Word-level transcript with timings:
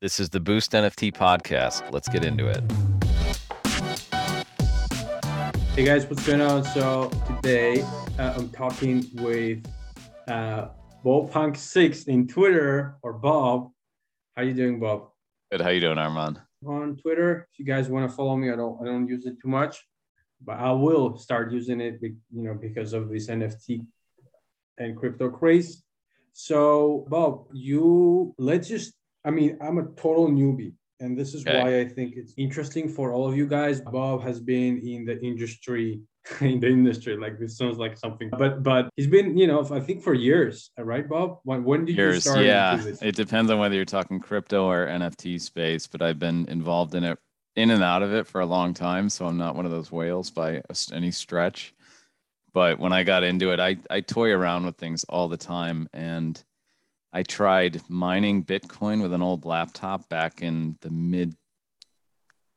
This 0.00 0.20
is 0.20 0.30
the 0.30 0.38
Boost 0.38 0.70
NFT 0.70 1.12
podcast. 1.12 1.92
Let's 1.92 2.08
get 2.08 2.24
into 2.24 2.46
it. 2.46 2.62
Hey 5.74 5.84
guys, 5.84 6.06
what's 6.06 6.24
going 6.24 6.40
on? 6.40 6.62
So 6.62 7.10
today 7.26 7.82
uh, 8.16 8.34
I'm 8.36 8.48
talking 8.50 9.10
with 9.14 9.66
uh, 10.28 10.68
Bob 11.02 11.32
Punk 11.32 11.56
Six 11.56 12.04
in 12.04 12.28
Twitter 12.28 12.96
or 13.02 13.12
Bob. 13.12 13.72
How 14.36 14.44
you 14.44 14.54
doing, 14.54 14.78
Bob? 14.78 15.08
Good. 15.50 15.62
How 15.62 15.70
you 15.70 15.80
doing, 15.80 15.98
Armand? 15.98 16.40
On 16.64 16.96
Twitter, 16.96 17.48
if 17.52 17.58
you 17.58 17.64
guys 17.64 17.88
want 17.88 18.08
to 18.08 18.16
follow 18.16 18.36
me, 18.36 18.52
I 18.52 18.54
don't 18.54 18.80
I 18.80 18.84
don't 18.84 19.08
use 19.08 19.26
it 19.26 19.40
too 19.42 19.48
much, 19.48 19.84
but 20.40 20.60
I 20.60 20.70
will 20.70 21.18
start 21.18 21.50
using 21.50 21.80
it. 21.80 21.98
You 22.00 22.14
know, 22.30 22.54
because 22.54 22.92
of 22.92 23.08
this 23.08 23.26
NFT 23.26 23.84
and 24.78 24.96
crypto 24.96 25.28
craze. 25.28 25.82
So, 26.34 27.04
Bob, 27.08 27.48
you 27.52 28.32
let's 28.38 28.68
just 28.68 28.94
I 29.24 29.30
mean, 29.30 29.58
I'm 29.60 29.78
a 29.78 29.84
total 29.96 30.28
newbie. 30.28 30.72
And 31.00 31.16
this 31.16 31.32
is 31.32 31.46
okay. 31.46 31.58
why 31.58 31.80
I 31.80 31.88
think 31.88 32.14
it's 32.16 32.34
interesting 32.36 32.88
for 32.88 33.12
all 33.12 33.28
of 33.28 33.36
you 33.36 33.46
guys. 33.46 33.80
Bob 33.80 34.22
has 34.22 34.40
been 34.40 34.78
in 34.78 35.04
the 35.04 35.20
industry, 35.20 36.00
in 36.40 36.58
the 36.58 36.66
industry. 36.66 37.16
Like 37.16 37.38
this 37.38 37.56
sounds 37.56 37.78
like 37.78 37.96
something, 37.96 38.30
but 38.36 38.64
but 38.64 38.90
he's 38.96 39.06
been, 39.06 39.38
you 39.38 39.46
know, 39.46 39.64
I 39.70 39.78
think 39.78 40.02
for 40.02 40.12
years, 40.12 40.70
right, 40.76 41.08
Bob? 41.08 41.38
When 41.44 41.62
when 41.62 41.84
did 41.84 41.96
years, 41.96 42.14
you 42.16 42.32
start? 42.32 42.44
Yeah, 42.44 42.82
it 43.00 43.14
depends 43.14 43.48
on 43.50 43.60
whether 43.60 43.76
you're 43.76 43.84
talking 43.84 44.18
crypto 44.18 44.68
or 44.68 44.86
NFT 44.86 45.40
space. 45.40 45.86
But 45.86 46.02
I've 46.02 46.18
been 46.18 46.48
involved 46.48 46.96
in 46.96 47.04
it, 47.04 47.18
in 47.54 47.70
and 47.70 47.84
out 47.84 48.02
of 48.02 48.12
it 48.12 48.26
for 48.26 48.40
a 48.40 48.46
long 48.46 48.74
time. 48.74 49.08
So 49.08 49.24
I'm 49.26 49.38
not 49.38 49.54
one 49.54 49.66
of 49.66 49.70
those 49.70 49.92
whales 49.92 50.30
by 50.30 50.62
any 50.92 51.12
stretch. 51.12 51.74
But 52.52 52.80
when 52.80 52.92
I 52.92 53.04
got 53.04 53.22
into 53.22 53.52
it, 53.52 53.60
I 53.60 53.76
I 53.88 54.00
toy 54.00 54.32
around 54.32 54.66
with 54.66 54.78
things 54.78 55.04
all 55.08 55.28
the 55.28 55.36
time 55.36 55.88
and 55.92 56.42
I 57.12 57.22
tried 57.22 57.80
mining 57.88 58.44
Bitcoin 58.44 59.02
with 59.02 59.12
an 59.12 59.22
old 59.22 59.44
laptop 59.44 60.08
back 60.08 60.42
in 60.42 60.76
the 60.80 60.90
mid 60.90 61.34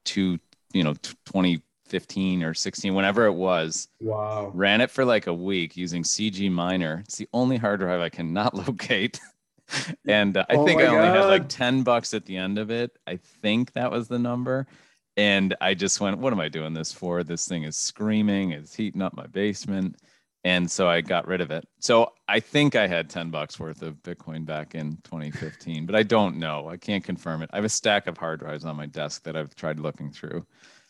to, 0.06 0.40
you 0.74 0.84
know, 0.84 0.94
2015 1.26 2.44
or 2.44 2.54
16, 2.54 2.94
whenever 2.94 3.26
it 3.26 3.34
was. 3.34 3.88
Wow. 4.02 4.52
Ran 4.54 4.82
it 4.82 4.92
for 4.92 5.06
like 5.06 5.28
a 5.28 5.34
week 5.34 5.78
using 5.78 6.04
CG 6.04 6.52
Miner. 6.52 7.02
It's 7.06 7.18
the 7.18 7.30
only 7.34 7.58
hard 7.58 7.80
drive 7.80 8.02
I 8.02 8.10
cannot 8.10 8.54
locate. 8.68 9.20
and 10.08 10.36
uh, 10.36 10.46
I 10.50 10.56
oh 10.56 10.66
think 10.66 10.82
I 10.82 10.88
only 10.88 11.08
God. 11.08 11.16
had 11.16 11.26
like 11.26 11.50
10 11.50 11.84
bucks 11.84 12.14
at 12.14 12.26
the 12.26 12.36
end 12.36 12.58
of 12.58 12.72
it. 12.72 12.98
I 13.08 13.18
think 13.42 13.72
that 13.74 13.92
was 13.92 14.10
the 14.10 14.20
number. 14.20 14.68
And 15.16 15.56
I 15.62 15.76
just 15.76 16.02
went, 16.02 16.18
what 16.18 16.34
am 16.34 16.40
I 16.40 16.50
doing 16.50 16.74
this 16.74 16.92
for? 16.92 17.24
This 17.24 17.48
thing 17.48 17.64
is 17.64 17.78
screaming, 17.78 18.52
it's 18.52 18.74
heating 18.74 19.02
up 19.02 19.16
my 19.16 19.28
basement 19.28 19.98
and 20.44 20.70
so 20.70 20.88
I 20.90 21.02
got 21.02 21.28
rid 21.28 21.42
of 21.42 21.52
it. 21.52 21.68
So 21.80 22.14
I 22.28 22.40
think 22.40 22.76
I 22.76 22.88
had 22.88 23.10
10 23.10 23.30
bucks 23.30 23.60
worth 23.60 23.82
of 23.82 24.02
Bitcoin 24.04 24.46
back 24.46 24.76
in 24.76 24.98
2015, 25.04 25.86
but 25.86 25.96
I 25.96 26.04
don't 26.04 26.38
know. 26.38 26.68
I 26.70 26.78
can't 26.78 27.04
confirm 27.04 27.42
it. 27.42 27.50
I 27.54 27.58
have 27.58 27.66
a 27.66 27.70
stack 27.70 28.08
of 28.08 28.18
hard 28.18 28.40
drives 28.40 28.66
on 28.66 28.76
my 28.76 28.88
desk 28.88 29.24
that 29.24 29.36
I've 29.36 29.56
tried 29.56 29.80
looking 29.80 30.12
through. 30.12 30.46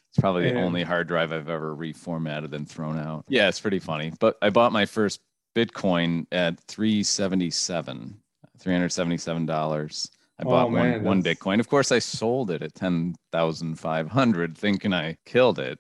It's 0.10 0.20
probably 0.20 0.50
the 0.50 0.60
only 0.60 0.84
hard 0.84 1.08
drive 1.08 1.32
I've 1.32 1.48
ever 1.48 1.76
reformatted 1.76 2.54
and 2.54 2.70
thrown 2.70 3.00
out. 3.00 3.24
Yeah, 3.30 3.48
it's 3.48 3.62
pretty 3.62 3.80
funny. 3.80 4.12
But 4.20 4.38
I 4.42 4.50
bought 4.50 4.74
my 4.74 4.86
first 4.86 5.22
Bitcoin 5.56 6.26
at 6.34 6.60
377, 6.60 8.18
$377. 8.60 10.10
I 10.40 10.44
bought 10.44 10.68
oh, 10.68 10.70
man, 10.70 10.92
one, 10.96 11.04
one 11.04 11.24
Bitcoin. 11.24 11.60
Of 11.60 11.70
course, 11.70 11.92
I 11.92 12.00
sold 12.00 12.52
it 12.52 12.62
at 12.62 12.76
10,500 12.76 14.58
thinking 14.58 14.94
I 14.94 15.18
killed 15.26 15.60
it. 15.60 15.80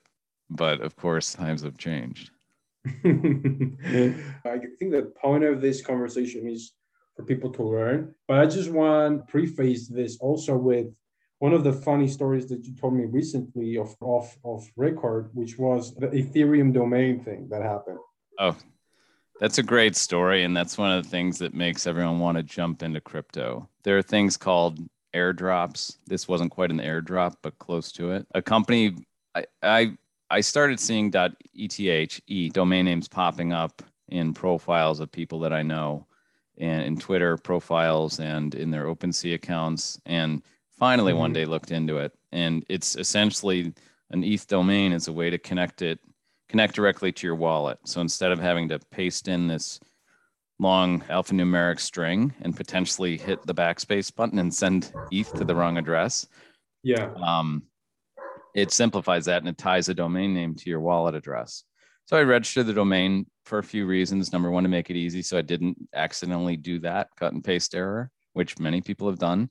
But 0.50 0.82
of 0.82 0.96
course, 0.96 1.34
times 1.34 1.64
have 1.64 1.78
changed. 1.78 2.32
I 2.86 4.60
think 4.80 4.92
the 4.92 5.14
point 5.22 5.44
of 5.44 5.62
this 5.62 5.82
conversation 5.82 6.48
is 6.48 6.74
for 7.16 7.24
people 7.24 7.52
to 7.54 7.64
learn. 7.64 8.16
But 8.28 8.40
I 8.40 8.46
just 8.46 8.72
want 8.72 9.28
to 9.28 9.32
preface 9.32 9.88
this 9.88 10.18
also 10.20 10.58
with 10.58 10.88
one 11.40 11.54
of 11.54 11.64
the 11.64 11.74
funny 11.74 12.08
stories 12.08 12.48
that 12.50 12.66
you 12.66 12.76
told 12.76 12.94
me 12.94 13.06
recently 13.06 13.78
of 13.78 13.96
off 14.02 14.36
of 14.44 14.64
record, 14.76 15.30
which 15.34 15.58
was 15.58 15.96
the 15.96 16.08
Ethereum 16.08 16.74
domain 16.74 17.24
thing 17.24 17.48
that 17.50 17.62
happened. 17.62 18.00
Oh, 18.40 18.56
that's 19.40 19.58
a 19.58 19.63
great 19.63 19.96
story. 19.96 20.44
And 20.44 20.56
that's 20.56 20.78
one 20.78 20.92
of 20.92 21.03
the 21.03 21.09
things 21.09 21.40
that 21.40 21.53
makes 21.53 21.88
everyone 21.88 22.19
want 22.19 22.38
to 22.38 22.44
jump 22.44 22.84
into 22.84 23.02
crypto. 23.02 23.68
There 23.84 23.98
are 23.98 24.03
things 24.03 24.38
called 24.38 24.80
airdrops. 25.16 25.98
This 26.06 26.28
wasn't 26.28 26.52
quite 26.52 26.72
an 26.72 26.80
airdrop, 26.80 27.36
but 27.42 27.58
close 27.58 27.92
to 27.94 28.12
it. 28.12 28.28
A 28.34 28.42
company 28.42 28.96
I, 29.34 29.46
I 29.63 29.98
I 30.31 30.40
started 30.40 30.80
seeing 30.80 31.14
.eth 31.14 32.22
e 32.28 32.50
domain 32.50 32.86
names 32.86 33.09
popping 33.09 33.52
up 33.52 33.81
in 34.08 34.34
profiles 34.34 35.02
of 35.02 35.12
people 35.12 35.40
that 35.42 35.52
I 35.52 35.62
know, 35.62 36.08
and 36.58 36.84
in 36.84 36.97
Twitter 36.97 37.38
profiles 37.38 38.19
and 38.19 38.56
in 38.56 38.72
their 38.72 38.86
OpenSea 38.86 39.36
accounts. 39.36 40.00
And 40.06 40.42
finally, 40.80 41.12
mm-hmm. 41.12 41.19
one 41.19 41.34
day 41.34 41.46
looked 41.46 41.72
into 41.72 41.97
it, 41.97 42.14
and 42.31 42.66
it's 42.69 42.96
essentially 42.96 43.74
an 44.12 44.24
ETH 44.24 44.47
domain 44.47 44.94
is 44.94 45.09
a 45.09 45.14
way 45.14 45.30
to 45.30 45.38
connect 45.38 45.81
it, 45.81 46.00
connect 46.48 46.75
directly 46.75 47.12
to 47.12 47.28
your 47.28 47.36
wallet. 47.36 47.80
So 47.86 48.00
instead 48.00 48.31
of 48.31 48.40
having 48.40 48.69
to 48.69 48.80
paste 48.92 49.28
in 49.28 49.48
this 49.48 49.80
long 50.59 51.02
alphanumeric 51.09 51.80
string 51.80 52.34
and 52.42 52.56
potentially 52.56 53.18
hit 53.18 53.46
the 53.46 53.53
backspace 53.53 54.16
button 54.16 54.40
and 54.40 54.53
send 54.53 54.94
ETH 55.12 55.34
to 55.34 55.44
the 55.44 55.56
wrong 55.56 55.78
address, 55.78 56.28
yeah, 56.84 57.12
um, 57.22 57.63
it 58.56 58.72
simplifies 58.72 59.25
that 59.25 59.41
and 59.41 59.50
it 59.50 59.57
ties 59.57 59.89
a 59.89 59.94
domain 59.94 60.34
name 60.34 60.56
to 60.56 60.69
your 60.69 60.79
wallet 60.79 61.16
address. 61.16 61.63
So 62.06 62.17
I 62.17 62.23
registered 62.23 62.66
the 62.66 62.73
domain 62.73 63.25
for 63.45 63.59
a 63.59 63.63
few 63.63 63.85
reasons. 63.85 64.34
Number 64.34 64.51
one, 64.51 64.63
to 64.63 64.69
make 64.69 64.89
it 64.89 64.95
easy 64.95 65.22
so 65.22 65.38
I 65.38 65.41
didn't 65.41 65.78
accidentally 65.94 66.57
do 66.57 66.79
that 66.79 67.09
cut 67.17 67.34
and 67.34 67.44
paste 67.44 67.73
error, 67.73 68.12
which 68.34 68.59
many 68.59 68.81
people 68.81 69.07
have 69.07 69.19
done. 69.19 69.50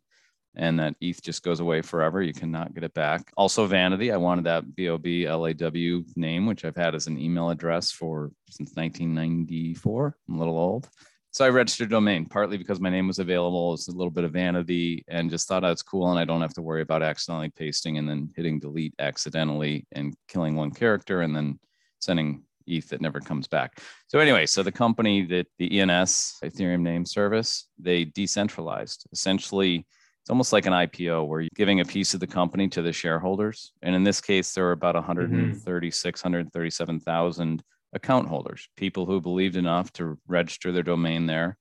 And 0.57 0.81
that 0.81 0.97
ETH 1.01 1.23
just 1.23 1.45
goes 1.45 1.61
away 1.61 1.81
forever. 1.81 2.21
You 2.21 2.33
cannot 2.33 2.75
get 2.75 2.83
it 2.83 2.93
back. 2.93 3.31
Also, 3.37 3.67
vanity. 3.67 4.11
I 4.11 4.17
wanted 4.17 4.45
that 4.47 4.65
BOB 4.75 5.07
LAW 5.07 6.03
name, 6.17 6.47
which 6.47 6.65
I've 6.65 6.77
had 6.77 6.97
as 6.97 7.07
an 7.07 7.19
email 7.19 7.51
address 7.51 7.93
for 7.93 8.33
since 8.51 8.75
1994. 8.75 10.17
I'm 10.29 10.35
a 10.35 10.39
little 10.39 10.59
old. 10.59 10.89
So 11.33 11.45
I 11.45 11.49
registered 11.49 11.89
a 11.89 11.91
domain 11.91 12.27
partly 12.27 12.57
because 12.57 12.81
my 12.81 12.91
name 12.91 13.07
was 13.07 13.21
available. 13.21 13.73
It's 13.75 13.89
a 13.89 13.93
little 13.93 14.11
bit 14.11 14.25
of 14.25 14.33
vanity 14.33 15.05
and 15.09 15.31
just 15.31 15.47
thought 15.47 15.63
that's 15.63 15.83
cool. 15.83 16.11
And 16.11 16.19
I 16.19 16.25
don't 16.25 16.41
have 16.41 16.55
to 16.55 16.63
worry 16.63 16.83
about 16.83 17.03
accidentally 17.03 17.51
pasting 17.51 17.99
and 17.99 18.09
then 18.09 18.31
hitting 18.35 18.59
delete 18.59 18.95
accidentally 18.99 19.87
and 19.93 20.15
killing 20.27 20.57
one 20.57 20.73
character 20.73 21.21
and 21.21 21.35
then 21.35 21.61
sending 22.01 22.43
ETH 22.67 22.89
that 22.89 23.01
never 23.01 23.21
comes 23.21 23.47
back. 23.47 23.81
So 24.09 24.19
anyway, 24.19 24.47
so 24.47 24.63
the 24.63 24.73
company 24.73 25.25
that 25.27 25.47
the 25.59 25.81
ENS 25.81 26.39
Ethereum 26.43 26.81
name 26.81 27.05
service, 27.05 27.69
they 27.79 28.05
decentralized. 28.05 29.07
Essentially, 29.13 29.87
it's 30.23 30.31
almost 30.31 30.53
like 30.53 30.67
an 30.67 30.73
IPO 30.73 31.27
where 31.27 31.41
you're 31.41 31.49
giving 31.55 31.81
a 31.81 31.85
piece 31.85 32.13
of 32.13 32.21
the 32.21 32.27
company 32.27 32.69
to 32.69 32.83
the 32.83 32.93
shareholders. 32.93 33.73
And 33.83 33.95
in 33.95 34.05
this 34.05 34.21
case, 34.21 34.53
there 34.53 34.65
were 34.65 34.73
about 34.73 34.95
136, 34.95 36.21
mm-hmm. 36.21 36.27
137,000 36.27 37.63
account 37.93 38.29
holders, 38.29 38.69
people 38.77 39.07
who 39.07 39.21
believed 39.21 39.57
enough 39.57 39.93
to 39.95 40.19
register 40.27 40.73
their 40.73 40.83
domain 40.83 41.27
there, 41.27 41.57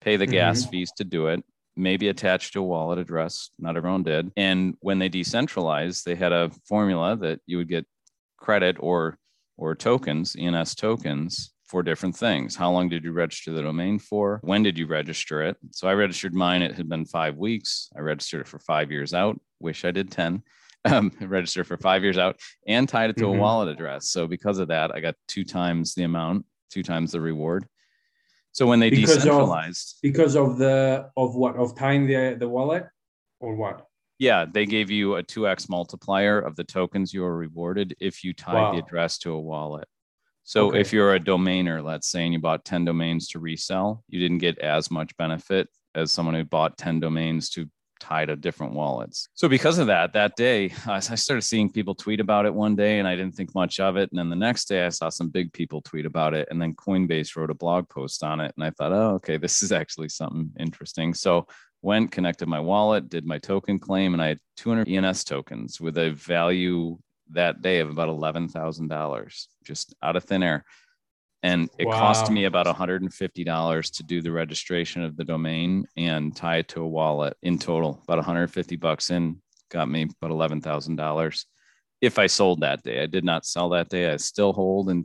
pay 0.00 0.16
the 0.16 0.24
mm-hmm. 0.24 0.32
gas 0.32 0.64
fees 0.66 0.92
to 0.96 1.04
do 1.04 1.28
it, 1.28 1.44
maybe 1.76 2.08
attached 2.08 2.52
to 2.52 2.60
a 2.60 2.64
wallet 2.64 2.98
address. 2.98 3.50
Not 3.58 3.76
everyone 3.76 4.02
did. 4.02 4.30
And 4.36 4.76
when 4.80 4.98
they 4.98 5.08
decentralized, 5.08 6.04
they 6.04 6.14
had 6.14 6.32
a 6.32 6.50
formula 6.66 7.16
that 7.16 7.40
you 7.46 7.58
would 7.58 7.68
get 7.68 7.86
credit 8.38 8.76
or 8.80 9.18
or 9.56 9.76
tokens, 9.76 10.34
ENS 10.36 10.74
tokens 10.74 11.52
for 11.64 11.84
different 11.84 12.16
things. 12.16 12.56
How 12.56 12.72
long 12.72 12.88
did 12.88 13.04
you 13.04 13.12
register 13.12 13.52
the 13.52 13.62
domain 13.62 14.00
for? 14.00 14.40
When 14.42 14.64
did 14.64 14.76
you 14.76 14.86
register 14.86 15.42
it? 15.42 15.56
So 15.70 15.86
I 15.86 15.94
registered 15.94 16.34
mine. 16.34 16.60
It 16.60 16.74
had 16.74 16.88
been 16.88 17.04
five 17.04 17.36
weeks. 17.36 17.88
I 17.96 18.00
registered 18.00 18.40
it 18.40 18.48
for 18.48 18.58
five 18.58 18.90
years 18.90 19.14
out. 19.14 19.40
Wish 19.60 19.84
I 19.84 19.92
did 19.92 20.10
10 20.10 20.42
um, 20.84 21.12
register 21.20 21.64
for 21.64 21.76
five 21.76 22.02
years 22.02 22.18
out 22.18 22.40
and 22.66 22.88
tied 22.88 23.10
it 23.10 23.16
to 23.16 23.24
mm-hmm. 23.24 23.38
a 23.38 23.40
wallet 23.40 23.68
address. 23.68 24.10
So 24.10 24.26
because 24.26 24.58
of 24.58 24.68
that, 24.68 24.94
I 24.94 25.00
got 25.00 25.14
two 25.28 25.44
times 25.44 25.94
the 25.94 26.04
amount, 26.04 26.46
two 26.70 26.82
times 26.82 27.12
the 27.12 27.20
reward. 27.20 27.66
So 28.52 28.66
when 28.66 28.78
they 28.78 28.90
because 28.90 29.16
decentralized, 29.16 29.96
of, 29.96 30.02
because 30.02 30.36
of 30.36 30.58
the 30.58 31.10
of 31.16 31.34
what 31.34 31.56
of 31.56 31.76
tying 31.76 32.06
the 32.06 32.36
the 32.38 32.48
wallet 32.48 32.84
or 33.40 33.56
what? 33.56 33.86
Yeah, 34.20 34.44
they 34.44 34.64
gave 34.64 34.90
you 34.90 35.16
a 35.16 35.22
two 35.22 35.48
x 35.48 35.68
multiplier 35.68 36.38
of 36.38 36.54
the 36.54 36.62
tokens 36.62 37.12
you 37.12 37.22
were 37.22 37.36
rewarded 37.36 37.96
if 38.00 38.22
you 38.22 38.32
tied 38.32 38.54
wow. 38.54 38.72
the 38.72 38.78
address 38.78 39.18
to 39.18 39.32
a 39.32 39.40
wallet. 39.40 39.88
So 40.44 40.68
okay. 40.68 40.80
if 40.80 40.92
you're 40.92 41.14
a 41.14 41.20
domainer, 41.20 41.82
let's 41.82 42.08
say, 42.08 42.24
and 42.24 42.32
you 42.32 42.38
bought 42.38 42.66
10 42.66 42.84
domains 42.84 43.28
to 43.28 43.38
resell, 43.38 44.04
you 44.08 44.20
didn't 44.20 44.38
get 44.38 44.58
as 44.58 44.90
much 44.90 45.16
benefit 45.16 45.68
as 45.94 46.12
someone 46.12 46.34
who 46.34 46.44
bought 46.44 46.76
10 46.76 47.00
domains 47.00 47.48
to 47.50 47.66
tied 48.04 48.28
to 48.28 48.36
different 48.36 48.74
wallets. 48.74 49.28
So 49.32 49.48
because 49.48 49.78
of 49.78 49.86
that, 49.86 50.12
that 50.12 50.36
day 50.36 50.72
I 50.86 51.00
started 51.00 51.42
seeing 51.42 51.70
people 51.70 51.94
tweet 51.94 52.20
about 52.20 52.44
it 52.44 52.54
one 52.54 52.76
day 52.76 52.98
and 52.98 53.08
I 53.08 53.16
didn't 53.16 53.34
think 53.34 53.54
much 53.54 53.80
of 53.80 53.96
it. 53.96 54.10
And 54.10 54.18
then 54.18 54.28
the 54.28 54.36
next 54.36 54.66
day 54.66 54.84
I 54.84 54.90
saw 54.90 55.08
some 55.08 55.28
big 55.28 55.52
people 55.52 55.80
tweet 55.80 56.04
about 56.04 56.34
it. 56.34 56.48
And 56.50 56.60
then 56.60 56.74
Coinbase 56.74 57.34
wrote 57.34 57.50
a 57.50 57.54
blog 57.54 57.88
post 57.88 58.22
on 58.22 58.40
it. 58.40 58.52
And 58.56 58.64
I 58.64 58.70
thought, 58.70 58.92
oh, 58.92 59.14
okay, 59.14 59.38
this 59.38 59.62
is 59.62 59.72
actually 59.80 60.10
something 60.10 60.50
interesting. 60.58 61.14
So 61.14 61.46
went, 61.80 62.12
connected 62.12 62.46
my 62.46 62.60
wallet, 62.60 63.08
did 63.08 63.26
my 63.26 63.38
token 63.38 63.78
claim, 63.78 64.14
and 64.14 64.22
I 64.22 64.28
had 64.28 64.38
200 64.56 64.88
ENS 64.88 65.24
tokens 65.24 65.80
with 65.80 65.98
a 65.98 66.10
value 66.12 66.98
that 67.30 67.62
day 67.62 67.80
of 67.80 67.90
about 67.90 68.08
$11,000 68.08 69.46
just 69.64 69.94
out 70.02 70.16
of 70.16 70.24
thin 70.24 70.42
air. 70.42 70.64
And 71.44 71.68
it 71.78 71.84
Wow. 71.84 71.92
cost 71.92 72.30
me 72.30 72.46
about 72.46 72.66
$150 72.66 73.90
to 73.96 74.02
do 74.02 74.22
the 74.22 74.32
registration 74.32 75.04
of 75.04 75.14
the 75.16 75.24
domain 75.24 75.86
and 75.96 76.34
tie 76.34 76.56
it 76.56 76.68
to 76.68 76.80
a 76.82 76.88
wallet 76.88 77.36
in 77.42 77.58
total 77.58 78.00
about 78.02 78.16
150 78.16 78.76
bucks 78.76 79.10
in 79.10 79.40
got 79.70 79.88
me 79.88 80.02
about 80.20 80.32
$11000 80.32 81.44
if 82.00 82.18
i 82.18 82.26
sold 82.26 82.60
that 82.60 82.82
day 82.82 83.02
i 83.02 83.06
did 83.06 83.24
not 83.24 83.44
sell 83.46 83.68
that 83.68 83.88
day 83.88 84.10
i 84.12 84.16
still 84.16 84.52
hold 84.52 84.88
and 84.88 85.04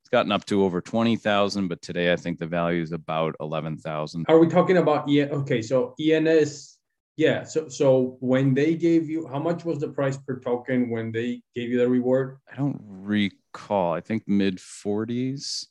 it's 0.00 0.08
gotten 0.10 0.32
up 0.32 0.44
to 0.46 0.64
over 0.64 0.80
20000 0.80 1.68
but 1.68 1.80
today 1.82 2.12
i 2.12 2.16
think 2.16 2.38
the 2.38 2.46
value 2.46 2.82
is 2.82 2.92
about 2.92 3.34
11000 3.40 4.24
Are 4.28 4.38
we 4.38 4.48
talking 4.48 4.78
about 4.78 5.08
yeah? 5.08 5.24
Okay, 5.26 5.60
so 5.62 5.94
ENS, 6.00 6.78
yeah. 7.16 7.44
So 7.44 7.68
so 7.68 8.16
when 8.20 8.54
they 8.54 8.74
gave 8.74 9.08
you, 9.08 9.26
how 9.28 9.38
much 9.38 9.64
was 9.64 9.78
the 9.78 9.88
price 9.88 10.16
per 10.16 10.38
token 10.40 10.90
when 10.90 11.12
they 11.12 11.42
gave 11.54 11.68
you 11.70 11.78
the 11.78 11.88
reward? 11.88 12.38
i 12.50 12.56
don't 12.56 12.80
recall 12.84 13.92
i 13.92 14.00
think 14.00 14.22
mid 14.26 14.56
40s 14.58 15.66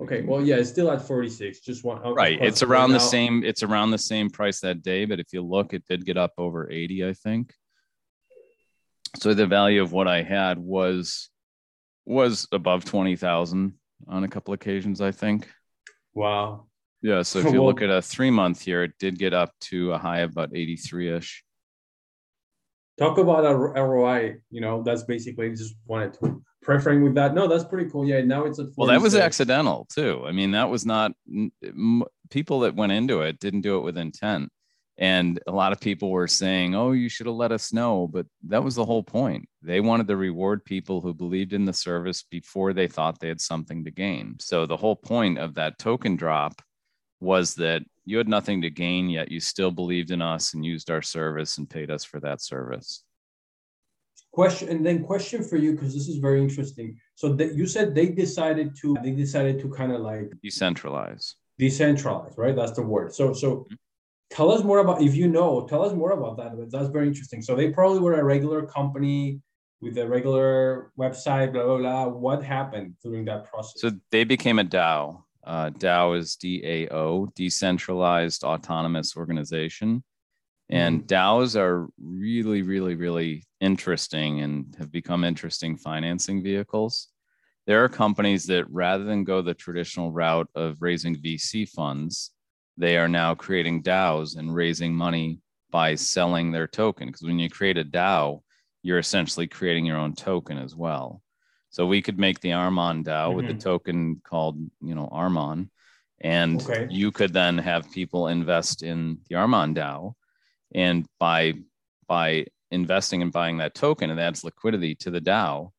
Okay, 0.00 0.22
well, 0.22 0.40
yeah, 0.40 0.56
it's 0.56 0.70
still 0.70 0.90
at 0.90 1.02
forty 1.02 1.28
six. 1.28 1.60
Just 1.60 1.84
one. 1.84 1.98
of 1.98 2.06
uh, 2.06 2.14
right 2.14 2.38
it's 2.40 2.62
around 2.62 2.92
the 2.92 3.00
same 3.00 3.42
it's 3.44 3.62
around 3.62 3.90
the 3.90 3.98
same 3.98 4.30
price 4.30 4.60
that 4.60 4.82
day 4.82 5.04
but 5.04 5.18
if 5.18 5.32
you 5.32 5.42
look 5.42 5.74
it 5.74 5.84
did 5.88 6.04
get 6.04 6.16
up 6.16 6.32
over 6.38 6.70
80 6.70 7.08
i 7.08 7.12
think 7.12 7.52
so 9.16 9.34
the 9.34 9.46
value 9.46 9.82
of 9.82 9.92
what 9.92 10.06
i 10.06 10.22
had 10.22 10.58
was 10.58 11.30
was 12.06 12.46
above 12.52 12.84
20000 12.84 13.72
on 14.06 14.24
a 14.24 14.28
couple 14.28 14.54
occasions 14.54 15.00
i 15.00 15.10
think 15.10 15.48
Wow. 16.14 16.66
yeah 17.02 17.22
so 17.22 17.40
if 17.40 17.46
you 17.52 17.62
look 17.62 17.82
at 17.82 17.90
a 17.90 18.00
three 18.00 18.30
month 18.30 18.60
here 18.62 18.84
it 18.84 18.92
did 18.98 19.18
get 19.18 19.34
up 19.34 19.50
to 19.62 19.92
a 19.92 19.98
high 19.98 20.20
of 20.20 20.30
about 20.30 20.52
83ish 20.52 21.42
Talk 22.98 23.18
about 23.18 23.44
a 23.44 23.54
ROI. 23.54 24.36
You 24.50 24.60
know, 24.60 24.82
that's 24.82 25.04
basically 25.04 25.50
just 25.50 25.74
wanted 25.86 26.14
to 26.14 26.42
preferring 26.62 27.02
with 27.02 27.14
that. 27.14 27.34
No, 27.34 27.46
that's 27.46 27.64
pretty 27.64 27.88
cool. 27.90 28.06
Yeah, 28.06 28.20
now 28.22 28.44
it's 28.44 28.58
at. 28.58 28.66
well 28.76 28.88
that 28.88 29.00
was 29.00 29.12
46. 29.12 29.24
accidental 29.24 29.86
too 29.90 30.22
i 30.26 30.32
mean 30.32 30.50
that 30.50 30.68
was 30.68 30.84
not 30.84 31.12
m- 31.26 32.04
people 32.30 32.60
that 32.60 32.74
went 32.74 32.92
into 32.92 33.22
it 33.22 33.38
didn't 33.40 33.62
do 33.62 33.78
it 33.78 33.82
with 33.82 33.96
intent 33.96 34.50
and 34.98 35.40
a 35.46 35.52
lot 35.52 35.72
of 35.72 35.80
people 35.80 36.10
were 36.10 36.26
saying 36.28 36.74
oh 36.74 36.92
you 36.92 37.08
should 37.08 37.26
have 37.26 37.34
let 37.36 37.52
us 37.52 37.72
know 37.72 38.06
but 38.06 38.26
that 38.48 38.62
was 38.62 38.74
the 38.74 38.84
whole 38.84 39.02
point 39.02 39.48
they 39.62 39.80
wanted 39.80 40.08
to 40.08 40.16
reward 40.16 40.64
people 40.64 41.00
who 41.00 41.14
believed 41.14 41.52
in 41.52 41.64
the 41.64 41.72
service 41.72 42.24
before 42.30 42.72
they 42.72 42.88
thought 42.88 43.18
they 43.18 43.28
had 43.28 43.40
something 43.40 43.84
to 43.84 43.90
gain 43.90 44.36
so 44.40 44.66
the 44.66 44.76
whole 44.76 44.96
point 44.96 45.38
of 45.38 45.54
that 45.54 45.78
token 45.78 46.16
drop 46.16 46.60
was 47.20 47.54
that 47.54 47.82
you 48.08 48.16
had 48.16 48.28
nothing 48.28 48.62
to 48.62 48.70
gain 48.70 49.10
yet. 49.10 49.30
You 49.30 49.38
still 49.38 49.70
believed 49.70 50.10
in 50.10 50.22
us 50.22 50.54
and 50.54 50.64
used 50.64 50.90
our 50.90 51.02
service 51.02 51.58
and 51.58 51.68
paid 51.68 51.90
us 51.90 52.04
for 52.04 52.20
that 52.20 52.40
service. 52.40 53.04
Question 54.32 54.70
and 54.70 54.84
then 54.84 55.04
question 55.04 55.44
for 55.44 55.56
you 55.56 55.72
because 55.72 55.92
this 55.92 56.08
is 56.08 56.16
very 56.16 56.40
interesting. 56.40 56.96
So 57.16 57.34
that 57.34 57.54
you 57.54 57.66
said 57.66 57.94
they 57.94 58.08
decided 58.08 58.74
to 58.80 58.96
they 59.02 59.10
decided 59.10 59.60
to 59.60 59.68
kind 59.68 59.92
of 59.92 60.00
like 60.00 60.32
decentralize. 60.42 61.34
Decentralize 61.60 62.38
right? 62.38 62.56
That's 62.56 62.72
the 62.72 62.82
word. 62.82 63.14
So 63.14 63.34
so 63.34 63.48
mm-hmm. 63.56 63.74
tell 64.30 64.50
us 64.52 64.64
more 64.64 64.78
about 64.78 65.02
if 65.02 65.14
you 65.14 65.28
know 65.28 65.66
tell 65.66 65.82
us 65.82 65.92
more 65.92 66.12
about 66.12 66.38
that 66.38 66.70
that's 66.70 66.88
very 66.88 67.08
interesting. 67.08 67.42
So 67.42 67.54
they 67.54 67.70
probably 67.70 68.00
were 68.00 68.18
a 68.18 68.24
regular 68.24 68.64
company 68.66 69.40
with 69.82 69.98
a 69.98 70.08
regular 70.08 70.92
website 70.98 71.52
blah 71.52 71.64
blah 71.64 71.78
blah. 71.78 72.08
What 72.08 72.42
happened 72.42 72.94
during 73.02 73.26
that 73.26 73.44
process? 73.50 73.82
So 73.82 73.90
they 74.10 74.24
became 74.24 74.58
a 74.58 74.64
DAO. 74.64 75.24
Uh, 75.48 75.70
DAO 75.70 76.18
is 76.18 76.36
DAO, 76.36 77.34
decentralized 77.34 78.44
autonomous 78.44 79.16
organization. 79.16 80.04
And 80.68 81.06
DAOs 81.06 81.58
are 81.58 81.88
really, 81.98 82.60
really, 82.60 82.94
really 82.94 83.46
interesting 83.58 84.40
and 84.42 84.76
have 84.78 84.92
become 84.92 85.24
interesting 85.24 85.78
financing 85.78 86.42
vehicles. 86.42 87.08
There 87.66 87.82
are 87.82 87.88
companies 87.88 88.44
that 88.46 88.70
rather 88.70 89.04
than 89.04 89.24
go 89.24 89.40
the 89.40 89.54
traditional 89.54 90.12
route 90.12 90.48
of 90.54 90.76
raising 90.80 91.16
VC 91.16 91.66
funds, 91.66 92.32
they 92.76 92.98
are 92.98 93.08
now 93.08 93.34
creating 93.34 93.82
DAOs 93.82 94.36
and 94.36 94.54
raising 94.54 94.94
money 94.94 95.40
by 95.70 95.94
selling 95.94 96.52
their 96.52 96.66
token. 96.66 97.08
Because 97.08 97.22
when 97.22 97.38
you 97.38 97.48
create 97.48 97.78
a 97.78 97.84
DAO, 97.84 98.42
you're 98.82 98.98
essentially 98.98 99.46
creating 99.46 99.86
your 99.86 99.96
own 99.96 100.14
token 100.14 100.58
as 100.58 100.76
well. 100.76 101.22
So 101.70 101.86
we 101.86 102.02
could 102.02 102.18
make 102.18 102.40
the 102.40 102.50
Armon 102.50 103.04
DAO 103.04 103.34
with 103.34 103.48
a 103.48 103.54
Mhm. 103.54 103.60
token 103.60 104.20
called, 104.24 104.58
you 104.80 104.94
know, 104.94 105.08
Armon, 105.12 105.70
and 106.20 106.60
Okay. 106.62 106.86
you 106.90 107.12
could 107.12 107.32
then 107.32 107.58
have 107.58 107.90
people 107.90 108.28
invest 108.28 108.82
in 108.82 109.20
the 109.28 109.36
Armon 109.36 109.74
DAO, 109.74 110.14
and 110.74 111.06
by 111.18 111.54
by 112.06 112.46
investing 112.70 113.22
and 113.22 113.32
buying 113.32 113.58
that 113.58 113.74
token, 113.74 114.10
it 114.10 114.18
adds 114.18 114.44
liquidity 114.44 114.94
to 114.94 115.10
the 115.10 115.20
DAO, 115.20 115.72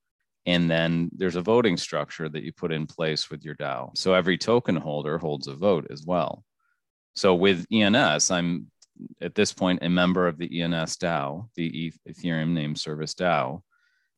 and 0.45 0.69
then 0.69 1.09
there's 1.11 1.35
a 1.35 1.41
voting 1.41 1.75
structure 1.77 2.29
that 2.29 2.43
you 2.43 2.53
put 2.53 2.71
in 2.71 2.85
place 2.87 3.29
with 3.29 3.43
your 3.43 3.55
DAO. 3.55 3.91
So 3.95 4.13
every 4.13 4.37
token 4.37 4.75
holder 4.75 5.17
holds 5.17 5.47
a 5.47 5.55
vote 5.55 5.87
as 5.89 6.05
well. 6.05 6.43
So 7.15 7.35
with 7.35 7.65
ENS, 7.71 8.31
I'm 8.31 8.71
at 9.21 9.33
this 9.33 9.53
point 9.53 9.83
a 9.83 9.89
member 9.89 10.27
of 10.27 10.37
the 10.37 10.61
ENS 10.61 10.97
DAO, 10.97 11.49
the 11.55 11.91
Ethereum 12.07 12.49
Name 12.49 12.75
Service 12.75 13.13
DAO. 13.13 13.63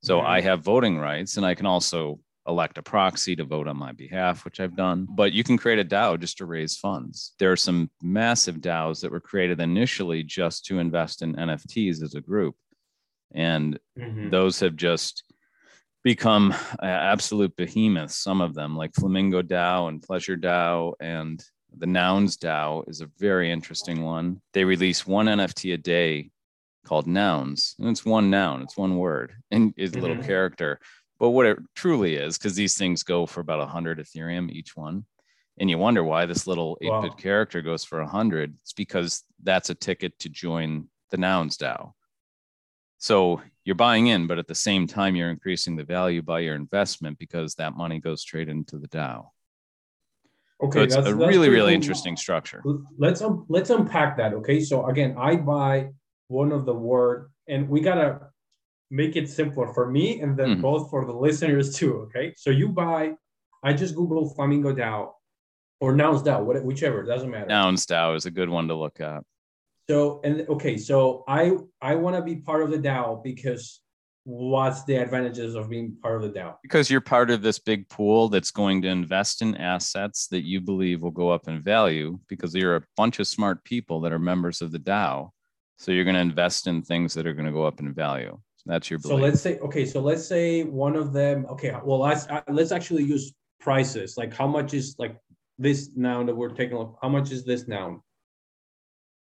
So 0.02 0.20
Mhm. 0.20 0.26
I 0.26 0.42
have 0.42 0.64
voting 0.64 0.98
rights 0.98 1.38
and 1.38 1.46
I 1.46 1.56
can 1.56 1.66
also 1.66 2.20
elect 2.48 2.78
a 2.80 2.82
proxy 2.82 3.36
to 3.36 3.44
vote 3.44 3.68
on 3.68 3.78
my 3.78 3.92
behalf, 3.92 4.44
which 4.46 4.60
I've 4.60 4.76
done. 4.76 5.08
But 5.10 5.32
you 5.32 5.44
can 5.44 5.58
create 5.58 5.78
a 5.80 5.84
DAO 5.86 6.18
just 6.20 6.40
to 6.40 6.46
raise 6.46 6.76
funds. 6.76 7.34
There 7.38 7.52
are 7.52 7.58
some 7.58 7.92
massive 8.02 8.62
DAOs 8.62 9.02
that 9.02 9.12
were 9.12 9.20
created 9.20 9.60
initially 9.60 10.24
just 10.24 10.66
to 10.66 10.80
invest 10.80 11.22
in 11.22 11.36
NFTs 11.36 12.02
as 12.02 12.16
a 12.16 12.22
group. 12.22 12.56
And 13.34 13.80
Mhm. 13.98 14.32
those 14.32 14.60
have 14.60 14.76
just 14.76 15.24
become 16.04 16.52
absolute 16.82 17.56
behemoths, 17.56 18.16
some 18.18 18.42
of 18.42 18.56
them, 18.56 18.76
like 18.76 18.96
Flamingo 18.96 19.44
DAO 19.44 19.88
and 19.88 20.02
Pleasure 20.02 20.36
DAO 20.36 20.96
and 21.00 21.44
the 21.78 21.86
Nouns 21.86 22.38
DAO 22.38 22.84
is 22.90 23.02
a 23.02 23.10
very 23.20 23.52
interesting 23.52 24.02
one. 24.02 24.42
They 24.54 24.66
release 24.66 25.06
one 25.06 25.28
NFT 25.28 25.74
a 25.74 25.78
day 25.78 26.32
called 26.86 27.08
Nouns, 27.08 27.76
and 27.80 27.90
it's 27.90 28.06
one 28.06 28.30
noun, 28.30 28.62
it's 28.62 28.78
one 28.78 28.98
word, 28.98 29.34
and 29.52 29.74
it's 29.78 29.96
a 29.96 30.00
little 30.00 30.16
Mhm. 30.16 30.26
character. 30.26 30.80
But 31.20 31.30
what 31.30 31.46
it 31.46 31.60
truly 31.76 32.16
is, 32.16 32.38
because 32.38 32.56
these 32.56 32.78
things 32.78 33.04
go 33.04 33.26
for 33.26 33.42
about 33.42 33.60
100 33.60 34.00
Ethereum 34.00 34.50
each 34.52 34.76
one, 34.76 35.06
and 35.60 35.70
you 35.70 35.78
wonder 35.78 36.04
why 36.04 36.26
this 36.26 36.48
little 36.48 36.78
8 36.82 36.90
bit 37.02 37.12
Wow. 37.12 37.18
character 37.18 37.62
goes 37.62 37.84
for 37.84 38.00
100. 38.02 38.56
It's 38.62 38.74
because 38.74 39.24
that's 39.44 39.70
a 39.70 39.76
ticket 39.76 40.18
to 40.20 40.30
join 40.30 40.90
the 41.12 41.18
Nouns 41.18 41.58
DAO. 41.58 41.94
So 42.98 43.42
you're 43.66 43.76
buying 43.76 44.08
in, 44.08 44.28
but 44.28 44.40
at 44.40 44.48
the 44.48 44.56
same 44.56 44.88
time, 44.88 45.16
you're 45.16 45.30
increasing 45.30 45.76
the 45.76 45.84
value 45.84 46.22
by 46.22 46.40
your 46.40 46.56
investment 46.56 47.20
because 47.20 47.56
that 47.56 47.76
money 47.76 48.00
goes 48.00 48.22
straight 48.22 48.50
into 48.50 48.78
the 48.78 48.88
DAO. 48.88 49.32
okay 50.64 50.80
so 50.80 50.84
it's 50.84 50.96
that's- 50.96 51.12
a 51.14 51.16
that's 51.18 51.28
really, 51.28 51.50
really 51.50 51.72
cool. 51.74 51.82
interesting 51.82 52.16
structure. 52.18 52.64
let's 52.98 53.22
um, 53.22 53.46
let's 53.50 53.70
unpack 53.72 54.16
that 54.18 54.32
okay 54.34 54.60
so 54.60 54.86
again 54.88 55.16
i 55.18 55.36
buy 55.36 55.90
one 56.32 56.52
of 56.54 56.66
the 56.66 56.74
word 56.74 57.30
and 57.48 57.68
we 57.68 57.82
gotta 57.82 58.10
make 58.90 59.16
it 59.16 59.28
simpler 59.30 59.68
for 59.74 59.86
me 59.96 60.22
and 60.22 60.38
then 60.40 60.50
Mhm. 60.58 60.62
both 60.62 60.90
for 60.90 61.06
the 61.06 61.18
listeners 61.26 61.68
too 61.80 61.94
okay 62.06 62.34
so 62.44 62.50
you 62.50 62.68
buy 62.70 63.02
i 63.68 63.70
just 63.82 63.94
google 63.96 64.24
flamingo 64.36 64.72
dao 64.82 65.00
or 65.82 65.90
nouns 66.02 66.22
dao 66.28 66.40
whichever 66.70 67.04
doesn't 67.04 67.32
matter 67.36 67.48
Nouns 67.48 67.86
DAO 67.86 68.16
is 68.16 68.26
a 68.26 68.32
good 68.40 68.50
one 68.58 68.68
to 68.70 68.76
look 68.84 68.98
at. 69.02 69.22
so 69.90 70.22
and 70.24 70.36
okay 70.56 70.76
so 70.78 71.24
i 71.28 71.42
i 71.82 71.94
want 72.04 72.16
to 72.16 72.22
be 72.32 72.36
part 72.50 72.62
of 72.64 72.70
the 72.74 72.82
dao 72.90 73.22
because 73.32 73.64
what's 74.24 74.84
the 74.90 74.96
advantages 75.06 75.56
of 75.56 75.64
being 75.74 75.88
part 76.04 76.16
of 76.18 76.22
the 76.26 76.34
dao 76.40 76.52
because 76.68 76.90
you're 76.92 77.02
part 77.16 77.30
of 77.32 77.40
this 77.42 77.60
big 77.72 77.82
pool 77.90 78.30
that's 78.34 78.52
going 78.52 78.78
to 78.84 78.88
invest 78.88 79.42
in 79.42 79.50
assets 79.74 80.28
that 80.28 80.44
you 80.52 80.60
believe 80.62 81.02
will 81.02 81.18
go 81.24 81.30
up 81.36 81.48
in 81.52 81.58
value 81.76 82.08
because 82.32 82.54
you're 82.54 82.76
a 82.78 82.84
bunch 83.02 83.20
of 83.20 83.28
smart 83.28 83.58
people 83.64 83.98
that 84.02 84.14
are 84.14 84.20
members 84.34 84.62
of 84.62 84.72
the 84.72 84.80
DAO. 84.94 85.32
So 85.82 85.92
you're 85.92 86.04
going 86.04 86.14
to 86.14 86.22
invest 86.22 86.68
in 86.68 86.84
things 86.84 87.16
that 87.16 87.26
are 87.26 87.34
going 87.34 87.48
to 87.48 87.52
go 87.52 87.66
up 87.66 87.80
in 87.80 87.92
value. 87.92 88.38
So 88.58 88.64
that's 88.68 88.92
your 88.92 89.00
So 89.00 89.16
let's 89.16 89.42
say 89.42 89.58
okay, 89.58 89.84
so 89.84 90.00
let's 90.00 90.24
say 90.24 90.62
one 90.64 90.96
of 90.96 91.12
them. 91.12 91.48
Okay, 91.50 91.74
well 91.84 91.98
let's 91.98 92.28
let's 92.48 92.72
actually 92.72 93.02
use 93.04 93.34
prices. 93.60 94.16
Like 94.16 94.32
how 94.32 94.46
much 94.46 94.76
is 94.76 94.96
like 95.00 95.18
this 95.58 95.90
noun 95.96 96.28
that 96.28 96.36
we're 96.36 96.50
taking? 96.50 96.76
a 96.76 96.80
look- 96.82 97.00
How 97.02 97.10
much 97.10 97.32
is 97.32 97.44
this 97.46 97.68
noun? 97.68 98.00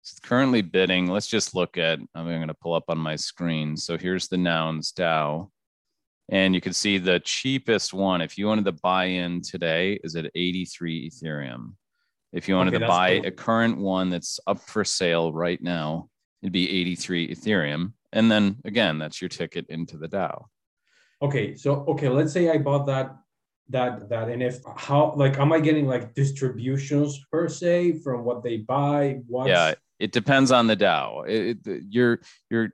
It's 0.02 0.18
currently 0.20 0.62
bidding. 0.62 1.08
Let's 1.08 1.28
just 1.28 1.56
look 1.56 1.78
at, 1.78 2.00
I'm 2.16 2.26
going 2.26 2.48
to 2.48 2.54
pull 2.54 2.74
up 2.74 2.86
on 2.88 3.00
my 3.00 3.18
screen. 3.18 3.76
So 3.76 3.98
here's 3.98 4.30
the 4.30 4.38
nouns 4.38 4.94
DAO, 4.94 5.50
And 6.30 6.56
you 6.56 6.62
can 6.62 6.72
see 6.74 6.98
the 7.00 7.20
cheapest 7.20 7.94
one, 7.94 8.22
if 8.22 8.38
you 8.38 8.48
wanted 8.48 8.66
to 8.66 8.72
buy 8.72 9.06
in 9.06 9.42
today, 9.42 10.00
is 10.06 10.16
at 10.16 10.32
83 10.34 11.10
Ethereum. 11.10 11.74
If 12.32 12.48
you 12.48 12.56
wanted 12.56 12.76
Okay, 12.76 12.84
to 12.84 12.88
buy 12.88 13.18
cool. 13.18 13.28
a 13.28 13.32
current 13.32 13.78
one 13.78 14.10
that's 14.10 14.40
up 14.48 14.62
for 14.62 14.86
sale 14.86 15.34
right 15.34 15.62
now, 15.62 16.10
it'd 16.46 16.54
be 16.54 16.70
83 16.82 17.34
Ethereum. 17.36 17.94
And 18.14 18.32
then 18.32 18.58
again, 18.66 19.00
that's 19.00 19.20
your 19.20 19.30
ticket 19.30 19.66
into 19.70 19.98
the 19.98 20.08
DAO. 20.08 20.46
Okay, 21.22 21.56
so 21.56 21.84
okay, 21.88 22.08
let's 22.08 22.32
say 22.32 22.52
I 22.52 22.60
bought 22.60 22.86
that 22.86 23.16
that 23.70 24.10
that 24.10 24.30
and 24.30 24.44
if 24.44 24.60
how 24.78 25.16
like 25.16 25.40
am 25.40 25.52
I 25.52 25.60
getting 25.60 25.88
like 25.88 26.14
distributions 26.14 27.20
per 27.32 27.50
se 27.50 28.00
from 28.04 28.24
what 28.24 28.44
they 28.44 28.58
buy? 28.58 29.22
What? 29.28 29.48
Yeah, 29.48 29.74
it 30.00 30.12
depends 30.12 30.52
on 30.52 30.68
the 30.68 30.78
DAO. 30.78 31.28
It, 31.28 31.66
it, 31.66 31.84
you're 31.90 32.20
you're 32.52 32.70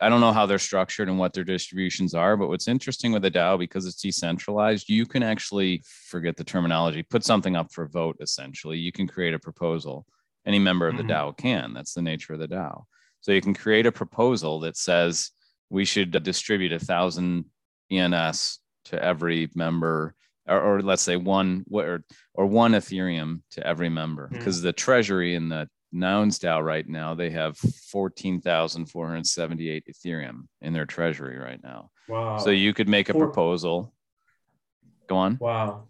I 0.00 0.08
don't 0.08 0.22
know 0.22 0.32
how 0.32 0.46
they're 0.46 0.58
structured 0.58 1.08
and 1.10 1.18
what 1.18 1.34
their 1.34 1.44
distributions 1.44 2.14
are, 2.14 2.36
but 2.38 2.48
what's 2.48 2.68
interesting 2.68 3.12
with 3.12 3.22
the 3.22 3.30
DAO 3.30 3.58
because 3.58 3.84
it's 3.84 4.00
decentralized, 4.00 4.88
you 4.88 5.04
can 5.04 5.22
actually 5.22 5.82
forget 5.84 6.36
the 6.36 6.44
terminology, 6.44 7.02
put 7.02 7.24
something 7.24 7.56
up 7.56 7.72
for 7.72 7.86
vote. 7.86 8.16
Essentially, 8.20 8.78
you 8.78 8.92
can 8.92 9.06
create 9.06 9.34
a 9.34 9.38
proposal. 9.38 10.06
Any 10.46 10.58
member 10.58 10.86
of 10.86 10.96
the 10.96 11.02
mm-hmm. 11.02 11.12
DAO 11.12 11.36
can. 11.36 11.74
That's 11.74 11.94
the 11.94 12.02
nature 12.02 12.32
of 12.32 12.38
the 12.38 12.48
DAO. 12.48 12.84
So 13.20 13.32
you 13.32 13.40
can 13.40 13.54
create 13.54 13.86
a 13.86 13.92
proposal 13.92 14.60
that 14.60 14.76
says 14.76 15.32
we 15.68 15.84
should 15.84 16.22
distribute 16.22 16.72
a 16.72 16.78
thousand 16.78 17.46
ENS 17.90 18.60
to 18.86 19.02
every 19.02 19.50
member, 19.54 20.14
or, 20.46 20.60
or, 20.60 20.82
let's 20.82 21.02
say 21.02 21.16
one 21.16 21.64
or, 21.70 22.04
or 22.34 22.46
one 22.46 22.72
Ethereum 22.72 23.42
to 23.50 23.66
every 23.66 23.88
member, 23.88 24.28
because 24.30 24.58
mm-hmm. 24.58 24.66
the 24.66 24.72
treasury 24.72 25.34
in 25.34 25.48
the 25.48 25.68
Nouns 25.92 26.38
DAO 26.38 26.62
right 26.62 26.88
now, 26.88 27.14
they 27.14 27.30
have 27.30 27.56
14,478 27.56 29.84
Ethereum 29.88 30.42
in 30.60 30.72
their 30.72 30.86
treasury 30.86 31.38
right 31.38 31.60
now. 31.62 31.90
Wow. 32.08 32.38
So 32.38 32.50
you 32.50 32.74
could 32.74 32.88
make 32.88 33.08
a 33.08 33.14
proposal. 33.14 33.94
Go 35.08 35.16
on. 35.16 35.38
Wow. 35.40 35.84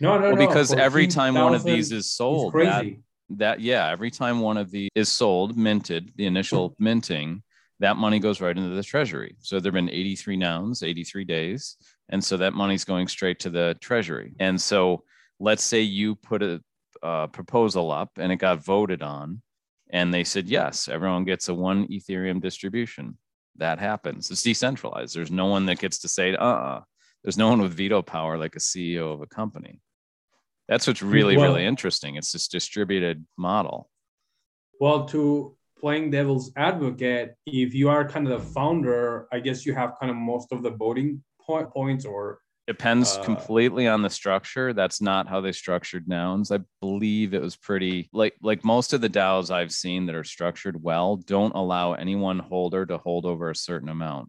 No, 0.00 0.16
no, 0.16 0.20
well, 0.20 0.36
no. 0.36 0.46
because 0.46 0.72
every 0.72 1.06
time 1.06 1.34
one 1.34 1.54
of 1.54 1.64
these 1.64 1.92
is 1.92 2.10
sold, 2.10 2.54
that, 2.54 2.86
that, 3.30 3.60
yeah, 3.60 3.88
every 3.88 4.10
time 4.10 4.40
one 4.40 4.56
of 4.56 4.70
these 4.70 4.90
is 4.94 5.08
sold, 5.08 5.56
minted, 5.56 6.12
the 6.16 6.26
initial 6.26 6.74
minting, 6.78 7.42
that 7.80 7.96
money 7.96 8.18
goes 8.18 8.40
right 8.40 8.56
into 8.56 8.74
the 8.74 8.82
treasury. 8.82 9.36
So 9.40 9.60
there 9.60 9.70
have 9.70 9.74
been 9.74 9.90
83 9.90 10.36
nouns, 10.36 10.82
83 10.82 11.24
days. 11.24 11.76
And 12.08 12.22
so 12.24 12.36
that 12.38 12.54
money's 12.54 12.84
going 12.84 13.08
straight 13.08 13.38
to 13.40 13.50
the 13.50 13.76
treasury. 13.80 14.34
And 14.40 14.60
so 14.60 15.04
let's 15.38 15.62
say 15.62 15.82
you 15.82 16.14
put 16.16 16.42
a, 16.42 16.60
uh, 17.02 17.28
proposal 17.28 17.92
up 17.92 18.10
and 18.16 18.32
it 18.32 18.36
got 18.36 18.64
voted 18.64 19.02
on 19.02 19.40
and 19.90 20.12
they 20.12 20.24
said 20.24 20.48
yes 20.48 20.88
everyone 20.88 21.24
gets 21.24 21.48
a 21.48 21.54
one 21.54 21.86
ethereum 21.88 22.40
distribution 22.40 23.16
that 23.56 23.78
happens 23.78 24.30
it's 24.30 24.42
decentralized 24.42 25.14
there's 25.14 25.30
no 25.30 25.46
one 25.46 25.66
that 25.66 25.78
gets 25.78 25.98
to 25.98 26.08
say 26.08 26.34
uh-uh 26.34 26.80
there's 27.22 27.38
no 27.38 27.48
one 27.48 27.60
with 27.60 27.72
veto 27.74 28.02
power 28.02 28.36
like 28.36 28.56
a 28.56 28.60
ceo 28.60 29.12
of 29.12 29.22
a 29.22 29.26
company 29.26 29.80
that's 30.68 30.86
what's 30.86 31.02
really 31.02 31.36
well, 31.36 31.52
really 31.52 31.66
interesting 31.66 32.16
it's 32.16 32.32
this 32.32 32.48
distributed 32.48 33.24
model 33.36 33.90
well 34.80 35.04
to 35.04 35.56
playing 35.78 36.10
devil's 36.10 36.50
advocate 36.56 37.34
if 37.46 37.74
you 37.74 37.88
are 37.88 38.08
kind 38.08 38.28
of 38.28 38.40
the 38.40 38.46
founder 38.50 39.28
i 39.32 39.38
guess 39.38 39.64
you 39.64 39.74
have 39.74 39.94
kind 40.00 40.10
of 40.10 40.16
most 40.16 40.52
of 40.52 40.62
the 40.62 40.70
voting 40.70 41.22
point, 41.40 41.70
points 41.70 42.04
or 42.04 42.40
Depends 42.68 43.16
uh, 43.16 43.22
completely 43.22 43.88
on 43.88 44.02
the 44.02 44.10
structure. 44.10 44.74
That's 44.74 45.00
not 45.00 45.26
how 45.26 45.40
they 45.40 45.52
structured 45.52 46.06
nouns. 46.06 46.52
I 46.52 46.58
believe 46.82 47.32
it 47.32 47.40
was 47.40 47.56
pretty 47.56 48.10
like 48.12 48.34
like 48.42 48.62
most 48.62 48.92
of 48.92 49.00
the 49.00 49.08
DAOs 49.08 49.50
I've 49.50 49.72
seen 49.72 50.04
that 50.04 50.14
are 50.14 50.22
structured 50.22 50.82
well 50.82 51.16
don't 51.16 51.54
allow 51.54 51.94
any 51.94 52.14
one 52.14 52.38
holder 52.38 52.84
to 52.84 52.98
hold 52.98 53.24
over 53.24 53.48
a 53.48 53.56
certain 53.56 53.88
amount 53.88 54.28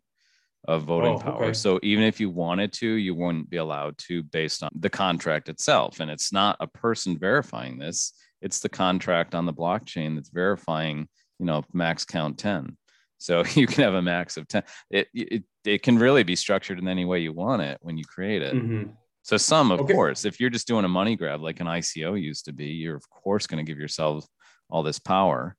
of 0.69 0.83
voting 0.83 1.15
oh, 1.15 1.19
power. 1.19 1.45
Okay. 1.45 1.53
So 1.53 1.79
even 1.81 2.03
if 2.03 2.19
you 2.19 2.29
wanted 2.29 2.71
to, 2.73 2.87
you 2.87 3.15
wouldn't 3.15 3.49
be 3.49 3.57
allowed 3.57 3.97
to 4.07 4.21
based 4.21 4.61
on 4.61 4.69
the 4.75 4.89
contract 4.89 5.49
itself. 5.49 5.99
And 5.99 6.11
it's 6.11 6.31
not 6.31 6.57
a 6.59 6.67
person 6.67 7.17
verifying 7.17 7.79
this, 7.79 8.13
it's 8.43 8.59
the 8.59 8.69
contract 8.69 9.33
on 9.33 9.47
the 9.47 9.53
blockchain 9.53 10.13
that's 10.13 10.29
verifying, 10.29 11.09
you 11.39 11.47
know, 11.47 11.63
max 11.73 12.05
count 12.05 12.37
10. 12.37 12.77
So 13.17 13.43
you 13.55 13.65
can 13.65 13.83
have 13.83 13.95
a 13.95 14.01
max 14.01 14.37
of 14.37 14.47
10. 14.47 14.61
It, 14.91 15.07
it, 15.11 15.43
it 15.65 15.81
can 15.81 15.97
really 15.97 16.21
be 16.21 16.35
structured 16.35 16.77
in 16.77 16.87
any 16.87 17.03
way 17.03 17.19
you 17.19 17.33
want 17.33 17.63
it 17.63 17.79
when 17.81 17.97
you 17.97 18.03
create 18.05 18.43
it. 18.43 18.53
Mm-hmm. 18.53 18.91
So 19.23 19.37
some, 19.37 19.71
of 19.71 19.81
okay. 19.81 19.93
course, 19.93 20.23
if 20.23 20.39
you're 20.39 20.51
just 20.51 20.67
doing 20.67 20.85
a 20.85 20.89
money 20.89 21.15
grab 21.15 21.41
like 21.41 21.59
an 21.61 21.67
ICO 21.67 22.21
used 22.21 22.45
to 22.45 22.53
be, 22.53 22.67
you're 22.67 22.95
of 22.95 23.09
course 23.09 23.47
going 23.47 23.63
to 23.63 23.69
give 23.69 23.79
yourself 23.79 24.23
all 24.69 24.83
this 24.83 24.99
power 24.99 25.55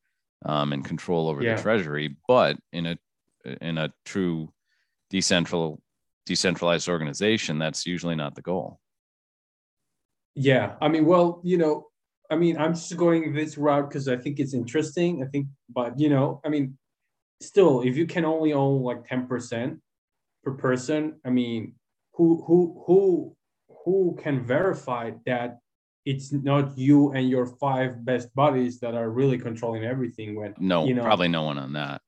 um, 0.46 0.72
and 0.72 0.84
control 0.84 1.28
over 1.28 1.42
yeah. 1.42 1.56
the 1.56 1.62
treasury. 1.62 2.16
But 2.28 2.58
in 2.72 2.86
a 2.86 2.96
in 3.60 3.78
a 3.78 3.92
true 4.04 4.52
decentral 5.12 5.78
decentralized 6.26 6.88
organization, 6.88 7.58
that's 7.58 7.86
usually 7.86 8.14
not 8.14 8.34
the 8.34 8.42
goal. 8.42 8.78
Yeah, 10.34 10.74
I 10.80 10.88
mean, 10.88 11.06
well, 11.06 11.40
you 11.42 11.58
know, 11.58 11.88
I 12.30 12.36
mean, 12.36 12.56
I'm 12.56 12.74
just 12.74 12.96
going 12.96 13.34
this 13.34 13.58
route 13.58 13.88
because 13.88 14.06
I 14.06 14.16
think 14.16 14.38
it's 14.38 14.54
interesting. 14.54 15.22
I 15.24 15.26
think, 15.26 15.48
but 15.68 15.98
you 15.98 16.08
know, 16.08 16.40
I 16.44 16.48
mean, 16.48 16.78
still, 17.40 17.82
if 17.82 17.96
you 17.96 18.06
can 18.06 18.24
only 18.24 18.52
own 18.52 18.82
like 18.82 19.06
10% 19.08 19.80
per 20.44 20.52
person, 20.52 21.20
I 21.26 21.30
mean, 21.30 21.74
who 22.14 22.44
who 22.46 22.84
who 22.86 23.36
who 23.84 24.16
can 24.22 24.44
verify 24.44 25.12
that 25.26 25.58
it's 26.04 26.32
not 26.32 26.78
you 26.78 27.12
and 27.12 27.28
your 27.28 27.46
five 27.46 28.04
best 28.04 28.34
buddies 28.34 28.80
that 28.80 28.94
are 28.94 29.10
really 29.10 29.38
controlling 29.38 29.84
everything 29.84 30.34
when 30.34 30.54
no 30.58 30.86
you 30.86 30.94
know, 30.94 31.02
probably 31.02 31.28
no 31.28 31.42
one 31.42 31.58
on 31.58 31.72
that 31.74 32.00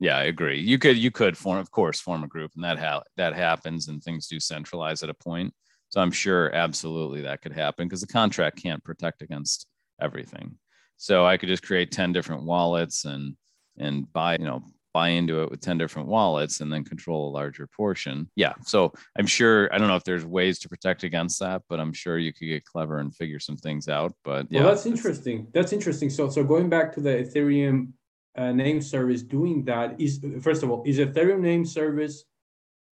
yeah 0.00 0.16
i 0.16 0.24
agree 0.24 0.58
you 0.58 0.78
could 0.78 0.96
you 0.96 1.10
could 1.10 1.36
form 1.36 1.58
of 1.58 1.70
course 1.70 2.00
form 2.00 2.24
a 2.24 2.28
group 2.28 2.50
and 2.54 2.64
that 2.64 2.78
ha- 2.78 3.02
that 3.16 3.34
happens 3.34 3.88
and 3.88 4.02
things 4.02 4.26
do 4.26 4.38
centralize 4.38 5.02
at 5.02 5.10
a 5.10 5.14
point 5.14 5.52
so 5.88 6.00
i'm 6.00 6.10
sure 6.10 6.54
absolutely 6.54 7.22
that 7.22 7.42
could 7.42 7.52
happen 7.52 7.86
because 7.86 8.00
the 8.00 8.06
contract 8.06 8.60
can't 8.60 8.84
protect 8.84 9.22
against 9.22 9.66
everything 10.00 10.56
so 10.96 11.26
i 11.26 11.36
could 11.36 11.48
just 11.48 11.62
create 11.62 11.90
10 11.90 12.12
different 12.12 12.44
wallets 12.44 13.04
and 13.04 13.36
and 13.78 14.12
buy 14.12 14.36
you 14.38 14.44
know 14.44 14.62
buy 14.98 15.08
into 15.08 15.42
it 15.42 15.50
with 15.50 15.60
10 15.60 15.78
different 15.78 16.08
wallets 16.08 16.60
and 16.60 16.72
then 16.72 16.82
control 16.82 17.28
a 17.28 17.32
larger 17.32 17.66
portion. 17.66 18.28
Yeah. 18.36 18.54
So 18.64 18.92
I'm 19.16 19.26
sure, 19.26 19.72
I 19.72 19.78
don't 19.78 19.88
know 19.88 19.96
if 19.96 20.04
there's 20.04 20.24
ways 20.24 20.58
to 20.60 20.68
protect 20.68 21.04
against 21.04 21.38
that, 21.40 21.62
but 21.68 21.78
I'm 21.78 21.92
sure 21.92 22.18
you 22.18 22.32
could 22.32 22.46
get 22.46 22.64
clever 22.64 22.98
and 22.98 23.14
figure 23.14 23.38
some 23.38 23.56
things 23.56 23.88
out. 23.88 24.12
But 24.24 24.46
yeah. 24.50 24.62
Well, 24.62 24.70
that's 24.70 24.86
interesting. 24.86 25.46
That's 25.52 25.72
interesting. 25.72 26.10
So, 26.10 26.30
so 26.30 26.42
going 26.42 26.68
back 26.68 26.92
to 26.94 27.00
the 27.00 27.10
Ethereum 27.10 27.92
uh, 28.36 28.52
name 28.52 28.80
service 28.80 29.22
doing 29.22 29.64
that 29.64 30.00
is, 30.00 30.24
first 30.40 30.62
of 30.62 30.70
all, 30.70 30.82
is 30.84 30.98
Ethereum 30.98 31.40
name 31.40 31.64
service 31.64 32.24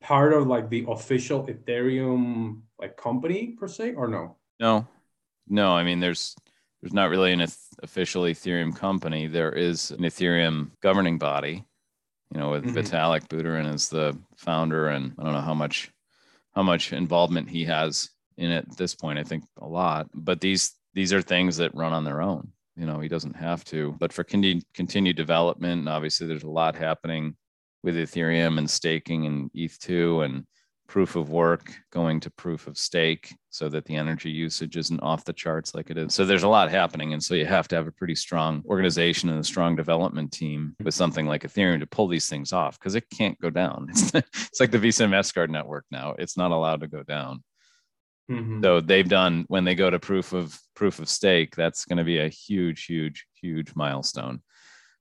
part 0.00 0.33
of 0.33 0.47
like 0.47 0.69
the 0.69 0.85
official 0.88 1.47
Ethereum 1.47 2.61
like 2.78 2.97
company 2.97 3.57
per 3.59 3.69
se 3.69 3.95
or 3.95 4.09
no? 4.09 4.37
No, 4.59 4.87
no. 5.49 5.73
I 5.73 5.85
mean, 5.85 6.00
there's, 6.00 6.35
there's 6.81 6.93
not 6.93 7.11
really 7.11 7.33
an 7.33 7.47
official 7.83 8.23
Ethereum 8.25 8.75
company. 8.75 9.26
There 9.26 9.52
is 9.52 9.90
an 9.90 10.00
Ethereum 10.00 10.71
governing 10.83 11.19
body 11.19 11.64
you 12.33 12.40
know, 12.40 12.50
with 12.50 12.64
mm-hmm. 12.64 12.78
Vitalik 12.78 13.28
Buterin 13.28 13.73
as 13.73 13.88
the 13.88 14.16
founder, 14.37 14.88
and 14.88 15.14
I 15.19 15.23
don't 15.23 15.33
know 15.33 15.40
how 15.40 15.55
much 15.55 15.90
how 16.55 16.62
much 16.62 16.93
involvement 16.93 17.50
he 17.50 17.64
has 17.64 18.11
in 18.37 18.50
it 18.50 18.66
at 18.69 18.76
this 18.76 18.95
point. 18.95 19.19
I 19.19 19.23
think 19.23 19.45
a 19.61 19.66
lot, 19.66 20.09
but 20.14 20.40
these 20.40 20.75
these 20.95 21.12
are 21.12 21.23
things 21.23 21.59
that 21.59 21.75
run 21.75 21.93
on 21.93 22.05
their 22.05 22.23
own. 22.23 22.52
You 22.76 22.87
know, 22.87 23.00
he 23.00 23.09
doesn't 23.09 23.37
have 23.37 23.64
to. 23.66 23.97
But 23.99 24.12
for 24.12 24.25
con- 24.25 24.62
continued 24.75 25.16
development, 25.16 25.80
and 25.80 25.88
obviously, 25.88 26.26
there's 26.26 26.45
a 26.45 26.50
lot 26.50 26.76
happening 26.76 27.37
with 27.83 27.97
Ethereum 27.97 28.59
and 28.59 28.68
staking 28.68 29.26
and 29.26 29.50
ETH2 29.52 30.25
and 30.25 30.47
proof 30.87 31.16
of 31.16 31.30
work 31.30 31.73
going 31.90 32.21
to 32.21 32.30
proof 32.30 32.66
of 32.66 32.78
stake 32.78 33.35
so 33.50 33.68
that 33.68 33.85
the 33.85 33.97
energy 33.97 34.30
usage 34.30 34.76
isn't 34.76 35.00
off 35.00 35.25
the 35.25 35.33
charts 35.33 35.75
like 35.75 35.90
it 35.90 35.99
is. 35.99 36.14
So 36.14 36.25
there's 36.25 36.42
a 36.42 36.49
lot 36.49 36.71
happening. 36.71 37.12
And 37.12 37.23
so 37.23 37.35
you 37.35 37.47
have 37.47 37.68
to 37.68 37.76
have 37.76 37.87
a 37.87 37.92
pretty 37.92 38.14
strong 38.14 38.62
organization 38.66 39.28
and 39.28 39.40
a 39.40 39.45
strong 39.45 39.76
development 39.76 40.33
team 40.33 40.76
with 40.83 40.95
something 40.95 41.26
like 41.26 41.42
Ethereum 41.42 41.80
to 41.80 41.87
pull 41.87 42.09
these 42.09 42.28
things 42.28 42.52
off 42.52 42.78
because 42.78 42.95
it 42.95 43.04
can't 43.11 43.40
go 43.40 43.50
down. 43.50 43.88
It's, 43.90 44.14
it's 44.14 44.61
like 44.61 44.71
the 44.71 44.78
Visa 44.78 45.04
MasterCard 45.04 45.49
network 45.49 45.85
now. 45.90 46.14
It's 46.18 46.37
not 46.37 46.50
allowed 46.50 46.80
to 46.80 46.88
go 46.88 47.02
down. 47.02 47.42
Mm-hmm. 48.30 48.62
So 48.62 48.80
they've 48.80 49.09
done 49.09 49.45
when 49.49 49.64
they 49.64 49.75
go 49.75 49.88
to 49.88 49.99
proof 49.99 50.33
of 50.33 50.59
proof 50.75 50.99
of 50.99 51.09
stake, 51.09 51.54
that's 51.54 51.85
going 51.85 51.99
to 51.99 52.04
be 52.04 52.18
a 52.18 52.28
huge, 52.28 52.85
huge, 52.85 53.26
huge 53.40 53.75
milestone. 53.75 54.42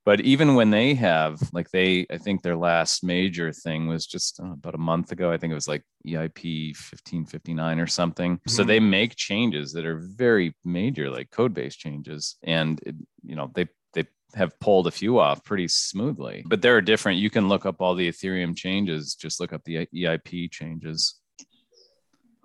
But 0.06 0.22
even 0.22 0.54
when 0.54 0.70
they 0.70 0.94
have 0.94 1.40
like 1.52 1.72
they 1.72 2.06
i 2.12 2.18
think 2.18 2.42
their 2.42 2.56
last 2.56 3.04
major 3.04 3.52
thing 3.52 3.88
was 3.88 4.06
just 4.06 4.40
uh, 4.40 4.54
about 4.54 4.76
a 4.76 4.78
month 4.78 5.12
ago 5.12 5.32
i 5.32 5.38
think 5.38 5.52
it 5.52 5.56
was 5.56 5.68
like 5.68 5.82
eip 6.06 6.44
1559 6.44 7.80
or 7.80 7.88
something. 7.88 8.36
Mm-hmm. 8.36 8.50
so 8.50 8.64
they 8.64 8.80
make 8.80 9.16
changes 9.16 9.74
that 9.74 9.86
are 9.86 10.00
very 10.00 10.56
major 10.64 11.10
like 11.10 11.32
code 11.32 11.54
base 11.54 11.76
changes. 11.76 12.36
And 12.44 12.80
it, 12.86 12.96
you 13.24 13.36
know 13.36 13.52
they 13.56 13.68
they 13.94 14.06
have 14.36 14.60
pulled 14.60 14.86
a 14.86 14.92
few 14.92 15.18
off 15.18 15.44
pretty 15.44 15.68
smoothly. 15.68 16.44
But 16.46 16.62
there 16.62 16.78
are 16.78 16.82
different 16.82 17.18
you 17.18 17.32
can 17.32 17.50
look 17.50 17.66
up 17.66 17.82
all 17.82 17.96
the 17.96 18.08
ethereum 18.08 18.56
changes 18.56 19.16
just 19.16 19.40
look 19.40 19.54
up 19.54 19.64
the 19.64 19.88
eip 19.88 20.52
changes 20.52 21.16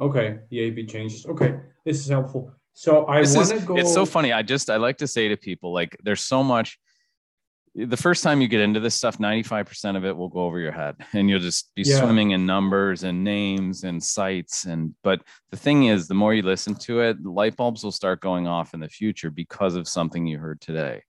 okay 0.00 0.38
The 0.50 0.61
A 0.61 0.71
B 0.71 0.87
changes 0.87 1.26
okay 1.26 1.61
this 1.85 1.99
is 2.00 2.09
helpful 2.09 2.52
so 2.73 3.04
i 3.07 3.21
want 3.21 3.49
to 3.49 3.61
go 3.61 3.76
it's 3.76 3.92
so 3.92 4.07
funny 4.07 4.33
i 4.33 4.42
just 4.42 4.71
i 4.71 4.76
like 4.76 4.99
to 4.99 5.07
say 5.07 5.28
to 5.28 5.37
people 5.37 5.73
like 5.73 5.97
there's 6.02 6.21
so 6.21 6.42
much 6.42 6.78
the 7.75 7.97
first 7.97 8.25
time 8.25 8.40
you 8.40 8.49
get 8.49 8.61
into 8.61 8.80
this 8.80 8.97
stuff 8.97 9.19
95% 9.19 9.97
of 9.97 10.04
it 10.04 10.16
will 10.16 10.28
go 10.28 10.40
over 10.40 10.59
your 10.59 10.73
head 10.73 10.97
and 11.12 11.30
you'll 11.30 11.38
just 11.38 11.73
be 11.75 11.83
yeah. 11.83 11.99
swimming 11.99 12.33
in 12.33 12.45
numbers 12.45 13.04
and 13.04 13.23
names 13.23 13.85
and 13.85 14.02
sites 14.02 14.64
and 14.64 14.95
but 15.02 15.23
the 15.50 15.57
thing 15.57 15.85
is 15.87 16.09
the 16.09 16.14
more 16.14 16.35
you 16.35 16.42
listen 16.42 16.75
to 16.75 17.00
it 17.00 17.23
light 17.25 17.57
bulbs 17.57 17.85
will 17.85 17.92
start 17.92 18.21
going 18.21 18.47
off 18.47 18.75
in 18.75 18.80
the 18.80 18.88
future 18.88 19.30
because 19.30 19.75
of 19.75 19.88
something 19.88 20.26
you 20.26 20.38
heard 20.38 20.61
today 20.61 21.02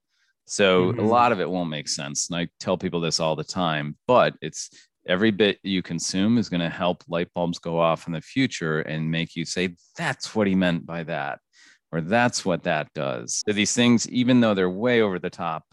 so 0.46 0.92
mm-hmm. 0.92 1.00
a 1.00 1.06
lot 1.06 1.32
of 1.32 1.40
it 1.40 1.48
won't 1.48 1.70
make 1.70 1.88
sense 1.88 2.28
and 2.28 2.38
i 2.38 2.48
tell 2.60 2.78
people 2.78 3.00
this 3.00 3.20
all 3.20 3.36
the 3.36 3.44
time 3.44 3.96
but 4.06 4.34
it's 4.40 4.70
every 5.06 5.30
bit 5.30 5.58
you 5.62 5.82
consume 5.82 6.38
is 6.38 6.48
going 6.48 6.60
to 6.60 6.68
help 6.68 7.02
light 7.08 7.28
bulbs 7.34 7.58
go 7.58 7.78
off 7.78 8.06
in 8.06 8.12
the 8.12 8.20
future 8.20 8.80
and 8.80 9.10
make 9.10 9.34
you 9.34 9.44
say 9.44 9.74
that's 9.96 10.34
what 10.34 10.46
he 10.46 10.54
meant 10.54 10.86
by 10.86 11.02
that 11.02 11.38
or 11.90 12.00
that's 12.00 12.44
what 12.44 12.62
that 12.62 12.88
does 12.94 13.42
so 13.46 13.52
these 13.52 13.74
things 13.74 14.08
even 14.08 14.40
though 14.40 14.54
they're 14.54 14.70
way 14.70 15.02
over 15.02 15.18
the 15.18 15.30
top 15.30 15.64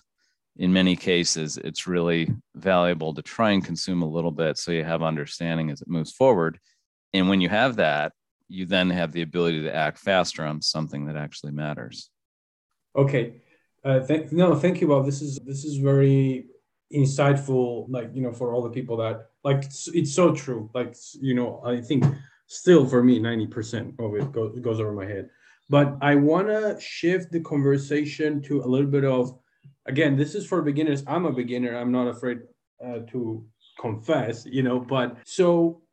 in 0.59 0.73
many 0.73 0.97
cases, 0.97 1.57
it's 1.57 1.87
really 1.87 2.29
valuable 2.53 3.13
to 3.13 3.21
try 3.21 3.51
and 3.51 3.63
consume 3.63 4.01
a 4.01 4.07
little 4.07 4.29
bit 4.29 4.57
so 4.57 4.71
you 4.71 4.83
have 4.83 5.01
understanding 5.01 5.71
as 5.71 5.81
it 5.81 5.87
moves 5.87 6.11
forward. 6.11 6.59
And 7.13 7.29
when 7.29 7.39
you 7.39 7.47
have 7.47 7.77
that, 7.77 8.11
you 8.49 8.65
then 8.65 8.89
have 8.89 9.13
the 9.13 9.21
ability 9.21 9.61
to 9.61 9.73
act 9.73 9.99
faster 9.99 10.43
on 10.43 10.61
something 10.61 11.05
that 11.05 11.15
actually 11.15 11.53
matters. 11.53 12.09
Okay. 12.93 13.35
Uh, 13.85 14.01
th- 14.01 14.33
no, 14.33 14.53
thank 14.53 14.81
you, 14.81 14.87
Bob. 14.87 15.05
This 15.05 15.21
is 15.21 15.39
this 15.45 15.63
is 15.63 15.77
very 15.77 16.47
insightful. 16.93 17.85
Like 17.89 18.11
you 18.13 18.21
know, 18.21 18.33
for 18.33 18.53
all 18.53 18.63
the 18.63 18.69
people 18.69 18.97
that 18.97 19.29
like, 19.43 19.63
it's, 19.63 19.87
it's 19.89 20.13
so 20.13 20.33
true. 20.33 20.69
Like 20.73 20.95
you 21.21 21.33
know, 21.33 21.61
I 21.65 21.81
think 21.81 22.05
still 22.47 22.85
for 22.85 23.03
me, 23.03 23.19
ninety 23.19 23.47
percent 23.47 23.95
of 23.99 24.15
it 24.15 24.31
goes 24.31 24.59
goes 24.59 24.79
over 24.79 24.91
my 24.91 25.05
head. 25.05 25.29
But 25.69 25.97
I 26.01 26.15
want 26.15 26.47
to 26.47 26.77
shift 26.79 27.31
the 27.31 27.41
conversation 27.41 28.41
to 28.43 28.63
a 28.63 28.65
little 28.65 28.89
bit 28.89 29.05
of, 29.05 29.37
again, 29.85 30.17
this 30.17 30.33
is 30.33 30.47
for 30.47 30.63
beginners. 30.63 31.03
I'm 31.05 31.25
a 31.25 31.31
beginner. 31.31 31.77
I'm 31.77 31.91
not 31.91 32.07
afraid 32.07 32.39
uh, 32.83 32.99
to 33.11 33.45
confess, 33.79 34.47
you 34.47 34.63
know. 34.63 34.79
But 34.79 35.17
so 35.25 35.83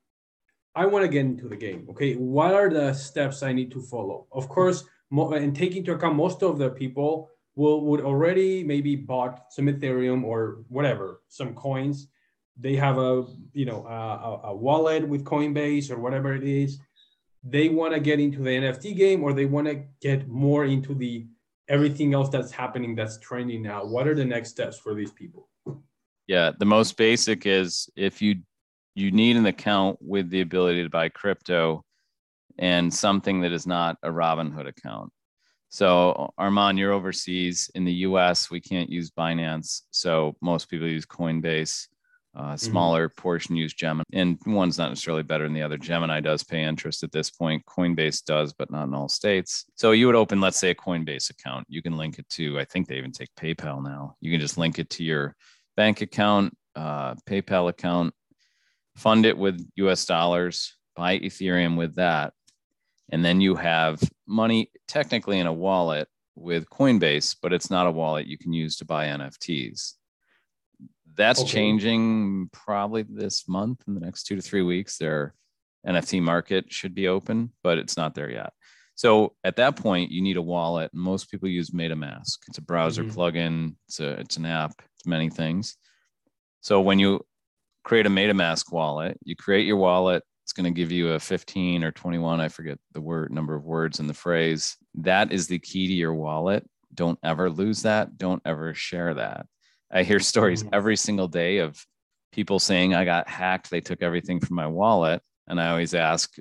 I 0.75 0.87
want 0.87 1.05
to 1.05 1.09
get 1.09 1.27
into 1.27 1.49
the 1.49 1.57
game. 1.57 1.87
Okay, 1.91 2.15
what 2.15 2.55
are 2.55 2.71
the 2.71 2.95
steps 2.95 3.43
I 3.43 3.53
need 3.53 3.71
to 3.73 3.83
follow? 3.83 4.27
Of 4.33 4.49
course, 4.49 4.85
and 5.11 5.55
take 5.55 5.77
into 5.77 5.93
account 5.93 6.17
most 6.17 6.43
of 6.43 6.59
the 6.59 6.71
people 6.71 7.29
will 7.57 7.81
would 7.87 8.03
already 8.03 8.63
maybe 8.63 8.95
bought 8.95 9.53
some 9.53 9.67
Ethereum 9.67 10.23
or 10.23 10.65
whatever, 10.69 11.23
some 11.29 11.55
coins. 11.55 12.09
They 12.59 12.77
have 12.77 12.99
a 12.99 13.27
you 13.53 13.67
know 13.67 13.87
a, 13.87 14.49
a 14.49 14.55
wallet 14.55 15.07
with 15.09 15.25
Coinbase 15.25 15.91
or 15.91 15.99
whatever 15.99 16.35
it 16.35 16.45
is 16.45 16.79
they 17.49 17.69
want 17.69 17.95
to 17.95 18.01
get 18.01 18.21
into 18.21 18.43
the 18.43 18.51
NFT 18.51 18.97
game 18.97 19.23
or 19.23 19.33
they 19.33 19.47
want 19.47 19.69
to 19.69 19.83
get 20.01 20.29
more 20.29 20.65
into 20.65 20.95
the 20.95 21.27
everything 21.69 22.15
else 22.15 22.29
that's 22.29 22.51
happening 22.51 22.95
that's 22.95 23.19
trending 23.19 23.63
now. 23.63 23.85
What 23.85 24.09
are 24.09 24.15
the 24.15 24.25
next 24.25 24.51
steps 24.51 24.79
for 24.79 24.95
these 24.95 25.13
people? 25.13 25.49
Yeah, 26.27 26.53
the 26.59 26.65
most 26.65 26.97
basic 26.97 27.47
is 27.47 27.89
if 27.97 28.21
you 28.21 28.37
you 28.95 29.11
need 29.11 29.37
an 29.37 29.47
account 29.47 29.99
with 30.01 30.31
the 30.31 30.41
ability 30.41 30.83
to 30.83 30.91
buy 30.91 31.09
crypto 31.09 31.85
and 32.59 32.93
something 32.93 33.43
that 33.43 33.53
is 33.53 33.67
not 33.67 33.99
a 34.03 34.09
Robinhood 34.09 34.67
account. 34.67 35.13
So 35.69 36.33
Armand, 36.39 36.79
you're 36.79 36.93
overseas 36.93 37.71
in 37.75 37.85
the 37.85 37.93
US, 37.93 38.51
we 38.51 38.61
can't 38.61 38.91
use 38.91 39.11
Binance. 39.11 39.83
So 39.91 40.37
most 40.41 40.69
people 40.69 40.89
use 40.89 41.07
Coinbase. 41.07 41.89
Uh, 42.37 42.49
mm-hmm. 42.49 42.57
smaller 42.57 43.09
mm-hmm. 43.09 43.23
portion 43.23 43.57
use 43.57 43.73
Gemini, 43.73 44.05
and 44.13 44.37
one's 44.45 44.77
not 44.77 44.91
necessarily 44.91 45.23
better 45.23 45.45
than 45.45 45.55
the 45.55 45.63
other. 45.63 45.79
Gemini 45.79 46.21
does 46.21 46.45
pay 46.45 46.65
interest 46.65 47.03
at 47.03 47.11
this 47.11 47.31
point. 47.31 47.65
Coinbase 47.65 48.23
does, 48.27 48.53
but 48.53 48.71
not 48.71 48.89
in 48.89 48.95
all 48.95 49.09
states. 49.09 49.65
So 49.75 49.93
you 49.93 50.05
would 50.05 50.15
open, 50.15 50.39
let's 50.39 50.59
say, 50.59 50.69
a 50.69 50.75
Coinbase 50.75 51.31
account. 51.31 51.65
You 51.71 51.81
can 51.81 51.97
link 51.97 52.19
it 52.19 52.29
to, 52.31 52.61
I 52.61 52.67
think 52.67 52.89
they 52.89 52.99
even 52.99 53.13
take 53.13 53.31
PayPal 53.41 53.83
now. 53.83 54.17
You 54.21 54.31
can 54.31 54.41
just 54.41 54.59
link 54.59 54.79
it 54.79 54.91
to 54.91 55.03
your 55.03 55.35
bank 55.79 56.03
account, 56.03 56.55
uh, 56.75 57.15
PayPal 57.27 57.71
account, 57.71 58.13
fund 58.97 59.25
it 59.25 59.39
with 59.39 59.67
US 59.77 60.05
dollars, 60.05 60.77
buy 60.95 61.19
Ethereum 61.19 61.77
with 61.77 61.95
that. 61.97 62.35
And 63.11 63.25
then 63.25 63.41
you 63.41 63.55
have 63.55 64.01
money 64.27 64.71
technically 64.89 65.39
in 65.39 65.47
a 65.47 65.53
wallet 65.53 66.09
with 66.35 66.69
Coinbase, 66.69 67.37
but 67.41 67.53
it's 67.53 67.71
not 67.71 67.87
a 67.87 67.91
wallet 67.91 68.27
you 68.27 68.37
can 68.37 68.53
use 68.53 68.77
to 68.77 68.85
buy 68.85 69.07
NFTs 69.07 69.95
that's 71.17 71.41
okay. 71.41 71.51
changing 71.51 72.49
probably 72.53 73.03
this 73.03 73.49
month 73.49 73.83
in 73.89 73.95
the 73.95 74.01
next 74.01 74.25
two 74.25 74.37
to 74.37 74.43
three 74.43 74.63
weeks. 74.63 74.99
Their 74.99 75.35
NFT 75.87 76.23
market 76.23 76.73
should 76.73 76.95
be 76.95 77.09
open, 77.09 77.53
but 77.63 77.79
it's 77.79 77.97
not 77.97 78.15
there 78.15 78.31
yet. 78.31 78.53
So 78.95 79.35
at 79.45 79.57
that 79.57 79.77
point, 79.77 80.11
you 80.11 80.23
need 80.23 80.37
a 80.37 80.43
wallet. 80.43 80.91
Most 80.95 81.31
people 81.31 81.49
use 81.49 81.71
MetaMask. 81.71 82.39
It's 82.49 82.59
a 82.59 82.63
browser 82.63 83.05
mm-hmm. 83.05 83.19
plugin. 83.19 83.75
It's 83.89 84.01
a 84.01 84.11
it's 84.21 84.37
an 84.37 84.47
app. 84.47 84.73
It's 84.95 85.07
many 85.07 85.29
things. 85.29 85.77
So 86.61 86.81
when 86.81 86.99
you 86.99 87.21
create 87.85 88.07
a 88.07 88.11
MetaMask 88.11 88.73
wallet, 88.73 89.19
you 89.23 89.37
create 89.37 89.67
your 89.67 89.77
wallet. 89.77 90.23
It's 90.47 90.53
going 90.53 90.63
to 90.63 90.71
give 90.71 90.93
you 90.93 91.15
a 91.15 91.19
15 91.19 91.83
or 91.83 91.91
21. 91.91 92.41
I 92.41 92.47
forget 92.47 92.79
the 92.93 93.01
word 93.01 93.33
number 93.33 93.57
of 93.57 93.65
words 93.65 93.99
in 93.99 94.07
the 94.07 94.15
phrase. 94.15 94.77
That 94.95 95.33
is 95.33 95.49
the 95.49 95.59
key 95.59 95.89
to 95.89 95.93
your 95.93 96.15
wallet. 96.15 96.65
Don't 96.95 97.19
ever 97.25 97.51
lose 97.51 97.83
that. 97.83 98.17
Don't 98.17 98.41
ever 98.45 98.73
share 98.73 99.15
that. 99.15 99.47
I 99.91 100.05
hear 100.05 100.21
stories 100.21 100.63
mm-hmm. 100.63 100.73
every 100.73 100.95
single 100.95 101.27
day 101.27 101.59
of 101.59 101.85
people 102.31 102.61
saying, 102.61 102.95
I 102.95 103.05
got 103.05 103.29
hacked. 103.29 103.71
They 103.71 103.81
took 103.81 104.03
everything 104.03 104.39
from 104.39 104.55
my 104.55 104.69
wallet. 104.69 105.21
And 105.49 105.61
I 105.61 105.71
always 105.71 105.95
ask, 105.95 106.33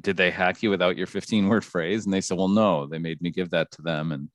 did 0.00 0.16
they 0.16 0.30
hack 0.30 0.62
you 0.62 0.70
without 0.70 0.96
your 0.96 1.08
15 1.08 1.48
word 1.48 1.64
phrase? 1.64 2.04
And 2.04 2.14
they 2.14 2.20
said, 2.20 2.38
well, 2.38 2.46
no, 2.46 2.86
they 2.86 2.98
made 2.98 3.20
me 3.20 3.30
give 3.30 3.50
that 3.50 3.72
to 3.72 3.82
them. 3.82 4.12
And 4.12 4.28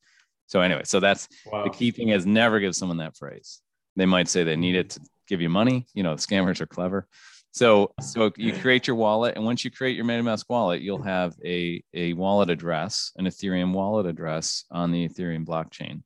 so, 0.47 0.59
anyway, 0.59 0.81
so 0.83 0.99
that's 0.99 1.29
wow. 1.45 1.63
the 1.63 1.69
key 1.69 1.91
thing 1.91 2.09
is 2.09 2.25
never 2.25 2.59
give 2.59 2.75
someone 2.75 2.97
that 2.97 3.15
phrase. 3.15 3.61
They 3.95 4.05
might 4.05 4.27
say 4.27 4.43
they 4.43 4.57
need 4.57 4.75
it 4.75 4.89
to 4.89 4.99
give 5.29 5.39
you 5.39 5.47
money. 5.47 5.87
You 5.93 6.03
know, 6.03 6.15
scammers 6.15 6.59
are 6.59 6.65
clever. 6.65 7.07
So, 7.55 7.93
so 8.01 8.33
you 8.35 8.51
create 8.51 8.85
your 8.85 8.97
wallet, 8.97 9.37
and 9.37 9.45
once 9.45 9.63
you 9.63 9.71
create 9.71 9.95
your 9.95 10.03
MetaMask 10.03 10.43
wallet, 10.49 10.81
you'll 10.81 11.03
have 11.03 11.37
a, 11.45 11.81
a 11.93 12.11
wallet 12.11 12.49
address, 12.49 13.13
an 13.15 13.27
Ethereum 13.27 13.71
wallet 13.71 14.05
address 14.07 14.65
on 14.71 14.91
the 14.91 15.07
Ethereum 15.07 15.45
blockchain. 15.45 16.03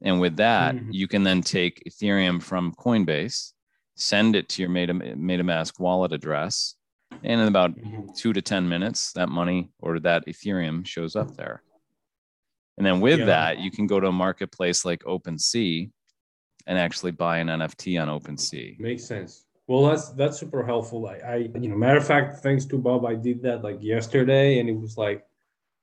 And 0.00 0.20
with 0.20 0.36
that, 0.36 0.76
mm-hmm. 0.76 0.92
you 0.92 1.08
can 1.08 1.24
then 1.24 1.42
take 1.42 1.82
Ethereum 1.90 2.40
from 2.40 2.72
Coinbase, 2.72 3.50
send 3.96 4.36
it 4.36 4.48
to 4.50 4.62
your 4.62 4.68
Meta, 4.68 4.94
MetaMask 4.94 5.80
wallet 5.80 6.12
address, 6.12 6.76
and 7.24 7.40
in 7.40 7.48
about 7.48 7.76
mm-hmm. 7.76 8.12
two 8.14 8.32
to 8.32 8.40
10 8.40 8.68
minutes, 8.68 9.10
that 9.14 9.28
money 9.28 9.70
or 9.80 9.98
that 9.98 10.24
Ethereum 10.28 10.86
shows 10.86 11.16
up 11.16 11.36
there. 11.36 11.64
And 12.78 12.86
then 12.86 13.00
with 13.00 13.18
yeah. 13.18 13.26
that, 13.26 13.58
you 13.58 13.72
can 13.72 13.88
go 13.88 13.98
to 13.98 14.06
a 14.06 14.12
marketplace 14.12 14.84
like 14.84 15.02
OpenSea 15.02 15.90
and 16.64 16.78
actually 16.78 17.10
buy 17.10 17.38
an 17.38 17.48
NFT 17.48 18.00
on 18.00 18.06
OpenSea. 18.06 18.78
Makes 18.78 19.04
sense. 19.04 19.45
Well, 19.66 19.86
that's 19.86 20.10
that's 20.10 20.38
super 20.38 20.64
helpful. 20.64 21.08
I, 21.08 21.16
I 21.16 21.36
you 21.36 21.68
know, 21.68 21.76
matter 21.76 21.98
of 21.98 22.06
fact, 22.06 22.42
thanks 22.42 22.64
to 22.66 22.78
Bob, 22.78 23.04
I 23.04 23.14
did 23.14 23.42
that 23.42 23.62
like 23.64 23.82
yesterday, 23.82 24.60
and 24.60 24.68
it 24.68 24.78
was 24.78 24.96
like 24.96 25.24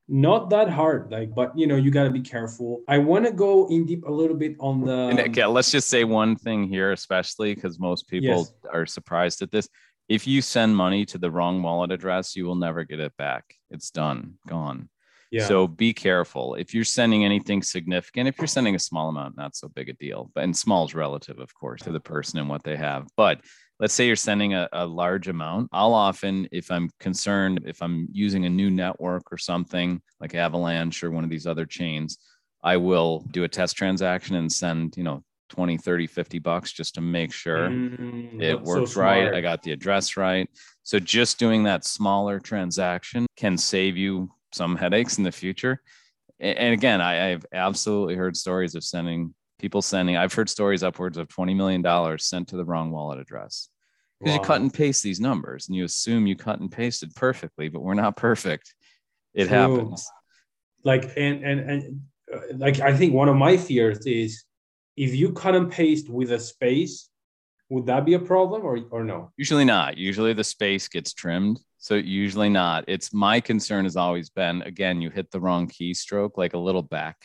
not 0.08 0.50
that 0.50 0.70
hard 0.70 1.10
like 1.12 1.34
but 1.34 1.58
you 1.58 1.66
know 1.66 1.78
you 1.78 1.90
got 1.90 2.04
to 2.04 2.10
be 2.10 2.22
careful 2.22 2.82
i 2.90 2.98
want 2.98 3.26
to 3.26 3.32
go 3.32 3.68
in 3.70 3.86
deep 3.86 4.06
a 4.06 4.12
little 4.12 4.36
bit 4.36 4.56
on 4.60 4.82
the 4.82 4.94
and 4.94 5.38
let's 5.54 5.72
just 5.72 5.88
say 5.88 6.04
one 6.04 6.36
thing 6.36 6.68
here 6.68 6.92
especially 6.92 7.56
because 7.56 7.80
most 7.80 8.08
people 8.08 8.40
yes. 8.40 8.54
are 8.72 8.86
surprised 8.86 9.42
at 9.42 9.50
this 9.50 9.70
if 10.10 10.28
you 10.28 10.42
send 10.42 10.76
money 10.76 11.06
to 11.06 11.18
the 11.18 11.32
wrong 11.32 11.64
wallet 11.64 11.92
address 11.92 12.36
you 12.36 12.46
will 12.46 12.56
never 12.56 12.84
get 12.84 13.00
it 13.00 13.16
back 13.18 13.56
it's 13.70 13.92
done 13.92 14.34
gone 14.46 14.90
yeah. 15.32 15.46
so 15.46 15.68
be 15.68 15.94
careful 15.94 16.56
if 16.56 16.74
you're 16.74 16.84
sending 16.84 17.24
anything 17.24 17.64
significant 17.64 18.28
if 18.28 18.38
you're 18.38 18.46
sending 18.46 18.76
a 18.76 18.80
small 18.80 19.08
amount 19.08 19.38
not 19.38 19.56
so 19.56 19.70
big 19.70 19.88
a 19.88 19.94
deal 19.94 20.30
but 20.36 20.44
and 20.44 20.56
small 20.56 20.86
is 20.86 20.94
relative 20.94 21.40
of 21.40 21.54
course 21.54 21.82
to 21.82 21.94
the 21.94 22.00
person 22.00 22.40
and 22.40 22.50
what 22.50 22.64
they 22.64 22.76
have 22.76 23.08
but 23.16 23.40
let's 23.84 23.94
say 23.94 24.08
you're 24.08 24.16
sending 24.16 24.54
a, 24.54 24.70
a, 24.72 24.86
large 24.86 25.28
amount 25.28 25.68
i'll 25.74 25.94
often 25.94 26.48
if 26.54 26.72
i'm 26.72 26.90
concerned 27.02 27.60
if 27.66 27.82
i'm 27.82 28.08
using 28.14 28.46
a 28.46 28.50
new 28.50 28.72
network 28.72 29.24
or 29.30 29.38
something 29.38 30.02
like 30.22 30.34
avalanche 30.36 31.04
or 31.04 31.12
one 31.12 31.26
of 31.26 31.30
these 31.30 31.46
other 31.46 31.66
chains 31.66 32.18
i 32.64 32.78
will 32.78 33.26
do 33.32 33.44
a 33.44 33.48
test 33.48 33.76
transaction 33.76 34.38
and 34.38 34.50
send 34.50 34.96
you 34.96 35.04
know 35.04 35.22
20 35.50 35.78
30 35.78 36.08
50 36.08 36.40
bucks 36.40 36.72
just 36.72 36.96
to 36.96 37.02
make 37.02 37.34
sure 37.34 37.68
mm, 37.70 38.42
it 38.42 38.60
works 38.62 38.94
so 38.94 39.02
right 39.02 39.34
i 39.34 39.42
got 39.42 39.62
the 39.62 39.74
address 39.74 40.16
right. 40.16 40.50
So 40.86 41.00
just 41.00 41.38
doing 41.38 41.64
that 41.64 41.86
smaller 41.86 42.40
transaction 42.40 43.26
can 43.38 43.58
save 43.58 43.96
you 43.96 44.32
some 44.52 44.76
headaches 44.76 45.18
in 45.18 45.24
the 45.24 45.32
future. 45.32 45.82
And 46.40 46.74
again 46.74 47.02
I, 47.02 47.34
i've 47.34 47.46
absolutely 47.54 48.16
heard 48.16 48.38
stories 48.38 48.76
of 48.76 48.84
sending 48.84 49.34
people 49.60 49.82
sending 49.82 50.18
i've 50.18 50.34
heard 50.34 50.50
stories 50.50 50.84
upwards 50.84 51.18
of 51.18 51.28
$20 51.28 51.56
million 51.56 52.18
sent 52.18 52.48
to 52.48 52.58
the 52.58 52.66
wrong 52.66 52.90
wallet 52.90 53.20
address 53.20 53.70
because 54.24 54.38
wow. 54.38 54.42
you 54.42 54.48
cut 54.48 54.62
and 54.62 54.74
paste 54.74 55.04
these 55.04 55.20
numbers 55.20 55.68
and 55.68 55.76
you 55.76 55.84
assume 55.84 56.28
you 56.28 56.36
cut 56.36 56.60
and 56.60 56.72
pasted 56.72 57.14
perfectly, 57.16 57.68
but 57.68 57.82
we're 57.82 57.94
not 57.94 58.16
perfect. 58.16 58.74
It 59.34 59.48
True. 59.48 59.58
happens. 59.58 60.08
Like 60.84 61.12
and 61.18 61.44
and 61.44 61.60
and 61.70 62.02
uh, 62.34 62.40
like 62.56 62.80
I 62.80 62.96
think 62.96 63.14
one 63.14 63.30
of 63.30 63.36
my 63.36 63.58
fears 63.58 64.06
is 64.06 64.44
if 64.96 65.16
you 65.16 65.34
cut 65.34 65.56
and 65.56 65.72
paste 65.72 66.10
with 66.10 66.32
a 66.32 66.40
space, 66.40 67.10
would 67.70 67.86
that 67.88 68.06
be 68.06 68.14
a 68.14 68.20
problem 68.20 68.64
or 68.64 68.80
or 68.92 69.04
no? 69.04 69.32
Usually 69.36 69.66
not. 69.66 69.98
Usually 69.98 70.34
the 70.34 70.44
space 70.44 70.88
gets 70.88 71.14
trimmed. 71.14 71.60
So 71.78 71.96
usually 71.96 72.50
not. 72.50 72.86
It's 72.88 73.14
my 73.14 73.42
concern 73.42 73.84
has 73.84 73.98
always 73.98 74.30
been 74.30 74.62
again, 74.62 75.02
you 75.02 75.10
hit 75.10 75.32
the 75.32 75.42
wrong 75.42 75.68
keystroke, 75.68 76.38
like 76.38 76.54
a 76.54 76.58
little 76.58 76.82
back 76.82 77.18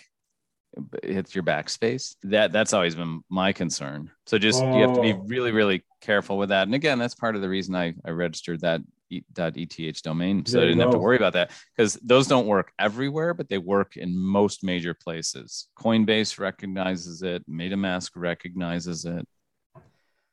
hits 1.03 1.35
your 1.35 1.45
backspace. 1.45 2.15
That 2.23 2.53
that's 2.53 2.73
always 2.73 2.95
been 2.95 3.23
my 3.29 3.53
concern. 3.53 4.11
So 4.27 4.39
just 4.39 4.63
oh. 4.63 4.77
you 4.77 4.87
have 4.87 4.95
to 4.95 5.03
be 5.03 5.13
oh. 5.13 5.25
really 5.27 5.53
really 5.53 5.85
careful 6.01 6.39
with 6.39 6.51
that. 6.51 6.67
And 6.69 6.75
again, 6.75 6.99
that's 6.99 7.15
part 7.15 7.37
of 7.37 7.43
the 7.43 7.49
reason 7.49 7.75
I 7.75 7.95
I 8.05 8.11
registered 8.11 8.61
that 8.61 8.83
.eth 9.11 10.03
domain 10.03 10.45
so 10.45 10.61
I 10.61 10.65
didn't 10.65 10.81
have 10.81 10.91
to 10.91 10.99
worry 10.99 11.17
about 11.17 11.33
that 11.33 11.51
because 11.75 11.95
those 12.03 12.27
don't 12.27 12.47
work 12.47 12.73
everywhere, 12.79 13.33
but 13.33 13.49
they 13.49 13.59
work 13.59 13.97
in 13.97 14.17
most 14.17 14.63
major 14.63 14.95
places. 14.95 15.69
Coinbase 15.79 16.39
recognizes 16.39 17.23
it, 17.23 17.49
MetaMask 17.49 18.11
recognizes 18.15 19.05
it. 19.07 19.27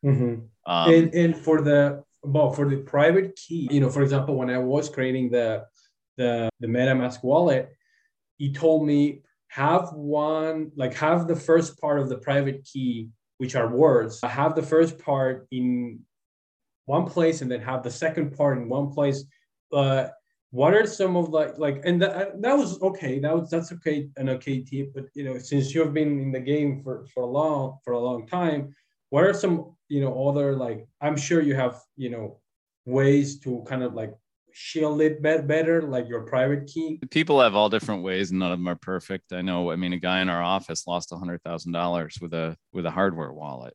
Mm-hmm. 0.04 0.70
Um, 0.70 0.94
and 0.94 1.14
and 1.14 1.36
for 1.36 1.62
the 1.62 2.04
well 2.22 2.52
for 2.52 2.68
the 2.68 2.76
private 2.76 3.36
key, 3.36 3.68
you 3.70 3.80
know, 3.80 3.88
for 3.88 4.02
example, 4.02 4.36
when 4.36 4.50
I 4.50 4.58
was 4.58 4.88
creating 4.88 5.30
the 5.30 5.64
the 6.16 6.50
the 6.60 6.66
MetaMask 6.66 7.22
wallet, 7.22 7.74
he 8.36 8.52
told 8.52 8.86
me 8.86 9.22
have 9.56 9.90
one 9.94 10.70
like 10.76 10.92
have 10.92 11.26
the 11.26 11.40
first 11.48 11.80
part 11.80 11.98
of 11.98 12.10
the 12.10 12.18
private 12.18 12.62
key 12.70 13.08
which 13.38 13.54
are 13.56 13.68
words, 13.68 14.20
have 14.22 14.54
the 14.54 14.62
first 14.62 14.98
part 14.98 15.46
in 15.50 16.00
one 16.84 17.06
place 17.06 17.40
and 17.40 17.50
then 17.50 17.60
have 17.60 17.82
the 17.82 17.90
second 17.90 18.36
part 18.36 18.58
in 18.58 18.68
one 18.68 18.90
place. 18.90 19.24
Uh, 19.72 20.08
what 20.50 20.74
are 20.74 20.86
some 20.86 21.16
of 21.16 21.30
like 21.30 21.56
like 21.58 21.80
and 21.84 22.00
that 22.02 22.40
that 22.40 22.56
was 22.56 22.80
okay 22.82 23.18
that 23.18 23.34
was 23.34 23.50
that's 23.50 23.72
okay 23.72 24.08
an 24.16 24.28
okay 24.28 24.62
tip 24.62 24.92
but 24.94 25.04
you 25.14 25.24
know 25.24 25.36
since 25.38 25.74
you've 25.74 25.92
been 25.92 26.20
in 26.20 26.30
the 26.30 26.40
game 26.52 26.80
for 26.82 27.04
for 27.12 27.22
a 27.24 27.32
long 27.38 27.78
for 27.84 27.94
a 27.94 27.98
long 28.08 28.26
time 28.26 28.72
what 29.10 29.24
are 29.24 29.34
some 29.34 29.74
you 29.88 30.00
know 30.00 30.28
other 30.28 30.54
like 30.54 30.86
i'm 31.00 31.16
sure 31.16 31.42
you 31.42 31.54
have 31.54 31.74
you 31.96 32.08
know 32.08 32.38
ways 32.84 33.40
to 33.40 33.64
kind 33.66 33.82
of 33.82 33.92
like 33.94 34.14
shield 34.56 35.00
it 35.02 35.20
better 35.20 35.82
like 35.82 36.08
your 36.08 36.22
private 36.22 36.66
key 36.66 36.98
people 37.10 37.40
have 37.40 37.54
all 37.54 37.68
different 37.68 38.02
ways 38.02 38.30
and 38.30 38.40
none 38.40 38.52
of 38.52 38.58
them 38.58 38.68
are 38.68 38.76
perfect 38.76 39.32
i 39.32 39.42
know 39.42 39.70
i 39.70 39.76
mean 39.76 39.92
a 39.92 39.98
guy 39.98 40.20
in 40.20 40.28
our 40.28 40.42
office 40.42 40.86
lost 40.86 41.12
a 41.12 41.16
hundred 41.16 41.42
thousand 41.42 41.72
dollars 41.72 42.18
with 42.20 42.32
a 42.32 42.56
with 42.72 42.86
a 42.86 42.90
hardware 42.90 43.32
wallet 43.32 43.74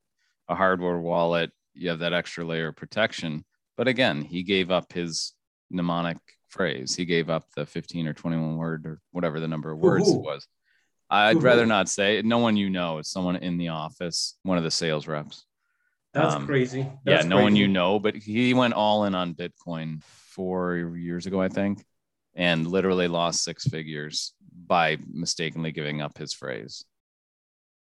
a 0.49 0.55
hardware 0.55 0.97
wallet 0.97 1.51
you 1.73 1.89
have 1.89 1.99
that 1.99 2.13
extra 2.13 2.43
layer 2.43 2.69
of 2.69 2.75
protection 2.75 3.45
but 3.77 3.87
again 3.87 4.21
he 4.21 4.41
gave 4.41 4.71
up 4.71 4.91
his 4.91 5.33
mnemonic 5.69 6.17
phrase. 6.51 6.95
He 6.95 7.05
gave 7.05 7.29
up 7.29 7.45
the 7.55 7.65
15 7.65 8.07
or 8.07 8.13
21 8.13 8.57
word 8.57 8.85
or 8.85 8.99
whatever 9.11 9.39
the 9.39 9.47
number 9.47 9.71
of 9.71 9.79
words 9.79 10.09
Ooh. 10.09 10.17
it 10.17 10.21
was. 10.21 10.47
I'd 11.09 11.37
Ooh. 11.37 11.39
rather 11.39 11.65
not 11.65 11.89
say 11.89 12.21
No 12.23 12.37
one 12.37 12.57
you 12.57 12.69
know. 12.69 12.99
It's 12.99 13.11
someone 13.11 13.37
in 13.37 13.57
the 13.57 13.69
office, 13.69 14.37
one 14.43 14.57
of 14.57 14.63
the 14.63 14.71
sales 14.71 15.07
reps. 15.07 15.45
That's 16.13 16.35
um, 16.35 16.45
crazy. 16.45 16.85
That's 17.05 17.23
yeah, 17.23 17.29
no 17.29 17.37
crazy. 17.37 17.43
one 17.43 17.55
you 17.55 17.67
know, 17.69 17.99
but 17.99 18.15
he 18.15 18.53
went 18.53 18.73
all 18.73 19.05
in 19.05 19.15
on 19.15 19.33
Bitcoin 19.33 20.01
four 20.31 20.75
years 20.77 21.25
ago, 21.25 21.41
I 21.41 21.49
think, 21.49 21.85
and 22.33 22.65
literally 22.65 23.07
lost 23.07 23.43
six 23.43 23.65
figures 23.67 24.33
by 24.67 24.97
mistakenly 25.11 25.71
giving 25.71 26.01
up 26.01 26.17
his 26.17 26.33
phrase. 26.33 26.85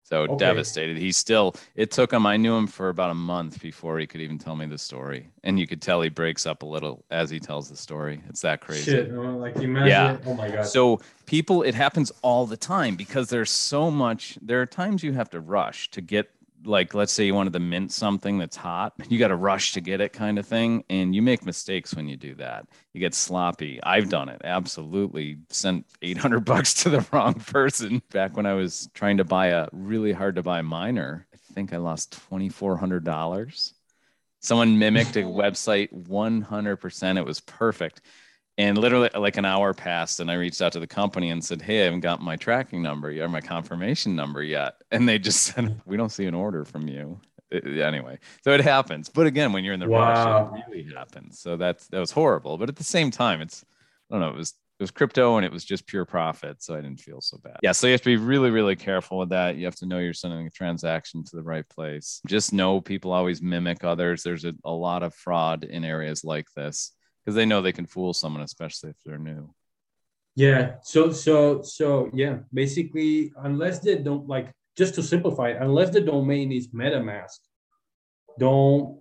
So 0.04 0.22
okay. 0.22 0.38
devastated. 0.38 0.98
He 0.98 1.12
still, 1.12 1.56
it 1.74 1.90
took 1.90 2.14
him, 2.14 2.28
I 2.28 2.38
knew 2.38 2.56
him 2.56 2.68
for 2.68 2.90
about 2.90 3.10
a 3.10 3.16
month 3.16 3.60
before 3.60 3.98
he 3.98 4.06
could 4.06 4.22
even 4.22 4.38
tell 4.38 4.56
me 4.56 4.68
the 4.68 4.78
story. 4.78 5.32
And 5.44 5.60
you 5.60 5.66
could 5.66 5.82
tell 5.82 6.00
he 6.00 6.10
breaks 6.10 6.46
up 6.46 6.62
a 6.62 6.66
little 6.68 7.04
as 7.10 7.32
he 7.32 7.40
tells 7.40 7.70
the 7.70 7.76
story. 7.76 8.22
It's 8.30 8.42
that 8.42 8.62
crazy. 8.62 8.92
Shit. 8.92 9.12
Like 9.12 9.56
imagine, 9.56 9.88
yeah. 9.88 10.18
oh 10.28 10.36
my 10.36 10.52
God. 10.52 10.68
So 10.68 11.02
people, 11.26 11.64
it 11.64 11.74
happens 11.74 12.12
all 12.22 12.46
the 12.46 12.56
time 12.56 12.96
because 12.96 13.30
there's 13.30 13.50
so 13.50 13.90
much, 13.90 14.38
there 14.44 14.62
are 14.62 14.68
times 14.68 15.04
you 15.04 15.14
have 15.14 15.32
to 15.32 15.40
rush 15.40 15.90
to 15.90 16.02
get 16.02 16.30
like 16.66 16.94
let's 16.94 17.12
say 17.12 17.26
you 17.26 17.34
wanted 17.34 17.54
to 17.54 17.60
mint 17.60 17.92
something 17.92 18.38
that's 18.38 18.56
hot 18.56 18.94
you 19.10 19.20
got 19.20 19.30
to 19.30 19.36
rush 19.36 19.74
to 19.74 19.82
get 19.82 20.02
it 20.02 20.14
kind 20.14 20.40
of 20.40 20.46
thing 20.46 20.84
and 20.90 21.16
you 21.16 21.22
make 21.22 21.46
mistakes 21.46 21.94
when 21.94 22.08
you 22.08 22.18
do 22.18 22.36
that. 22.36 22.68
You 22.94 23.00
get 23.00 23.14
sloppy. 23.14 23.80
I've 23.84 24.10
done 24.10 24.30
it. 24.30 24.42
Absolutely 24.44 25.38
sent 25.50 25.86
800 26.02 26.40
bucks 26.46 26.74
to 26.84 26.90
the 26.90 27.06
wrong 27.12 27.36
person 27.36 28.02
back 28.12 28.36
when 28.36 28.46
i 28.46 28.54
was 28.54 28.90
trying 28.94 29.18
to 29.18 29.24
buy 29.24 29.48
a 29.48 29.68
really 29.72 30.12
hard 30.12 30.36
to 30.36 30.44
buy 30.44 30.62
miner. 30.62 31.28
I 31.34 31.38
think 31.54 31.74
i 31.74 31.78
lost 31.78 32.20
$2400 32.30 33.74
someone 34.42 34.78
mimicked 34.78 35.16
a 35.16 35.22
website 35.22 35.92
100% 36.08 37.18
it 37.18 37.26
was 37.26 37.40
perfect 37.42 38.02
and 38.58 38.78
literally, 38.78 39.10
like 39.14 39.38
an 39.38 39.46
hour 39.46 39.74
passed, 39.74 40.20
and 40.20 40.32
I 40.32 40.36
reached 40.36 40.62
out 40.62 40.72
to 40.74 40.80
the 40.80 40.88
company 40.88 41.30
and 41.30 41.44
said, 41.44 41.62
"Hey, 41.62 41.82
I 41.82 41.86
haven't 41.86 42.00
got 42.00 42.22
my 42.22 42.36
tracking 42.36 42.82
number 42.82 43.12
yet, 43.12 43.26
or 43.26 43.30
my 43.30 43.42
confirmation 43.42 44.16
number 44.16 44.42
yet." 44.42 44.76
And 44.92 45.08
they 45.08 45.20
just 45.20 45.44
said, 45.54 45.82
"We 45.86 45.98
don't 45.98 46.12
see 46.12 46.26
an 46.26 46.36
order 46.36 46.64
from 46.64 46.88
you." 46.88 47.20
Uh, 47.54 47.58
it, 47.58 47.80
anyway, 47.80 48.18
so 48.44 48.52
it 48.52 48.62
happens. 48.62 49.10
But 49.10 49.28
again, 49.28 49.52
when 49.52 49.64
you're 49.64 49.74
in 49.74 49.80
the 49.80 49.88
wow. 49.88 50.52
rush, 50.52 50.60
it 50.60 50.72
really 50.72 50.94
happens. 50.94 51.40
So 51.40 51.58
that's 51.58 51.88
that 51.88 52.00
was 52.00 52.12
horrible. 52.12 52.58
But 52.58 52.70
at 52.70 52.78
the 52.78 52.84
same 52.84 53.12
time, 53.12 53.42
it's 53.42 53.66
I 54.10 54.16
don't 54.16 54.22
know. 54.22 54.30
It 54.30 54.38
was 54.38 54.54
it 54.80 54.84
was 54.84 54.92
crypto 54.92 55.38
and 55.38 55.46
it 55.46 55.52
was 55.52 55.66
just 55.66 55.86
pure 55.86 56.06
profit, 56.06 56.62
so 56.62 56.76
I 56.76 56.82
didn't 56.82 57.00
feel 57.00 57.22
so 57.22 57.38
bad. 57.38 57.60
Yeah, 57.62 57.72
so 57.72 57.88
you 57.88 57.92
have 57.92 58.02
to 58.02 58.10
be 58.10 58.18
really, 58.18 58.52
really 58.52 58.76
careful 58.76 59.18
with 59.18 59.30
that. 59.30 59.56
You 59.56 59.66
have 59.66 59.76
to 59.78 59.86
know 59.86 60.00
you're 60.00 60.14
sending 60.14 60.48
a 60.48 60.50
transaction 60.50 61.24
to 61.26 61.36
the 61.36 61.44
right 61.44 61.68
place. 61.70 62.22
Just 62.28 62.52
know 62.52 62.82
people 62.82 63.14
always 63.14 63.42
mimic 63.42 63.86
others. 63.86 64.22
There's 64.22 64.44
a, 64.44 64.54
a 64.66 64.72
lot 64.72 65.02
of 65.02 65.14
fraud 65.14 65.64
in 65.64 65.86
areas 65.86 66.26
like 66.26 66.48
this 66.56 66.92
because 67.26 67.36
they 67.36 67.46
know 67.46 67.62
they 67.62 67.72
can 67.72 67.88
fool 67.88 68.14
someone, 68.14 68.44
especially 68.44 68.92
if 68.92 68.98
they're 69.04 69.18
new. 69.18 69.54
Yeah. 70.36 70.76
So 70.84 71.12
so 71.12 71.62
so 71.64 72.10
yeah. 72.14 72.40
Basically, 72.54 73.32
unless 73.38 73.80
they 73.80 73.98
don't 73.98 74.28
like, 74.28 74.52
just 74.78 74.94
to 74.96 75.04
simplify 75.04 75.50
it, 75.50 75.62
unless 75.62 75.90
the 75.90 76.02
domain 76.02 76.52
is 76.52 76.68
MetaMask, 76.68 77.40
don't 78.38 79.00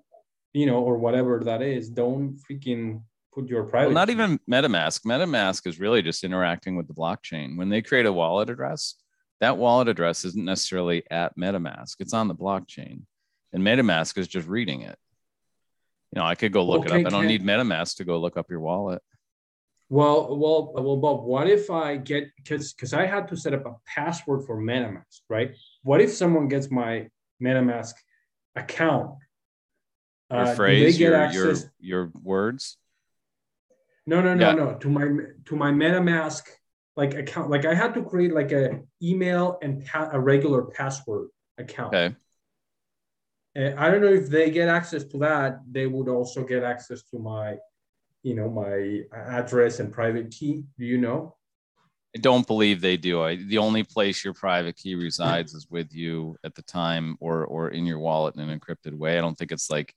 you 0.54 0.66
know, 0.66 0.78
or 0.78 0.96
whatever 0.96 1.40
that 1.40 1.60
is, 1.60 1.90
don't 1.90 2.38
freaking 2.48 3.02
put 3.34 3.48
your 3.48 3.64
private. 3.64 3.88
Well, 3.88 3.94
not 3.94 4.10
even 4.10 4.38
MetaMask. 4.48 5.00
MetaMask 5.04 5.66
is 5.66 5.80
really 5.80 6.00
just 6.00 6.22
interacting 6.22 6.76
with 6.76 6.86
the 6.86 6.94
blockchain. 6.94 7.58
When 7.58 7.68
they 7.68 7.82
create 7.82 8.06
a 8.06 8.12
wallet 8.12 8.48
address, 8.48 8.94
that 9.40 9.58
wallet 9.58 9.88
address 9.88 10.24
isn't 10.24 10.44
necessarily 10.44 11.02
at 11.10 11.36
MetaMask. 11.36 11.96
It's 11.98 12.14
on 12.14 12.28
the 12.28 12.34
blockchain, 12.34 13.02
and 13.52 13.62
MetaMask 13.62 14.16
is 14.16 14.28
just 14.28 14.46
reading 14.46 14.82
it. 14.82 14.96
You 16.14 16.20
know, 16.20 16.26
I 16.26 16.36
could 16.36 16.52
go 16.52 16.64
look 16.64 16.86
okay, 16.86 17.00
it 17.00 17.06
up. 17.06 17.12
I 17.12 17.16
don't 17.16 17.26
need 17.26 17.42
MetaMask 17.42 17.96
to 17.96 18.04
go 18.04 18.18
look 18.18 18.36
up 18.36 18.48
your 18.48 18.60
wallet. 18.60 19.02
Well, 19.88 20.36
well, 20.36 20.72
well, 20.72 20.96
Bob. 20.96 21.24
What 21.24 21.48
if 21.48 21.70
I 21.70 21.96
get 21.96 22.30
because 22.36 22.72
because 22.72 22.94
I 22.94 23.04
had 23.06 23.26
to 23.28 23.36
set 23.36 23.52
up 23.52 23.66
a 23.66 23.74
password 23.84 24.46
for 24.46 24.56
MetaMask, 24.56 25.22
right? 25.28 25.56
What 25.82 26.00
if 26.00 26.12
someone 26.12 26.46
gets 26.46 26.70
my 26.70 27.08
MetaMask 27.42 27.94
account? 28.54 29.16
Your 30.30 30.40
uh, 30.40 30.54
phrase, 30.54 30.98
your, 30.98 31.16
access... 31.16 31.68
your 31.78 32.04
your 32.06 32.12
words. 32.22 32.78
No, 34.06 34.20
no, 34.20 34.34
no, 34.34 34.50
yeah. 34.50 34.54
no. 34.54 34.74
To 34.74 34.88
my 34.88 35.06
to 35.46 35.56
my 35.56 35.72
MetaMask 35.72 36.42
like 36.96 37.14
account, 37.14 37.50
like 37.50 37.64
I 37.64 37.74
had 37.74 37.92
to 37.94 38.02
create 38.02 38.32
like 38.32 38.52
a 38.52 38.80
email 39.02 39.58
and 39.62 39.84
pa- 39.84 40.10
a 40.12 40.20
regular 40.20 40.62
password 40.62 41.28
account. 41.58 41.92
Okay. 41.92 42.16
I 43.56 43.90
don't 43.90 44.00
know 44.00 44.12
if 44.12 44.28
they 44.28 44.50
get 44.50 44.68
access 44.68 45.04
to 45.04 45.18
that, 45.18 45.60
they 45.70 45.86
would 45.86 46.08
also 46.08 46.44
get 46.44 46.64
access 46.64 47.02
to 47.10 47.18
my, 47.18 47.56
you 48.22 48.34
know, 48.34 48.50
my 48.50 49.02
address 49.16 49.78
and 49.78 49.92
private 49.92 50.30
key. 50.30 50.64
Do 50.78 50.84
you 50.84 50.98
know? 50.98 51.36
I 52.16 52.20
don't 52.20 52.46
believe 52.46 52.80
they 52.80 52.96
do. 52.96 53.22
I, 53.22 53.36
the 53.36 53.58
only 53.58 53.82
place 53.82 54.24
your 54.24 54.34
private 54.34 54.76
key 54.76 54.94
resides 54.94 55.52
is 55.52 55.68
with 55.68 55.92
you 55.92 56.36
at 56.44 56.54
the 56.54 56.62
time 56.62 57.16
or 57.20 57.44
or 57.44 57.70
in 57.70 57.86
your 57.86 57.98
wallet 57.98 58.36
in 58.36 58.48
an 58.48 58.58
encrypted 58.58 58.94
way. 58.94 59.18
I 59.18 59.20
don't 59.20 59.36
think 59.36 59.50
it's 59.50 59.68
like 59.68 59.94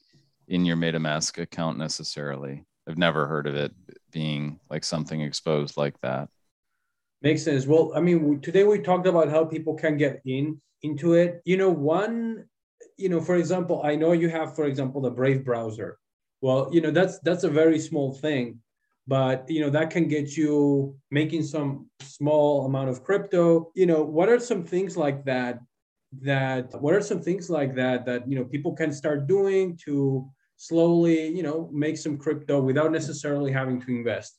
in 0.47 0.65
your 0.65 0.77
MetaMask 0.77 1.39
account 1.39 1.77
necessarily. 1.77 2.65
I've 2.87 2.97
never 2.97 3.27
heard 3.27 3.47
of 3.47 3.55
it 3.55 3.73
being 4.11 4.59
like 4.69 4.83
something 4.83 5.21
exposed 5.21 5.77
like 5.77 5.99
that. 6.01 6.29
Makes 7.21 7.43
sense. 7.43 7.67
Well, 7.67 7.91
I 7.95 7.99
mean, 7.99 8.39
today 8.41 8.63
we 8.63 8.79
talked 8.79 9.07
about 9.07 9.29
how 9.29 9.45
people 9.45 9.75
can 9.75 9.97
get 9.97 10.21
in 10.25 10.61
into 10.81 11.13
it. 11.13 11.41
You 11.45 11.57
know, 11.57 11.69
one 11.69 12.45
you 12.97 13.09
know, 13.09 13.21
for 13.21 13.35
example, 13.35 13.81
I 13.83 13.95
know 13.95 14.11
you 14.11 14.29
have, 14.29 14.55
for 14.55 14.65
example, 14.65 15.01
the 15.01 15.11
Brave 15.11 15.45
browser. 15.45 15.97
Well, 16.41 16.69
you 16.71 16.81
know, 16.81 16.91
that's 16.91 17.19
that's 17.19 17.43
a 17.43 17.49
very 17.49 17.79
small 17.79 18.13
thing, 18.13 18.59
but 19.07 19.49
you 19.49 19.61
know 19.61 19.69
that 19.71 19.89
can 19.89 20.07
get 20.07 20.37
you 20.37 20.95
making 21.09 21.43
some 21.43 21.89
small 22.01 22.65
amount 22.65 22.89
of 22.89 23.03
crypto. 23.03 23.71
You 23.75 23.85
know, 23.85 24.03
what 24.03 24.29
are 24.29 24.39
some 24.39 24.63
things 24.63 24.97
like 24.97 25.25
that? 25.25 25.59
That 26.21 26.79
what 26.81 26.93
are 26.93 27.01
some 27.01 27.21
things 27.21 27.49
like 27.49 27.75
that 27.75 28.05
that 28.05 28.29
you 28.29 28.37
know 28.37 28.45
people 28.45 28.73
can 28.73 28.91
start 28.93 29.27
doing 29.27 29.77
to 29.85 30.29
slowly, 30.57 31.27
you 31.27 31.43
know, 31.43 31.69
make 31.71 31.97
some 31.97 32.17
crypto 32.17 32.61
without 32.61 32.91
necessarily 32.91 33.51
having 33.51 33.81
to 33.81 33.89
invest? 33.89 34.37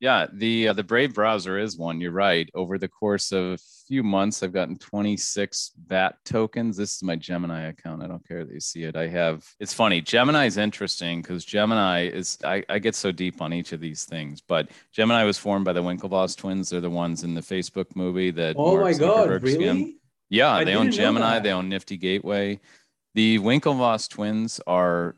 Yeah, 0.00 0.28
the 0.32 0.68
uh, 0.68 0.72
the 0.72 0.82
Brave 0.82 1.12
browser 1.12 1.58
is 1.58 1.76
one. 1.76 2.00
You're 2.00 2.10
right. 2.10 2.48
Over 2.54 2.78
the 2.78 2.88
course 2.88 3.32
of 3.32 3.44
a 3.52 3.58
few 3.86 4.02
months, 4.02 4.42
I've 4.42 4.52
gotten 4.52 4.78
26 4.78 5.72
BAT 5.76 6.16
tokens. 6.24 6.78
This 6.78 6.96
is 6.96 7.02
my 7.02 7.16
Gemini 7.16 7.68
account. 7.68 8.02
I 8.02 8.06
don't 8.06 8.26
care 8.26 8.42
that 8.42 8.52
you 8.52 8.60
see 8.60 8.84
it. 8.84 8.96
I 8.96 9.08
have. 9.08 9.46
It's 9.60 9.74
funny. 9.74 10.00
Gemini 10.00 10.46
is 10.46 10.56
interesting 10.56 11.20
because 11.20 11.44
Gemini 11.44 12.06
is. 12.06 12.38
I, 12.42 12.64
I 12.70 12.78
get 12.78 12.94
so 12.94 13.12
deep 13.12 13.42
on 13.42 13.52
each 13.52 13.72
of 13.72 13.80
these 13.80 14.06
things, 14.06 14.40
but 14.40 14.70
Gemini 14.90 15.22
was 15.24 15.36
formed 15.36 15.66
by 15.66 15.74
the 15.74 15.82
Winklevoss 15.82 16.34
twins. 16.34 16.70
They're 16.70 16.80
the 16.80 16.88
ones 16.88 17.22
in 17.22 17.34
the 17.34 17.42
Facebook 17.42 17.94
movie 17.94 18.30
that. 18.30 18.56
Oh 18.58 18.76
Mark 18.76 18.84
my 18.84 18.98
God! 18.98 19.42
Really? 19.42 19.56
Scammed. 19.58 19.92
Yeah, 20.30 20.50
I 20.50 20.64
they 20.64 20.76
own 20.76 20.90
Gemini. 20.90 21.40
They 21.40 21.52
own 21.52 21.68
Nifty 21.68 21.98
Gateway. 21.98 22.58
The 23.14 23.38
Winklevoss 23.40 24.08
twins 24.08 24.60
are 24.66 25.16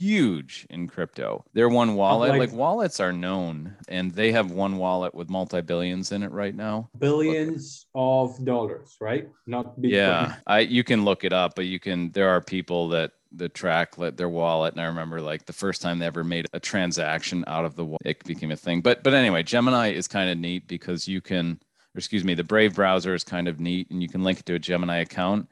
huge 0.00 0.66
in 0.70 0.88
crypto. 0.88 1.44
They're 1.52 1.68
one 1.68 1.94
wallet. 1.94 2.30
Like, 2.30 2.38
like, 2.38 2.52
wallets 2.52 3.00
are 3.00 3.12
known, 3.12 3.76
and 3.86 4.12
they 4.12 4.32
have 4.32 4.50
one 4.50 4.78
wallet 4.78 5.14
with 5.14 5.28
multi 5.28 5.60
billions 5.60 6.10
in 6.10 6.22
it 6.22 6.32
right 6.32 6.54
now. 6.54 6.88
Billions 6.98 7.86
of 7.94 8.42
dollars, 8.44 8.96
right? 9.00 9.28
Not 9.46 9.78
Bitcoin. 9.78 9.90
Yeah, 9.90 10.36
I 10.46 10.60
you 10.60 10.82
can 10.82 11.04
look 11.04 11.24
it 11.24 11.32
up, 11.32 11.54
but 11.54 11.66
you 11.66 11.78
can. 11.78 12.10
There 12.12 12.30
are 12.30 12.40
people 12.40 12.88
that 12.88 13.12
the 13.32 13.48
track 13.48 13.98
let 13.98 14.16
their 14.16 14.28
wallet, 14.28 14.72
and 14.72 14.80
I 14.80 14.86
remember 14.86 15.20
like 15.20 15.44
the 15.44 15.52
first 15.52 15.82
time 15.82 15.98
they 15.98 16.06
ever 16.06 16.24
made 16.24 16.46
a 16.52 16.60
transaction 16.60 17.44
out 17.46 17.64
of 17.64 17.76
the 17.76 17.84
wallet, 17.84 18.00
it 18.04 18.24
became 18.24 18.50
a 18.50 18.56
thing. 18.56 18.80
But 18.80 19.04
but 19.04 19.14
anyway, 19.14 19.42
Gemini 19.42 19.92
is 19.92 20.08
kind 20.08 20.30
of 20.30 20.38
neat 20.38 20.66
because 20.66 21.06
you 21.06 21.20
can. 21.20 21.60
Or 21.94 21.98
excuse 21.98 22.22
me, 22.22 22.34
the 22.34 22.44
Brave 22.44 22.76
browser 22.76 23.14
is 23.14 23.24
kind 23.24 23.48
of 23.48 23.58
neat, 23.58 23.90
and 23.90 24.00
you 24.00 24.08
can 24.08 24.22
link 24.22 24.38
it 24.38 24.46
to 24.46 24.54
a 24.54 24.60
Gemini 24.60 24.98
account, 24.98 25.48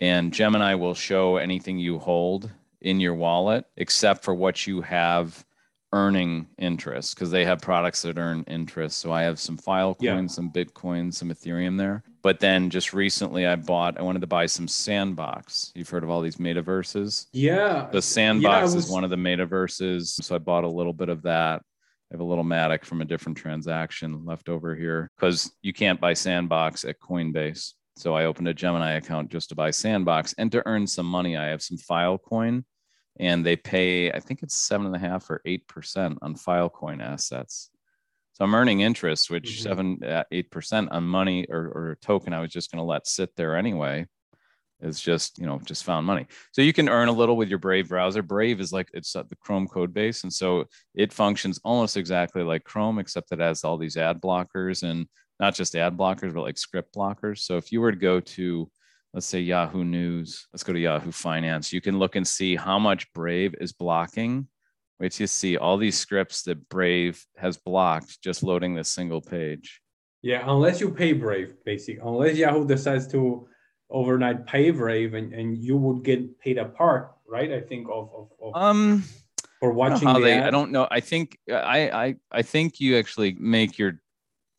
and 0.00 0.34
Gemini 0.34 0.74
will 0.74 0.94
show 0.94 1.38
anything 1.38 1.78
you 1.78 1.98
hold 1.98 2.50
in 2.82 3.00
your 3.00 3.14
wallet 3.14 3.64
except 3.76 4.24
for 4.24 4.34
what 4.34 4.66
you 4.66 4.80
have 4.82 5.44
earning 5.94 6.46
interest 6.58 7.14
because 7.14 7.30
they 7.30 7.46
have 7.46 7.62
products 7.62 8.02
that 8.02 8.18
earn 8.18 8.44
interest. 8.46 8.98
So 8.98 9.10
I 9.10 9.22
have 9.22 9.40
some 9.40 9.56
Filecoin, 9.56 9.96
Yeah. 10.02 10.26
some 10.26 10.52
Bitcoin, 10.52 11.12
some 11.14 11.30
Ethereum 11.30 11.78
there. 11.78 12.02
But 12.22 12.40
then 12.40 12.68
just 12.68 12.92
recently 12.92 13.46
I 13.46 13.56
bought, 13.56 13.98
I 13.98 14.02
wanted 14.02 14.20
to 14.20 14.26
buy 14.26 14.44
some 14.46 14.68
Sandbox. 14.68 15.72
You've 15.74 15.88
heard 15.88 16.04
of 16.04 16.10
all 16.10 16.20
these 16.20 16.36
metaverses. 16.36 17.26
Yeah. 17.32 17.88
The 17.90 18.02
Sandbox 18.02 18.74
was- 18.74 18.84
is 18.84 18.90
one 18.90 19.02
of 19.02 19.08
the 19.08 19.16
metaverses. 19.16 20.22
So 20.22 20.34
I 20.34 20.38
bought 20.38 20.64
a 20.64 20.68
little 20.68 20.92
bit 20.92 21.08
of 21.08 21.22
that. 21.22 21.62
I 22.10 22.14
have 22.14 22.20
a 22.20 22.24
little 22.24 22.44
Matic 22.44 22.84
from 22.84 23.00
a 23.00 23.04
different 23.06 23.38
transaction 23.38 24.24
left 24.26 24.48
over 24.50 24.74
here 24.74 25.10
because 25.18 25.50
you 25.62 25.72
can't 25.72 26.00
buy 26.00 26.12
Sandbox 26.12 26.84
at 26.84 27.00
Coinbase. 27.00 27.72
So 27.98 28.14
I 28.14 28.26
opened 28.26 28.46
a 28.46 28.54
Gemini 28.54 28.92
account 28.92 29.30
just 29.30 29.48
to 29.48 29.56
buy 29.56 29.70
Sandbox 29.72 30.32
and 30.38 30.52
to 30.52 30.62
earn 30.66 30.86
some 30.86 31.06
money. 31.06 31.36
I 31.36 31.46
have 31.46 31.62
some 31.62 31.76
Filecoin 31.76 32.64
and 33.18 33.44
they 33.44 33.56
pay, 33.56 34.12
I 34.12 34.20
think 34.20 34.42
it's 34.44 34.56
seven 34.56 34.86
and 34.86 34.94
a 34.94 35.00
half 35.00 35.28
or 35.28 35.42
eight 35.44 35.66
percent 35.66 36.18
on 36.22 36.36
Filecoin 36.36 37.02
assets. 37.02 37.70
So 38.34 38.44
I'm 38.44 38.54
earning 38.54 38.82
interest, 38.82 39.30
which 39.30 39.58
Mhm. 39.58 39.62
seven, 39.62 40.04
uh, 40.04 40.22
eight 40.30 40.48
percent 40.52 40.92
on 40.92 41.04
money 41.08 41.46
or, 41.48 41.58
or 41.58 41.98
token 42.00 42.32
I 42.32 42.40
was 42.40 42.52
just 42.52 42.70
going 42.70 42.78
to 42.78 42.84
let 42.84 43.08
sit 43.08 43.34
there 43.34 43.56
anyway. 43.56 44.06
Is 44.80 45.00
just, 45.00 45.40
you 45.40 45.46
know, 45.46 45.58
just 45.64 45.82
found 45.82 46.06
money. 46.06 46.28
So 46.52 46.62
you 46.62 46.72
can 46.72 46.88
earn 46.88 47.08
a 47.08 47.12
little 47.12 47.36
with 47.36 47.48
your 47.48 47.58
Brave 47.58 47.88
browser. 47.88 48.22
Brave 48.22 48.60
is 48.60 48.72
like 48.72 48.88
it's 48.94 49.16
uh, 49.16 49.24
the 49.24 49.34
Chrome 49.34 49.66
code 49.66 49.92
base. 49.92 50.22
And 50.22 50.32
so 50.32 50.66
it 50.94 51.12
functions 51.12 51.58
almost 51.64 51.96
exactly 51.96 52.44
like 52.44 52.62
Chrome, 52.62 53.00
except 53.00 53.32
it 53.32 53.40
has 53.40 53.64
all 53.64 53.76
these 53.76 53.96
ad 53.96 54.20
blockers 54.20 54.88
and 54.88 55.08
not 55.40 55.54
just 55.54 55.76
ad 55.76 55.96
blockers, 55.96 56.34
but 56.34 56.42
like 56.42 56.58
script 56.58 56.94
blockers. 56.94 57.38
So 57.38 57.56
if 57.56 57.72
you 57.72 57.80
were 57.80 57.92
to 57.92 57.98
go 57.98 58.20
to, 58.20 58.70
let's 59.14 59.26
say 59.26 59.40
Yahoo 59.40 59.84
News, 59.84 60.48
let's 60.52 60.62
go 60.62 60.72
to 60.72 60.78
Yahoo 60.78 61.12
Finance, 61.12 61.72
you 61.72 61.80
can 61.80 61.98
look 61.98 62.16
and 62.16 62.26
see 62.26 62.56
how 62.56 62.78
much 62.78 63.12
Brave 63.12 63.54
is 63.60 63.72
blocking. 63.72 64.48
Wait 65.00 65.18
you 65.20 65.28
see 65.28 65.56
all 65.56 65.76
these 65.76 65.96
scripts 65.96 66.42
that 66.42 66.68
Brave 66.68 67.24
has 67.36 67.56
blocked 67.56 68.20
just 68.20 68.42
loading 68.42 68.74
this 68.74 68.90
single 68.90 69.20
page. 69.20 69.80
Yeah, 70.22 70.42
unless 70.44 70.80
you 70.80 70.90
pay 70.90 71.12
Brave, 71.12 71.54
basically, 71.64 72.00
unless 72.04 72.36
Yahoo 72.36 72.66
decides 72.66 73.06
to 73.12 73.46
overnight 73.90 74.46
pay 74.46 74.70
Brave, 74.70 75.14
and, 75.14 75.32
and 75.32 75.56
you 75.56 75.76
would 75.76 76.02
get 76.02 76.40
paid 76.40 76.58
a 76.58 76.64
part, 76.64 77.12
right? 77.28 77.52
I 77.52 77.60
think 77.60 77.86
of 77.88 78.10
of, 78.12 78.28
of 78.42 78.56
Um, 78.56 79.04
for 79.60 79.70
I 79.70 79.70
don't 79.70 79.76
watching 79.76 80.12
the 80.12 80.20
they. 80.20 80.38
I 80.40 80.50
don't 80.50 80.72
know. 80.72 80.88
I 80.90 80.98
think 80.98 81.38
I, 81.48 81.90
I, 81.90 82.16
I 82.32 82.42
think 82.42 82.80
you 82.80 82.98
actually 82.98 83.36
make 83.38 83.78
your 83.78 84.00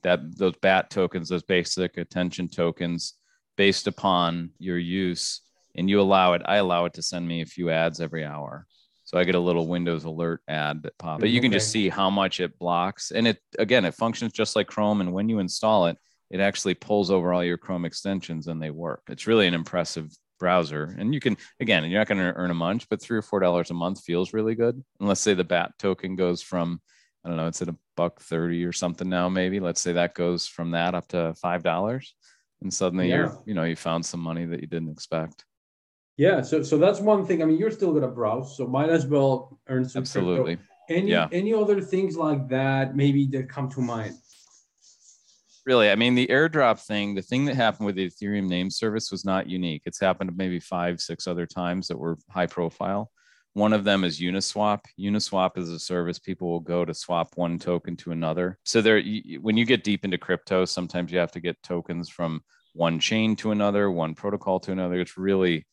that 0.04 0.38
those 0.38 0.56
BAT 0.62 0.90
tokens, 0.90 1.30
those 1.30 1.44
basic 1.44 1.98
attention 1.98 2.48
tokens, 2.48 3.14
based 3.58 3.88
upon 3.88 4.52
your 4.58 4.78
use, 4.78 5.42
and 5.76 5.90
you 5.90 6.00
allow 6.00 6.34
it. 6.34 6.42
I 6.46 6.58
allow 6.58 6.86
it 6.86 6.94
to 6.94 7.02
send 7.02 7.28
me 7.28 7.42
a 7.42 7.46
few 7.46 7.70
ads 7.70 8.00
every 8.00 8.24
hour, 8.24 8.66
so 9.04 9.18
I 9.18 9.24
get 9.24 9.36
a 9.36 9.40
little 9.40 9.68
Windows 9.68 10.06
alert 10.06 10.42
ad 10.48 10.84
that 10.84 10.98
pops. 10.98 11.22
But 11.22 11.30
you 11.30 11.42
can 11.42 11.52
just 11.52 11.72
see 11.72 11.90
how 11.90 12.10
much 12.10 12.40
it 12.40 12.58
blocks, 12.58 13.12
and 13.12 13.28
it 13.28 13.40
again, 13.58 13.86
it 13.86 13.96
functions 13.96 14.34
just 14.34 14.56
like 14.56 14.68
Chrome. 14.68 15.02
And 15.02 15.14
when 15.14 15.30
you 15.30 15.40
install 15.40 15.88
it, 15.88 15.98
it 16.30 16.40
actually 16.40 16.76
pulls 16.76 17.12
over 17.12 17.34
all 17.34 17.44
your 17.44 17.58
Chrome 17.58 17.86
extensions, 17.86 18.48
and 18.48 18.62
they 18.62 18.70
work. 18.70 19.04
It's 19.10 19.28
really 19.28 19.48
an 19.48 19.54
impressive 19.54 20.10
browser 20.40 20.96
and 20.98 21.14
you 21.14 21.20
can 21.20 21.38
again 21.60 21.84
you're 21.84 22.00
not 22.00 22.08
going 22.08 22.18
to 22.18 22.34
earn 22.38 22.50
a 22.50 22.56
bunch 22.56 22.88
but 22.90 23.02
three 23.02 23.18
or 23.18 23.22
four 23.22 23.40
dollars 23.40 23.70
a 23.70 23.74
month 23.74 24.02
feels 24.02 24.34
really 24.34 24.56
good 24.56 24.74
and 24.74 25.08
let's 25.08 25.22
say 25.22 25.34
the 25.34 25.44
bat 25.44 25.74
token 25.78 26.16
goes 26.16 26.42
from 26.42 26.82
i 27.24 27.28
don't 27.28 27.38
know 27.38 27.46
it's 27.46 27.62
at 27.62 27.68
a 27.68 27.76
buck 28.00 28.22
30 28.22 28.64
or 28.64 28.72
something 28.72 29.10
now 29.10 29.28
maybe 29.28 29.60
let's 29.60 29.82
say 29.82 29.92
that 29.92 30.14
goes 30.14 30.48
from 30.48 30.72
that 30.72 30.96
up 30.96 31.06
to 31.10 31.34
five 31.34 31.62
dollars 31.64 32.16
and 32.62 32.74
suddenly 32.74 33.10
Yeah. 33.10 33.16
you're 33.18 33.44
you 33.46 33.54
know 33.54 33.66
you 33.66 33.76
found 33.76 34.06
some 34.06 34.22
money 34.22 34.46
that 34.46 34.62
you 34.62 34.68
didn't 34.68 34.90
expect 34.98 35.44
Yeah, 36.26 36.40
so 36.50 36.56
so 36.70 36.76
that's 36.84 37.00
one 37.14 37.22
thing. 37.28 37.38
I 37.42 37.46
mean, 37.50 37.58
you're 37.62 37.76
still 37.80 37.94
gonna 37.96 38.14
browse, 38.22 38.48
so 38.58 38.62
might 38.78 38.90
as 38.98 39.06
well 39.14 39.32
earn 39.72 39.84
some. 39.88 40.04
crypto. 40.04 40.20
absolutely 40.20 40.56
Any 40.98 41.12
Yeah. 41.16 41.28
any 41.42 41.52
other 41.62 41.80
things 41.94 42.14
like 42.28 42.42
that 42.58 42.86
maybe 43.02 43.22
that 43.34 43.46
come 43.56 43.68
to 43.76 43.82
mind? 43.96 44.16
really 45.70 45.90
i 45.94 45.96
mean 46.02 46.16
the 46.16 46.28
airdrop 46.38 46.78
thing 46.92 47.08
the 47.20 47.28
thing 47.30 47.44
that 47.46 47.56
happened 47.66 47.86
with 47.88 47.96
the 48.00 48.08
ethereum 48.10 48.48
name 48.56 48.70
service 48.84 49.08
was 49.14 49.24
not 49.32 49.44
unique 49.60 49.84
it's 49.90 50.00
happened 50.08 50.30
maybe 50.44 50.60
five 50.76 50.96
six 51.10 51.20
other 51.32 51.46
times 51.62 51.84
that 51.88 52.00
were 52.04 52.16
high 52.38 52.48
profile 52.58 53.04
one 53.54 53.74
of 53.74 53.84
them 53.84 54.04
is 54.04 54.20
uniswap 54.20 54.82
uniswap 55.00 55.58
is 55.58 55.70
a 55.70 55.80
service 55.80 56.20
people 56.20 56.50
will 56.50 56.60
go 56.60 56.86
to 56.86 56.94
swap 56.94 57.36
one 57.36 57.58
token 57.60 57.96
to 57.96 58.12
another 58.12 58.58
so 58.64 58.82
there 58.82 59.02
when 59.42 59.58
you 59.58 59.66
get 59.66 59.84
deep 59.84 60.06
into 60.06 60.18
crypto 60.18 60.66
sometimes 60.66 61.12
you 61.12 61.18
have 61.20 61.32
to 61.32 61.40
get 61.40 61.62
tokens 61.64 62.10
from 62.10 62.42
one 62.74 63.00
chain 63.00 63.36
to 63.36 63.52
another 63.52 63.90
one 63.90 64.14
protocol 64.14 64.60
to 64.60 64.72
another 64.72 65.00
it's 65.00 65.18
really 65.18 65.66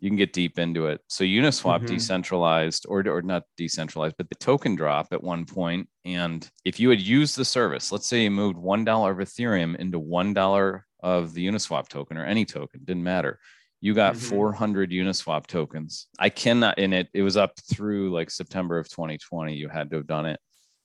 you 0.00 0.10
can 0.10 0.16
get 0.16 0.32
deep 0.34 0.58
into 0.58 0.86
it. 0.86 1.00
So 1.08 1.24
Uniswap 1.24 1.80
Mhm. 1.80 1.86
decentralized 1.86 2.84
or, 2.88 3.08
or 3.08 3.22
not 3.22 3.44
decentralized, 3.56 4.16
but 4.18 4.28
the 4.28 4.34
token 4.34 4.74
drop 4.74 5.08
at 5.12 5.22
one 5.22 5.46
point. 5.46 5.88
And 6.04 6.46
if 6.64 6.78
you 6.78 6.90
had 6.90 7.00
used 7.00 7.36
the 7.36 7.44
service, 7.44 7.90
let's 7.90 8.06
say 8.06 8.24
you 8.24 8.30
moved 8.30 8.58
$1 8.58 9.12
of 9.12 9.26
Ethereum 9.26 9.76
into 9.76 9.98
$1 9.98 10.84
of 11.00 11.32
the 11.32 11.46
Uniswap 11.46 11.88
token 11.88 12.18
or 12.18 12.24
any 12.24 12.44
token, 12.44 12.82
didn't 12.84 13.02
matter. 13.04 13.38
You 13.84 13.92
got 13.92 14.14
Mhm. 14.14 14.28
400 14.30 14.92
Uniswap 14.92 15.46
tokens. 15.46 16.06
I 16.18 16.30
cannot, 16.30 16.78
in 16.78 16.94
it, 16.94 17.08
it 17.12 17.20
was 17.20 17.36
up 17.36 17.52
through 17.70 18.12
like 18.14 18.30
September 18.30 18.78
of 18.78 18.88
2020. 18.88 19.54
You 19.54 19.68
had 19.68 19.90
to 19.90 19.96
have 19.96 20.06
done 20.06 20.24
it. 20.24 20.40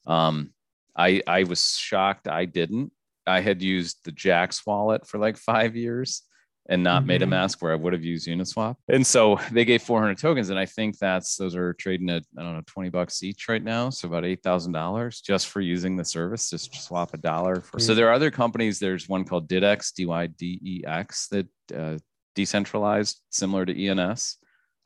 Um, 0.05 0.53
I, 0.97 1.21
I 1.25 1.43
was 1.43 1.77
shocked 1.77 2.27
I 2.27 2.43
didn't. 2.43 2.91
I 3.25 3.39
had 3.39 3.61
used 3.61 4.03
the 4.03 4.11
Jaxx 4.11 4.67
wallet 4.67 5.07
for 5.07 5.17
like 5.17 5.37
five 5.37 5.77
years 5.77 6.23
and 6.67 6.83
not 6.83 7.05
made 7.05 7.21
a 7.21 7.25
Mhm. 7.25 7.29
mask 7.29 7.61
where 7.61 7.71
I 7.71 7.75
would 7.75 7.93
have 7.93 8.03
used 8.03 8.27
Uniswap. 8.27 8.75
And 8.89 9.07
so 9.07 9.39
they 9.53 9.63
gave 9.63 9.81
400 9.81 10.17
tokens. 10.17 10.49
And 10.49 10.59
I 10.59 10.65
think 10.65 10.97
that's, 10.97 11.37
those 11.37 11.55
are 11.55 11.71
trading 11.75 12.09
at, 12.09 12.23
I 12.37 12.43
don't 12.43 12.53
know, 12.53 12.63
20 12.67 12.89
bucks 12.89 13.23
each 13.23 13.47
right 13.47 13.63
now. 13.63 13.91
So 13.91 14.09
about 14.09 14.25
$8,000 14.25 15.21
just 15.21 15.47
for 15.47 15.61
using 15.61 15.95
the 15.95 16.03
service, 16.03 16.49
just 16.49 16.75
swap 16.83 17.13
a 17.13 17.17
dollar 17.17 17.61
for. 17.61 17.79
So 17.79 17.93
Mm. 17.93 17.95
there 17.95 18.09
are 18.09 18.13
other 18.13 18.29
companies. 18.29 18.77
There's 18.77 19.07
one 19.07 19.23
called 19.23 19.47
dYdX, 19.47 19.93
D 19.93 20.05
Y 20.05 20.27
D 20.27 20.59
E 20.61 20.83
X, 20.85 21.27
that 21.29 21.47
uh, 21.73 21.97
decentralized, 22.39 23.21
similar 23.29 23.65
to 23.65 23.73
ENS. 23.85 24.37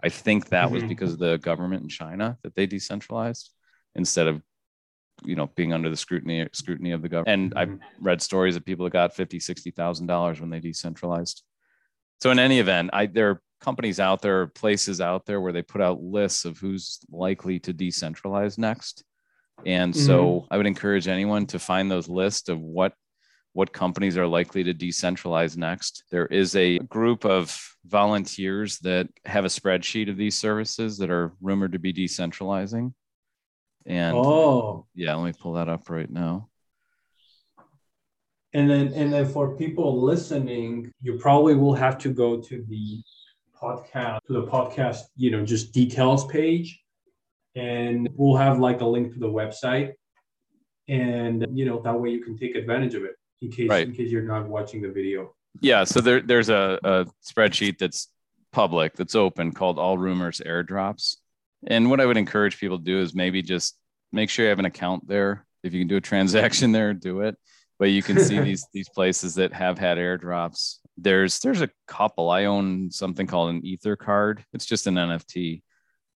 I 0.03 0.09
think 0.09 0.49
that 0.49 0.71
was 0.71 0.83
Mhm. 0.83 0.89
because 0.89 1.13
of 1.13 1.19
the 1.19 1.37
government 1.37 1.83
in 1.83 1.89
China 1.89 2.37
that 2.43 2.55
they 2.55 2.65
decentralized 2.65 3.51
instead 3.95 4.27
of 4.27 4.41
you 5.23 5.35
know 5.35 5.47
being 5.55 5.71
under 5.73 5.89
the 5.91 5.95
scrutiny 5.95 6.49
scrutiny 6.53 6.91
of 6.91 7.01
the 7.03 7.07
government 7.13 7.53
and 7.53 7.53
i 7.61 7.65
Mhm. 7.65 7.79
read 7.99 8.19
stories 8.21 8.55
of 8.55 8.65
people 8.65 8.83
that 8.85 8.97
got 9.01 9.15
50 9.15 9.39
60 9.39 9.69
thousand 9.71 10.07
dollars 10.07 10.41
when 10.41 10.49
they 10.49 10.59
decentralized 10.59 11.43
so 12.21 12.31
in 12.31 12.39
any 12.39 12.57
event 12.59 12.89
i 12.93 13.05
there 13.05 13.29
are 13.29 13.41
companies 13.61 13.99
out 13.99 14.21
there 14.23 14.47
places 14.47 14.99
out 14.99 15.25
there 15.27 15.39
where 15.39 15.53
they 15.53 15.61
put 15.61 15.81
out 15.81 16.01
lists 16.01 16.43
of 16.45 16.57
who's 16.57 16.99
likely 17.11 17.59
to 17.59 17.71
decentralize 17.73 18.57
next 18.57 19.03
and 19.65 19.95
so 19.95 20.47
i 20.51 20.57
would 20.57 20.65
encourage 20.73 21.07
anyone 21.07 21.45
to 21.45 21.59
find 21.59 21.89
those 21.89 22.09
lists 22.09 22.49
of 22.49 22.59
what 22.59 22.93
what 23.53 23.71
companies 23.71 24.17
are 24.17 24.27
likely 24.27 24.63
to 24.63 24.73
decentralize 24.73 25.55
next. 25.55 26.03
There 26.11 26.25
is 26.25 26.55
a 26.55 26.79
group 26.79 27.23
of 27.23 27.55
volunteers 27.85 28.79
that 28.79 29.07
have 29.25 29.45
a 29.45 29.49
spreadsheet 29.49 30.09
of 30.09 30.17
these 30.17 30.37
services 30.37 30.97
that 30.97 31.11
are 31.11 31.33
rumored 31.39 31.73
to 31.73 31.79
be 31.79 31.93
decentralizing. 31.93 32.93
And 33.85 34.17
Oh, 34.17 34.87
yeah 34.95 35.13
let 35.15 35.25
me 35.25 35.33
pull 35.39 35.53
that 35.53 35.69
up 35.69 35.89
right 35.89 36.09
now. 36.09 36.49
And 38.55 38.69
then 38.69 38.93
and 38.93 39.11
then 39.11 39.27
for 39.27 39.55
people 39.55 40.01
listening, 40.01 40.91
you 41.01 41.17
probably 41.17 41.55
will 41.55 41.73
have 41.73 41.97
to 41.99 42.09
go 42.09 42.39
to 42.39 42.65
the 42.67 43.01
podcast 43.59 44.19
to 44.27 44.33
the 44.33 44.47
podcast, 44.47 45.01
you 45.15 45.31
know, 45.31 45.43
just 45.43 45.73
details 45.73 46.25
page, 46.27 46.79
and 47.55 48.07
we'll 48.13 48.37
have 48.37 48.59
like 48.59 48.81
a 48.81 48.85
link 48.85 49.11
to 49.13 49.19
the 49.19 49.27
website, 49.27 49.93
and 50.87 51.47
you 51.51 51.65
know 51.65 51.81
that 51.81 51.99
way 51.99 52.11
you 52.11 52.23
can 52.23 52.37
take 52.37 52.55
advantage 52.55 52.93
of 52.93 53.03
it 53.03 53.15
in 53.43 53.51
case 53.51 53.69
Right. 53.69 53.88
in 53.88 53.93
case 53.93 54.10
you're 54.12 54.23
not 54.23 54.47
watching 54.47 54.82
the 54.82 54.89
video. 54.91 55.36
Yeah, 55.62 55.84
so 55.84 56.01
there, 56.01 56.21
there's 56.21 56.49
a, 56.49 56.79
a 56.84 57.06
spreadsheet 57.23 57.77
that's 57.77 58.08
public, 58.51 58.95
that's 58.95 59.15
open 59.15 59.51
called 59.51 59.77
All 59.77 59.97
Rumors 59.97 60.41
Airdrops. 60.43 61.17
And 61.67 61.89
what 61.89 62.01
I 62.01 62.06
would 62.06 62.17
encourage 62.17 62.60
people 62.60 62.77
to 62.79 62.84
do 62.84 62.99
is 62.99 63.13
maybe 63.13 63.41
just 63.41 63.77
make 64.12 64.29
sure 64.29 64.45
you 64.45 64.49
have 64.49 64.60
an 64.60 64.65
account 64.65 65.08
there. 65.08 65.45
If 65.63 65.73
you 65.73 65.82
can 65.82 65.88
do 65.88 65.97
a 65.97 66.01
transaction 66.12 66.71
there, 66.71 66.93
do 66.93 67.21
it. 67.21 67.38
But 67.79 67.91
you 67.91 68.01
can 68.01 68.19
see 68.19 68.39
these 68.47 68.65
these 68.73 68.89
places 68.89 69.36
that 69.36 69.53
have 69.53 69.77
had 69.77 69.97
airdrops. 69.97 70.77
There's 70.97 71.39
there's 71.39 71.62
a 71.62 71.69
couple. 71.88 72.29
I 72.29 72.45
own 72.45 72.91
something 72.91 73.27
called 73.27 73.49
an 73.51 73.65
Ether 73.65 73.95
card. 73.95 74.43
It's 74.53 74.65
just 74.65 74.88
an 74.88 74.95
NFT, 74.95 75.62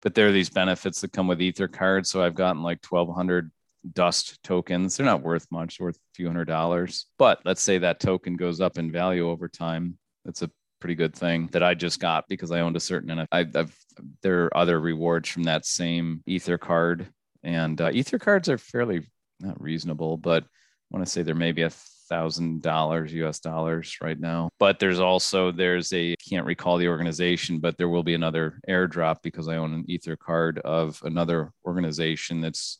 but 0.01 0.13
there 0.15 0.27
are 0.27 0.31
these 0.31 0.49
benefits 0.49 1.01
that 1.01 1.13
come 1.13 1.27
with 1.27 1.41
Ether 1.41 1.67
cards. 1.67 2.09
So 2.09 2.21
I've 2.23 2.35
gotten 2.35 2.61
like 2.63 2.85
1,200 2.87 3.51
dust 3.93 4.41
tokens. 4.43 4.97
They're 4.97 5.05
not 5.05 5.23
worth 5.23 5.47
much, 5.51 5.79
worth 5.79 5.95
a 5.95 6.13
few 6.15 6.27
hundred 6.27 6.45
dollars. 6.45 7.05
But 7.17 7.41
let's 7.45 7.61
say 7.61 7.77
that 7.79 7.99
token 7.99 8.35
goes 8.35 8.61
up 8.61 8.77
in 8.77 8.91
value 8.91 9.29
over 9.29 9.47
time. 9.47 9.97
That's 10.25 10.41
a 10.41 10.51
pretty 10.79 10.95
good 10.95 11.15
thing 11.15 11.49
that 11.51 11.63
I 11.63 11.73
just 11.73 11.99
got 11.99 12.25
because 12.27 12.51
I 12.51 12.61
owned 12.61 12.75
a 12.75 12.81
certain 12.81 13.09
NFT. 13.09 13.27
I, 13.31 13.45
I've 13.55 13.75
there 14.21 14.45
are 14.45 14.57
other 14.57 14.79
rewards 14.79 15.29
from 15.29 15.43
that 15.43 15.65
same 15.65 16.21
Ether 16.25 16.57
card, 16.57 17.07
and 17.43 17.79
uh, 17.81 17.91
Ether 17.91 18.19
cards 18.19 18.49
are 18.49 18.57
fairly 18.57 19.07
not 19.39 19.59
reasonable, 19.61 20.17
but 20.17 20.43
I 20.43 20.47
want 20.91 21.05
to 21.05 21.11
say 21.11 21.21
they're 21.21 21.35
maybe 21.35 21.63
a 21.63 21.69
thousand 21.69 22.61
dollars 22.61 23.13
US 23.13 23.39
dollars 23.39 23.97
right 24.01 24.19
now. 24.19 24.49
But 24.59 24.79
there's 24.79 24.99
also 24.99 25.51
there's 25.51 25.91
a 25.93 26.15
can't 26.27 26.45
recall 26.45 26.77
the 26.77 26.87
organization, 26.87 27.59
but 27.59 27.77
there 27.77 27.89
will 27.89 28.03
be 28.03 28.13
another 28.13 28.59
airdrop 28.69 29.17
because 29.21 29.47
I 29.47 29.57
own 29.57 29.73
an 29.73 29.85
Ether 29.87 30.15
card 30.15 30.59
of 30.59 31.01
another 31.03 31.51
organization 31.65 32.41
that's 32.41 32.79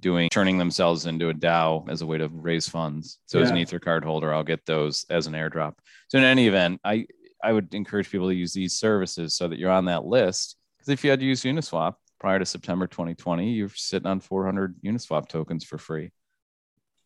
doing 0.00 0.28
turning 0.30 0.58
themselves 0.58 1.06
into 1.06 1.28
a 1.28 1.34
DAO 1.34 1.88
as 1.88 2.02
a 2.02 2.06
way 2.06 2.18
to 2.18 2.28
raise 2.28 2.68
funds. 2.68 3.18
So 3.26 3.40
as 3.40 3.50
an 3.50 3.56
Yeah. 3.56 3.62
Ether 3.62 3.78
card 3.78 4.04
holder, 4.04 4.32
I'll 4.34 4.42
get 4.44 4.66
those 4.66 5.04
as 5.10 5.26
an 5.26 5.34
airdrop. 5.34 5.74
So 6.08 6.18
in 6.18 6.24
any 6.24 6.46
event, 6.48 6.80
I 6.84 7.06
I 7.42 7.52
would 7.52 7.74
encourage 7.74 8.10
people 8.10 8.28
to 8.28 8.34
use 8.34 8.54
these 8.54 8.72
services 8.72 9.36
so 9.36 9.48
that 9.48 9.58
you're 9.58 9.70
on 9.70 9.84
that 9.84 10.06
list. 10.06 10.56
Because 10.78 10.88
if 10.88 11.04
you 11.04 11.10
had 11.10 11.20
to 11.20 11.26
use 11.26 11.42
Uniswap 11.42 11.96
prior 12.18 12.38
to 12.38 12.46
September 12.46 12.86
2020, 12.86 13.52
you're 13.52 13.68
sitting 13.68 14.06
on 14.06 14.20
400 14.20 14.76
Uniswap 14.82 15.28
tokens 15.28 15.62
for 15.62 15.76
free. 15.76 16.10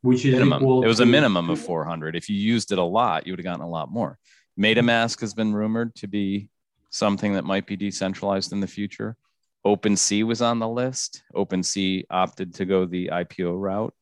which 0.02 0.24
is 0.24 0.34
Minimum. 0.34 0.62
It 0.84 0.86
was 0.86 1.00
a 1.00 1.06
minimum 1.06 1.50
of 1.50 1.58
400. 1.58 2.14
If 2.14 2.30
you 2.30 2.36
used 2.36 2.70
it 2.70 2.78
a 2.78 2.84
lot, 2.84 3.26
you 3.26 3.32
would 3.32 3.40
have 3.40 3.44
gotten 3.44 3.64
a 3.64 3.68
lot 3.68 3.90
more. 3.90 4.16
MetaMask 4.56 5.20
has 5.22 5.34
been 5.34 5.52
rumored 5.52 5.92
to 5.96 6.06
be 6.06 6.50
something 6.90 7.32
that 7.34 7.44
might 7.44 7.66
be 7.66 7.74
decentralized 7.76 8.52
in 8.52 8.60
the 8.60 8.68
future. 8.68 9.16
OpenSea 9.66 10.24
was 10.24 10.40
on 10.42 10.58
the 10.58 10.68
list. 10.68 11.22
OpenSea 11.34 12.04
opted 12.10 12.54
to 12.54 12.64
go 12.64 12.84
the 12.84 13.08
IPO 13.12 13.58
route. 13.60 13.94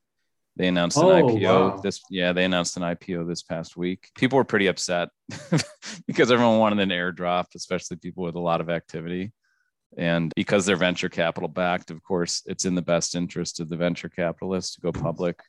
They 0.57 0.69
announced 0.69 0.97
an 0.97 1.05
Oh, 1.05 1.23
IPO 1.23 1.43
wow. 1.71 1.81
this 1.83 2.01
yeah, 2.11 2.33
they 2.33 2.45
announced 2.45 2.77
an 2.77 2.83
IPO 2.83 3.29
this 3.29 3.43
past 3.43 3.77
week. 3.77 4.11
People 4.17 4.37
were 4.37 4.45
pretty 4.45 4.69
upset 4.69 5.11
because 6.07 6.31
everyone 6.31 6.59
wanted 6.59 6.81
an 6.81 6.89
airdrop, 6.91 7.47
especially 7.55 7.99
people 7.99 8.25
with 8.25 8.37
a 8.37 8.41
lot 8.41 8.61
of 8.63 8.71
activity. 8.71 9.33
And 9.99 10.33
because 10.35 10.65
they're 10.67 10.77
venture 10.77 11.09
capital 11.09 11.49
backed, 11.49 11.91
of 11.91 12.03
course, 12.03 12.43
it's 12.47 12.65
in 12.65 12.75
the 12.75 12.83
best 12.83 13.15
interest 13.15 13.61
of 13.61 13.69
the 13.69 13.77
venture 13.77 14.09
capitalists 14.09 14.75
to 14.77 14.81
go 14.81 14.93
public 14.93 15.41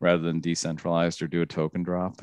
rather 0.00 0.22
than 0.22 0.40
decentralized 0.40 1.20
or 1.22 1.26
do 1.28 1.42
a 1.42 1.46
token 1.46 1.82
drop. 1.82 2.20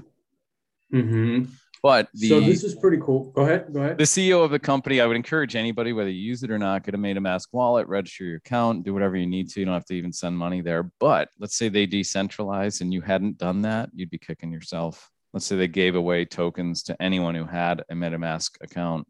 Mhm. 0.93 1.47
But 1.83 2.09
the 2.13 2.29
so 2.29 2.39
this 2.39 2.63
is 2.63 2.75
pretty 2.75 2.97
cool. 2.97 3.31
Go 3.31 3.41
ahead. 3.41 3.73
Go 3.73 3.81
ahead. 3.81 3.97
the 3.97 4.03
CEO 4.03 4.43
of 4.43 4.51
the 4.51 4.59
company, 4.59 5.01
I 5.01 5.07
would 5.07 5.15
encourage 5.15 5.55
anybody, 5.55 5.93
whether 5.93 6.11
you 6.11 6.21
use 6.21 6.43
it 6.43 6.51
or 6.51 6.59
not, 6.59 6.83
get 6.83 6.93
a 6.93 6.97
MetaMask 6.97 7.47
wallet, 7.51 7.87
register 7.87 8.23
your 8.23 8.37
account, 8.37 8.83
do 8.83 8.93
whatever 8.93 9.15
you 9.15 9.25
need 9.25 9.49
to. 9.49 9.59
You 9.59 9.65
don't 9.65 9.73
have 9.73 9.85
to 9.85 9.95
even 9.95 10.13
send 10.13 10.37
money 10.37 10.61
there. 10.61 10.91
But 10.99 11.29
let's 11.39 11.55
say 11.55 11.69
they 11.69 11.87
decentralize 11.87 12.81
and 12.81 12.93
you 12.93 13.01
hadn't 13.01 13.39
done 13.39 13.63
that, 13.63 13.89
you'd 13.95 14.11
be 14.11 14.19
kicking 14.19 14.51
yourself. 14.51 15.09
Let's 15.33 15.45
say 15.45 15.55
they 15.55 15.67
gave 15.67 15.95
away 15.95 16.25
tokens 16.25 16.83
to 16.83 17.01
anyone 17.01 17.35
who 17.35 17.45
had 17.45 17.83
a 17.89 17.95
MetaMask 17.95 18.61
account. 18.61 19.07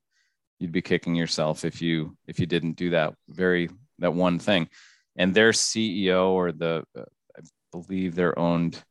You'd 0.60 0.71
be 0.71 0.81
kicking 0.81 1.15
yourself 1.15 1.65
if 1.65 1.81
you 1.81 2.15
if 2.27 2.39
you 2.39 2.45
didn't 2.45 2.73
do 2.73 2.91
that 2.91 3.15
very 3.27 3.69
that 3.99 4.13
one 4.13 4.39
thing. 4.39 4.69
And 5.17 5.34
their 5.34 5.51
CEO 5.51 6.29
or 6.29 6.51
the 6.51 6.84
uh, 6.97 7.03
I 7.38 7.41
believe 7.71 8.15
they're 8.15 8.38
owned. 8.38 8.81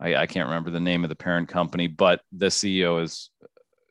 I, 0.00 0.16
I 0.16 0.26
can't 0.26 0.48
remember 0.48 0.70
the 0.70 0.80
name 0.80 1.04
of 1.04 1.10
the 1.10 1.16
parent 1.16 1.48
company, 1.48 1.86
but 1.86 2.22
the 2.32 2.46
CEO 2.46 3.00
has 3.00 3.30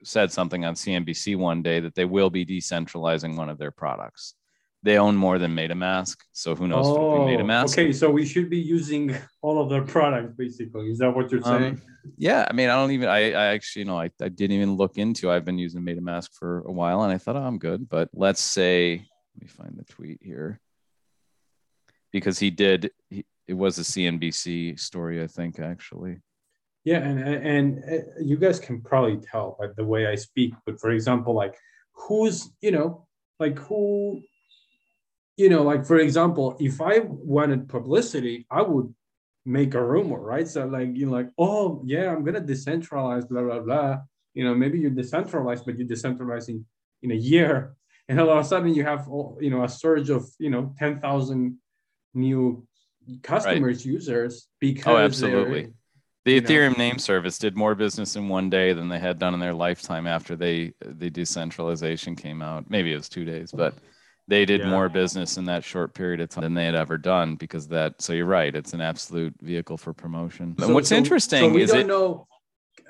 said 0.04 0.32
something 0.32 0.66
on 0.66 0.74
CNBC 0.74 1.38
one 1.38 1.62
day 1.62 1.80
that 1.80 1.96
they 1.96 2.06
will 2.06 2.30
be 2.30 2.46
decentralizing 2.46 3.38
one 3.38 3.50
of 3.50 3.58
their 3.58 3.72
products. 3.72 4.34
They 4.82 4.98
own 4.98 5.16
more 5.16 5.38
than 5.40 5.54
MetaMask, 5.54 6.16
so 6.32 6.56
who 6.56 6.68
knows 6.68 6.88
if 6.88 6.96
it'll 6.96 7.28
MetaMask. 7.28 7.78
Oh, 7.78 7.82
okay, 7.82 7.92
so 7.92 8.10
we 8.10 8.26
should 8.26 8.50
be 8.50 8.60
using 8.60 9.14
all 9.42 9.62
of 9.62 9.70
their 9.70 9.82
products, 9.82 10.34
basically. 10.38 10.90
Is 10.90 11.00
that 11.00 11.14
what 11.14 11.30
you're 11.32 11.42
saying? 11.42 11.74
Um, 11.74 11.82
yeah, 12.18 12.48
I 12.50 12.54
mean, 12.54 12.70
I 12.70 12.76
don't 12.76 12.92
even. 12.92 13.10
I, 13.10 13.34
I 13.34 13.46
actually, 13.48 13.82
you 13.82 13.88
know, 13.88 14.00
I, 14.00 14.10
I 14.22 14.30
didn't 14.30 14.56
even 14.56 14.78
look 14.78 14.98
into. 14.98 15.30
I've 15.30 15.44
been 15.44 15.58
using 15.58 15.82
MetaMask 15.82 16.30
for 16.34 16.62
a 16.62 16.72
while, 16.72 17.04
and 17.04 17.12
I 17.12 17.18
thought, 17.18 17.36
oh, 17.36 17.44
I'm 17.44 17.60
good. 17.60 17.90
But 17.90 18.10
let's 18.14 18.40
say, 18.40 19.06
let 19.36 19.42
me 19.42 19.48
find 19.50 19.78
the 19.78 19.84
tweet 19.84 20.20
here, 20.24 20.62
because 22.14 22.40
he 22.40 22.50
did. 22.50 22.92
He, 23.10 23.26
it 23.50 23.58
was 23.58 23.80
a 23.80 23.82
CNBC 23.82 24.80
story, 24.80 25.24
I 25.24 25.28
think, 25.28 25.60
actually. 25.60 26.20
Yeah, 26.86 27.00
and 27.00 27.20
and 27.20 27.84
uh, 27.84 28.22
you 28.22 28.38
guys 28.38 28.60
can 28.60 28.80
probably 28.82 29.18
tell 29.18 29.58
by 29.60 29.68
the 29.76 29.84
way 29.84 30.06
I 30.06 30.16
speak. 30.16 30.54
But 30.66 30.80
for 30.80 30.92
example, 30.92 31.34
like 31.34 31.56
who's 31.94 32.52
you 32.62 32.72
know 32.72 33.08
like 33.40 33.58
who 33.58 34.22
you 35.36 35.50
know 35.50 35.64
like 35.64 35.84
for 35.84 35.98
example, 35.98 36.56
if 36.60 36.80
I 36.80 37.00
wanted 37.00 37.68
publicity, 37.68 38.46
I 38.52 38.62
would 38.62 38.94
make 39.46 39.74
a 39.74 39.84
rumor, 39.84 40.22
right? 40.22 40.48
So 40.48 40.68
like 40.68 40.96
you 40.96 41.08
know, 41.08 41.12
like 41.12 41.30
oh 41.40 41.82
yeah, 41.86 42.12
I'm 42.12 42.24
gonna 42.24 42.42
decentralize, 42.54 43.28
blah 43.28 43.42
blah 43.42 43.62
blah. 43.62 43.98
You 44.36 44.44
know, 44.46 44.54
maybe 44.54 44.80
you're 44.80 45.00
decentralized, 45.02 45.66
but 45.66 45.78
you're 45.78 45.88
decentralizing 45.88 46.64
in 47.02 47.12
a 47.12 47.22
year, 47.32 47.76
and 48.08 48.20
all 48.20 48.30
of 48.30 48.46
a 48.46 48.48
sudden 48.48 48.76
you 48.76 48.84
have 48.84 49.08
you 49.42 49.50
know 49.50 49.64
a 49.64 49.70
surge 49.70 50.12
of 50.12 50.24
you 50.38 50.52
know 50.52 50.74
ten 50.78 51.02
thousand 51.02 51.58
new 52.14 52.68
customers 53.24 53.86
users 53.86 54.48
because 54.60 54.86
Oh, 54.88 54.98
absolutely. 54.98 55.74
The 56.26 56.34
you 56.34 56.42
know. 56.42 56.48
Ethereum 56.48 56.78
name 56.78 57.00
service 57.00 57.38
did 57.38 57.56
more 57.56 57.76
business 57.76 58.16
in 58.16 58.28
one 58.28 58.50
day 58.50 58.74
than 58.74 58.90
they 58.90 59.00
had 59.00 59.20
done 59.20 59.34
in 59.34 59.40
their 59.40 59.54
lifetime 59.54 60.06
after 60.08 60.36
they 60.36 60.74
the 60.86 61.10
decentralization 61.10 62.16
came 62.16 62.42
out. 62.42 62.70
Maybe 62.70 62.92
it 62.92 62.96
was 62.98 63.10
two 63.10 63.26
days, 63.26 63.52
but 63.52 63.76
they 64.28 64.46
did 64.46 64.62
Yeah. 64.62 64.70
more 64.70 64.90
business 64.90 65.38
in 65.38 65.46
that 65.46 65.64
short 65.64 65.94
period 65.94 66.20
of 66.20 66.30
time 66.30 66.44
than 66.44 66.54
they 66.54 66.66
had 66.66 66.76
ever 66.76 66.98
done 66.98 67.36
because 67.36 67.68
that. 67.70 68.02
So 68.02 68.14
you're 68.14 68.26
right; 68.26 68.54
it's 68.56 68.74
an 68.74 68.82
absolute 68.82 69.34
vehicle 69.42 69.78
for 69.78 69.94
promotion. 69.94 70.56
and 70.62 70.74
what's 70.74 70.90
so- 70.90 70.98
interesting 70.98 71.50
so 71.50 71.50
we 71.56 71.64
is 71.64 71.72
don't 71.72 71.80
it. 71.82 71.88
know 71.88 72.28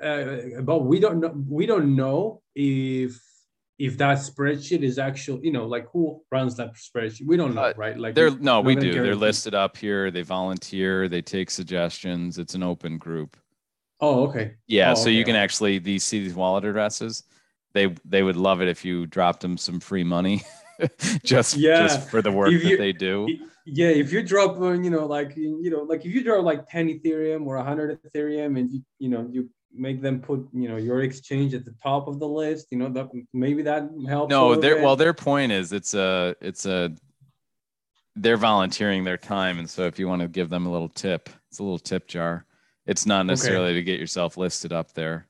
uh, 0.02 0.62
but 0.62 0.80
we 0.80 1.00
don't 1.00 1.20
know 1.20 1.34
we 1.48 1.66
don't 1.66 1.96
know 1.96 2.42
if 2.56 3.22
if 3.80 3.98
that 3.98 4.18
spreadsheet 4.18 4.84
is 4.84 5.00
actual 5.00 5.40
you 5.42 5.52
know 5.52 5.66
like 5.66 5.88
who 5.94 6.22
runs 6.32 6.56
that 6.58 6.74
spreadsheet 6.76 7.26
we 7.26 7.38
don't 7.38 7.56
know 7.56 7.62
Uh, 7.62 7.74
right 7.78 7.98
like 7.98 8.14
They're 8.14 8.32
no, 8.40 8.60
we 8.62 8.76
do. 8.76 8.94
They're 8.94 9.16
listed 9.16 9.56
up 9.56 9.78
here. 9.78 10.12
They 10.12 10.22
volunteer. 10.22 11.08
They 11.08 11.22
take 11.22 11.50
suggestions. 11.50 12.38
It's 12.38 12.56
an 12.56 12.64
open 12.64 12.98
group. 12.98 13.38
oh 14.02 14.28
okay 14.28 14.56
Yeah, 14.68 14.92
Oh, 14.92 14.96
so 14.96 15.10
you 15.10 15.24
can 15.24 15.36
actually 15.36 15.80
these 15.80 16.04
see 16.04 16.20
these 16.20 16.36
wallet 16.36 16.66
addresses. 16.66 17.24
They 17.74 17.96
they 18.06 18.22
would 18.24 18.36
love 18.36 18.62
it 18.62 18.68
if 18.68 18.84
you 18.84 19.06
dropped 19.06 19.42
them 19.42 19.56
some 19.58 19.80
free 19.80 20.04
money, 20.04 20.44
just 21.24 21.56
Yeah. 21.58 21.80
just 21.82 22.10
for 22.10 22.22
the 22.22 22.32
work 22.32 22.52
If 22.54 22.64
that 22.64 22.78
they 22.78 22.92
do. 22.92 23.28
yeah 23.66 23.90
if 24.04 24.12
you 24.12 24.24
drop 24.24 24.60
uh, 24.60 24.72
you 24.86 24.90
know 24.90 25.06
like 25.06 25.38
you 25.38 25.70
know 25.70 25.84
like 25.92 26.02
if 26.06 26.12
you 26.16 26.24
drop 26.24 26.44
like 26.44 26.68
10 26.68 26.88
ethereum 26.90 27.46
or 27.46 27.56
100 27.58 28.00
ethereum 28.04 28.58
and 28.60 28.72
you 28.74 28.82
you 28.98 29.10
know 29.14 29.28
you 29.32 29.50
make 29.74 30.02
them 30.02 30.20
put 30.20 30.48
you 30.54 30.68
know 30.68 30.78
your 30.78 31.02
exchange 31.02 31.54
at 31.54 31.64
the 31.66 31.74
top 31.82 32.08
of 32.08 32.20
the 32.20 32.28
list 32.28 32.68
you 32.72 32.78
know 32.78 32.90
that 32.90 33.08
maybe 33.34 33.62
that 33.62 33.90
helps 34.08 34.30
No, 34.32 34.56
their 34.56 34.76
bit. 34.76 34.84
well, 34.84 34.96
their 34.96 35.14
point 35.14 35.52
is 35.52 35.72
it's 35.74 35.94
a 35.94 36.36
it's 36.42 36.66
a 36.66 36.96
they're 38.16 38.38
volunteering 38.38 39.04
their 39.04 39.18
time, 39.18 39.60
and 39.60 39.70
so 39.70 39.84
if 39.84 39.98
you 40.00 40.08
want 40.08 40.22
to 40.22 40.28
give 40.28 40.50
them 40.50 40.66
a 40.66 40.72
little 40.72 40.90
tip, 40.90 41.30
it's 41.48 41.60
a 41.60 41.64
little 41.64 41.80
tip 41.80 42.08
jar. 42.08 42.46
It's 42.86 43.06
not 43.06 43.26
necessarily 43.26 43.74
to 43.76 43.84
get 43.84 44.00
yourself 44.00 44.36
listed 44.38 44.74
up 44.74 44.94
there. 44.94 45.28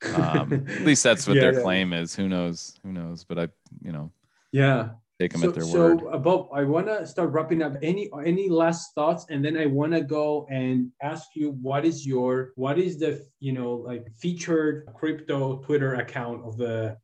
Um, 0.14 0.52
at 0.68 0.82
least 0.82 1.02
that's 1.02 1.26
what 1.26 1.34
Yeah, 1.34 1.42
their 1.42 1.54
yeah. 1.54 1.62
claim 1.62 1.92
is. 1.92 2.14
Who 2.14 2.28
knows? 2.28 2.78
Who 2.84 2.92
knows? 2.92 3.24
But 3.24 3.38
I, 3.40 3.48
you 3.82 3.90
know, 3.90 4.12
yeah 4.52 4.90
take 5.18 5.32
them 5.32 5.42
so, 5.42 5.48
at 5.48 5.54
their 5.54 5.64
so 5.64 5.78
word. 5.80 6.02
uh, 6.12 6.18
Bob, 6.18 6.48
I 6.52 6.64
want 6.64 6.86
to 6.86 7.06
start 7.06 7.30
wrapping 7.30 7.62
up. 7.62 7.74
Any 7.82 8.08
any 8.24 8.48
last 8.48 8.94
thoughts, 8.94 9.26
and 9.30 9.44
then 9.44 9.56
I 9.56 9.66
want 9.66 9.92
to 9.92 10.00
go 10.02 10.46
and 10.50 10.90
ask 11.02 11.28
you 11.34 11.50
what 11.60 11.84
is 11.84 12.06
your 12.06 12.52
what 12.56 12.78
is 12.78 12.98
the 12.98 13.26
you 13.40 13.52
know 13.52 13.72
like 13.74 14.06
featured 14.16 14.86
crypto 14.94 15.58
Twitter 15.58 15.94
account 15.94 16.44
of 16.44 16.56
the 16.56 16.96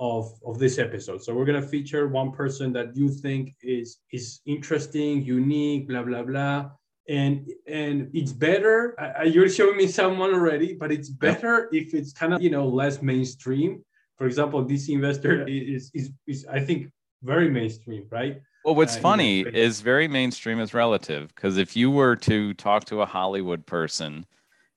of 0.00 0.32
of 0.44 0.58
this 0.58 0.78
episode. 0.78 1.22
So 1.22 1.34
we're 1.34 1.44
gonna 1.44 1.62
feature 1.62 2.08
one 2.08 2.32
person 2.32 2.72
that 2.72 2.96
you 2.96 3.08
think 3.08 3.54
is 3.62 3.98
is 4.12 4.40
interesting, 4.46 5.22
unique, 5.24 5.88
blah 5.88 6.02
blah 6.02 6.22
blah. 6.22 6.70
And 7.08 7.48
and 7.66 8.10
it's 8.14 8.32
better. 8.32 8.94
I, 8.98 9.06
I- 9.06 9.22
you're 9.24 9.48
showing 9.48 9.76
me 9.76 9.86
someone 9.86 10.32
already, 10.34 10.74
but 10.74 10.90
it's 10.90 11.08
better 11.08 11.68
if 11.72 11.94
it's 11.94 12.12
kind 12.12 12.34
of 12.34 12.42
you 12.42 12.50
know 12.50 12.66
less 12.66 13.02
mainstream. 13.02 13.84
For 14.18 14.26
example, 14.26 14.64
this 14.64 14.88
investor 14.88 15.46
is 15.48 15.90
is, 15.94 16.10
is 16.26 16.46
I 16.46 16.60
think 16.60 16.90
very 17.22 17.50
mainstream, 17.50 18.06
right? 18.10 18.40
Well, 18.64 18.74
what's 18.74 18.96
uh, 18.96 19.00
funny 19.00 19.40
is 19.40 19.80
very 19.80 20.08
mainstream 20.08 20.60
is 20.60 20.72
relative 20.74 21.34
because 21.34 21.56
if 21.56 21.76
you 21.76 21.90
were 21.90 22.16
to 22.16 22.54
talk 22.54 22.84
to 22.86 23.02
a 23.02 23.06
Hollywood 23.06 23.66
person 23.66 24.24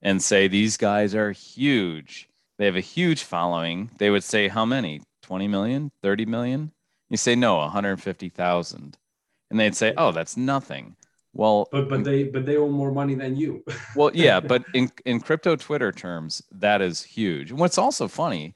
and 0.01 0.21
say 0.21 0.47
these 0.47 0.77
guys 0.77 1.13
are 1.13 1.31
huge, 1.31 2.29
they 2.57 2.65
have 2.65 2.75
a 2.75 2.81
huge 2.81 3.23
following, 3.23 3.91
they 3.97 4.09
would 4.09 4.23
say 4.23 4.47
how 4.47 4.65
many? 4.65 5.01
20 5.21 5.47
million, 5.47 5.91
30 6.01 6.25
million? 6.25 6.71
You 7.09 7.17
say 7.17 7.35
no, 7.35 7.57
150,000. 7.57 8.97
And 9.51 9.59
they'd 9.59 9.75
say, 9.75 9.93
"Oh, 9.95 10.11
that's 10.11 10.35
nothing." 10.37 10.95
Well, 11.33 11.67
But 11.71 11.89
but 11.89 12.03
they 12.03 12.23
but 12.23 12.45
they 12.45 12.57
owe 12.57 12.69
more 12.69 12.91
money 12.91 13.13
than 13.13 13.35
you. 13.35 13.63
well, 13.95 14.09
yeah, 14.13 14.39
but 14.51 14.63
in 14.73 14.91
in 15.05 15.19
crypto 15.19 15.55
Twitter 15.55 15.91
terms, 15.91 16.41
that 16.51 16.81
is 16.81 17.03
huge. 17.03 17.51
And 17.51 17.59
what's 17.59 17.77
also 17.77 18.07
funny 18.07 18.55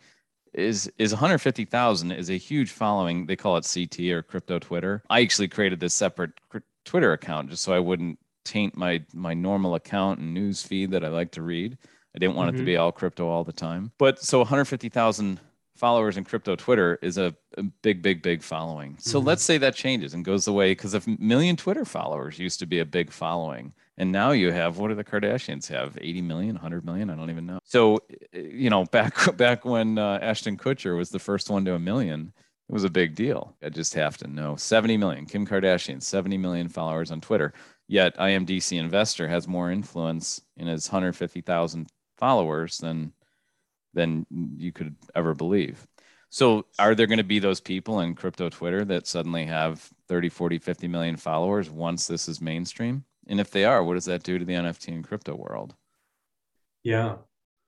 is 0.54 0.92
is 0.98 1.12
150,000 1.12 2.12
is 2.12 2.30
a 2.30 2.38
huge 2.38 2.72
following. 2.72 3.26
They 3.26 3.36
call 3.36 3.58
it 3.58 3.70
CT 3.72 4.00
or 4.12 4.22
crypto 4.22 4.60
Twitter. 4.60 5.04
I 5.10 5.22
actually 5.22 5.48
created 5.48 5.80
this 5.80 5.94
separate 5.94 6.32
Twitter 6.86 7.14
account 7.14 7.50
just 7.50 7.64
so 7.64 7.74
I 7.74 7.80
wouldn't 7.80 8.20
taint 8.46 8.76
my 8.76 9.04
my 9.14 9.34
normal 9.34 9.76
account 9.76 10.20
and 10.20 10.34
news 10.34 10.62
feed 10.64 10.92
that 10.92 11.04
I 11.06 11.10
like 11.10 11.32
to 11.32 11.42
read. 11.42 11.78
I 12.16 12.20
didn't 12.20 12.36
want 12.36 12.56
it 12.56 12.58
to 12.58 12.64
Mhm. 12.64 12.66
be 12.66 12.78
all 12.78 12.92
crypto 12.92 13.28
all 13.28 13.44
the 13.44 13.54
time. 13.54 13.92
But 14.00 14.20
so 14.20 14.40
150,000 14.42 15.40
followers 15.76 16.18
in 16.18 16.24
crypto 16.26 16.56
Twitter 16.56 17.00
is 17.02 17.18
a, 17.18 17.34
a 17.58 17.64
big, 17.64 18.02
big, 18.02 18.22
big 18.22 18.42
following. 18.42 18.98
So 19.00 19.22
Mhm. 19.22 19.26
let's 19.28 19.44
say 19.44 19.58
that 19.60 19.76
changes 19.76 20.14
and 20.14 20.26
goes 20.26 20.48
away 20.48 20.72
because 20.72 20.94
a 20.94 21.02
million 21.20 21.56
Twitter 21.56 21.86
followers 21.86 22.38
used 22.40 22.60
to 22.60 22.66
be 22.66 22.80
a 22.80 22.86
big 22.86 23.12
following. 23.12 23.74
And 24.00 24.14
now 24.14 24.32
you 24.32 24.54
have 24.54 24.78
what 24.78 24.88
do 24.88 24.96
the 24.96 25.04
Kardashians 25.04 25.68
have? 25.68 25.98
80 26.00 26.22
million, 26.22 26.56
100 26.56 26.86
million? 26.86 27.10
I 27.10 27.16
don't 27.16 27.30
even 27.30 27.46
know. 27.46 27.60
So, 27.66 27.98
uh, 27.98 28.40
you 28.40 28.70
know, 28.70 28.86
back 28.92 29.36
back 29.38 29.66
when 29.66 29.98
uh, 29.98 30.20
Ashton 30.22 30.58
Kutcher 30.58 30.98
was 30.98 31.10
the 31.10 31.20
first 31.20 31.50
one 31.50 31.66
to 31.66 31.76
a 31.76 31.80
million, 31.80 32.34
it 32.70 32.74
was 32.74 32.86
a 32.86 32.90
big 32.90 33.14
deal. 33.14 33.56
I 33.62 33.70
just 33.70 33.94
have 33.96 34.18
to 34.18 34.28
know 34.28 34.56
70 34.56 34.96
million. 34.98 35.26
Kim 35.26 35.46
Kardashian, 35.46 36.02
70 36.02 36.38
million 36.38 36.70
followers 36.70 37.12
on 37.12 37.20
Twitter. 37.20 37.54
Yet 37.88 38.16
IMDC 38.18 38.80
Investor 38.80 39.28
has 39.28 39.48
more 39.48 39.72
influence 39.72 40.40
in 40.56 40.68
his 40.68 40.88
150,000 40.88 41.88
followers 42.18 42.78
than 42.78 43.14
than 43.94 44.26
you 44.56 44.72
could 44.72 44.96
ever 45.16 45.34
believe. 45.34 45.86
So 46.30 46.68
are 46.78 46.94
there 46.94 47.08
going 47.08 47.18
to 47.18 47.24
be 47.24 47.40
those 47.40 47.60
people 47.60 48.02
in 48.02 48.14
crypto 48.14 48.50
Twitter 48.50 48.86
that 48.86 49.08
suddenly 49.08 49.46
have 49.46 49.90
30, 50.08 50.30
40, 50.30 50.60
50 50.60 50.88
million 50.88 51.16
followers 51.18 51.70
once 51.72 52.06
this 52.06 52.30
is 52.30 52.40
mainstream? 52.40 53.04
And 53.30 53.40
if 53.40 53.52
they 53.52 53.64
are, 53.64 53.84
what 53.84 53.94
does 53.94 54.06
that 54.06 54.24
do 54.24 54.38
to 54.38 54.44
the 54.46 54.54
NFT 54.54 54.90
and 54.90 55.08
crypto 55.08 55.36
world? 55.36 55.76
Yeah. 56.84 57.14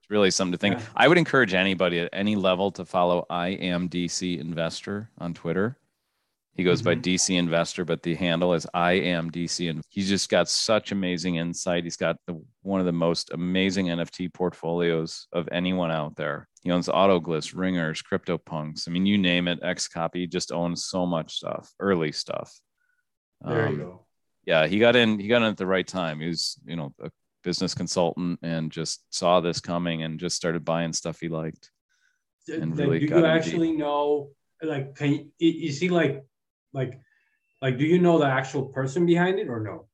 It's 0.02 0.10
really 0.10 0.32
something 0.32 0.54
to 0.54 0.58
think. 0.58 0.80
Yeah. 0.80 0.86
I 0.96 1.08
would 1.08 1.18
encourage 1.18 1.54
anybody 1.54 2.00
at 2.00 2.10
any 2.12 2.36
level 2.36 2.72
to 2.72 2.84
follow 2.86 3.26
I 3.30 3.50
am 3.50 3.88
DC 3.88 4.40
Investor 4.40 5.10
on 5.20 5.34
Twitter. 5.34 5.78
He 6.54 6.64
goes 6.66 6.82
by 6.82 6.96
Mhm. 6.96 7.02
DC 7.04 7.38
Investor, 7.38 7.86
but 7.86 8.04
the 8.04 8.14
handle 8.16 8.54
is 8.54 8.68
I 8.74 8.94
am 8.94 9.30
DC. 9.32 9.70
And 9.70 9.82
he's 9.88 10.10
just 10.10 10.30
got 10.30 10.50
such 10.50 10.92
amazing 10.92 11.36
insight. 11.36 11.86
He's 11.86 11.96
got 11.96 12.18
the, 12.28 12.44
one 12.62 12.80
of 12.82 12.86
the 12.86 12.92
most 12.92 13.32
amazing 13.32 13.88
NFT 13.90 14.28
portfolios 14.34 15.28
of 15.32 15.48
anyone 15.52 15.92
out 15.92 16.18
there. 16.18 16.50
He 16.64 16.72
owns 16.72 16.88
Autoglyphs, 16.90 17.56
Ringers, 17.56 18.02
CryptoPunks. 18.04 18.88
I 18.88 18.92
mean, 18.92 19.06
you 19.06 19.18
name 19.18 19.48
it, 19.48 19.62
XCOPY 19.62 20.28
just 20.30 20.52
owns 20.52 20.84
so 20.86 21.06
much 21.06 21.36
stuff, 21.38 21.74
early 21.80 22.12
stuff. 22.12 22.60
There 23.42 23.68
Um, 23.68 23.72
you 23.74 23.78
go. 23.80 24.06
Yeah, 24.46 24.68
he 24.68 24.80
got 24.80 24.96
in. 24.96 25.20
He 25.20 25.28
got 25.28 25.44
in 25.44 25.50
at 25.50 25.58
the 25.58 25.68
right 25.68 25.88
time. 25.88 26.20
He 26.20 26.28
was, 26.28 26.60
you 26.66 26.76
know, 26.76 26.94
a 27.02 27.12
business 27.44 27.74
consultant 27.74 28.40
and 28.42 28.72
just 28.72 29.04
saw 29.10 29.40
this 29.40 29.60
coming 29.60 30.04
and 30.04 30.20
just 30.20 30.36
started 30.36 30.66
buying 30.66 30.94
stuff 30.94 31.20
he 31.20 31.28
liked. 31.28 31.72
and 32.48 32.78
really 32.78 33.00
do 33.00 33.06
you 33.06 33.16
in 33.16 33.24
deep. 33.24 33.32
actually 33.32 33.72
know 33.72 34.30
like 34.64 34.96
can 34.96 35.14
you, 35.14 35.68
is 35.68 35.80
he 35.80 35.90
like 35.90 36.24
like 36.74 37.00
like 37.62 37.78
do 37.78 37.86
you 37.86 38.00
know 38.00 38.18
the 38.20 38.26
actual 38.26 38.66
person 38.66 39.06
behind 39.06 39.40
it 39.40 39.48
or 39.48 39.60
no 39.60 39.88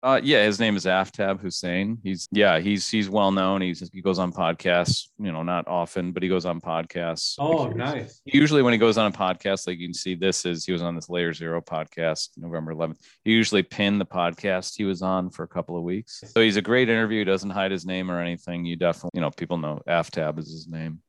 Uh, 0.00 0.20
yeah, 0.22 0.44
his 0.44 0.60
name 0.60 0.76
is 0.76 0.84
Aftab 0.84 1.40
Hussain. 1.40 1.98
He's 2.04 2.28
yeah, 2.30 2.60
he's 2.60 2.88
he's 2.88 3.10
well 3.10 3.32
known. 3.32 3.60
He's 3.62 3.80
he 3.92 4.00
goes 4.00 4.20
on 4.20 4.32
podcasts, 4.32 5.08
you 5.18 5.32
know, 5.32 5.42
not 5.42 5.66
often, 5.66 6.12
but 6.12 6.22
he 6.22 6.28
goes 6.28 6.46
on 6.46 6.60
podcasts. 6.60 7.34
oh 7.40 7.64
Like, 7.64 7.74
nice 7.76 8.20
Usually, 8.24 8.62
when 8.62 8.72
he 8.72 8.78
goes 8.78 8.96
on 8.96 9.12
a 9.12 9.14
podcast, 9.14 9.66
like 9.66 9.78
you 9.78 9.88
can 9.88 9.94
see, 9.94 10.14
this 10.14 10.46
is 10.46 10.64
he 10.64 10.70
was 10.72 10.82
on 10.82 10.94
this 10.94 11.08
Layer 11.08 11.32
Zero 11.32 11.60
podcast 11.60 12.28
November 12.36 12.72
11th. 12.74 12.98
He 13.24 13.32
usually 13.32 13.64
pinned 13.64 14.00
the 14.00 14.06
podcast 14.06 14.76
he 14.76 14.84
was 14.84 15.02
on 15.02 15.30
for 15.30 15.42
a 15.42 15.48
couple 15.48 15.76
of 15.76 15.82
weeks. 15.82 16.22
So 16.26 16.40
he's 16.42 16.56
a 16.56 16.62
great 16.62 16.88
interview. 16.88 17.24
Doesn't 17.24 17.50
hide 17.50 17.72
his 17.72 17.84
name 17.84 18.08
or 18.08 18.20
anything. 18.20 18.64
You 18.64 18.76
definitely, 18.76 19.10
you 19.14 19.20
know, 19.20 19.30
people 19.32 19.58
know 19.58 19.80
Aftab 19.88 20.38
is 20.38 20.48
his 20.48 20.68
name. 20.68 21.00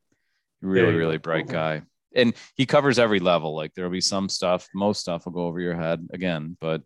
Really, 0.62 0.96
really 0.96 1.18
bright 1.18 1.46
Okay. 1.46 1.54
guy. 1.54 1.82
And 2.16 2.34
he 2.56 2.66
covers 2.66 2.98
every 2.98 3.20
level. 3.20 3.56
Like 3.56 3.76
there'll 3.76 3.92
be 3.92 4.02
some 4.02 4.30
stuff, 4.30 4.68
most 4.74 5.00
stuff 5.02 5.26
will 5.26 5.34
go 5.34 5.46
over 5.46 5.60
your 5.60 5.76
head 5.76 6.08
again, 6.12 6.58
but 6.60 6.82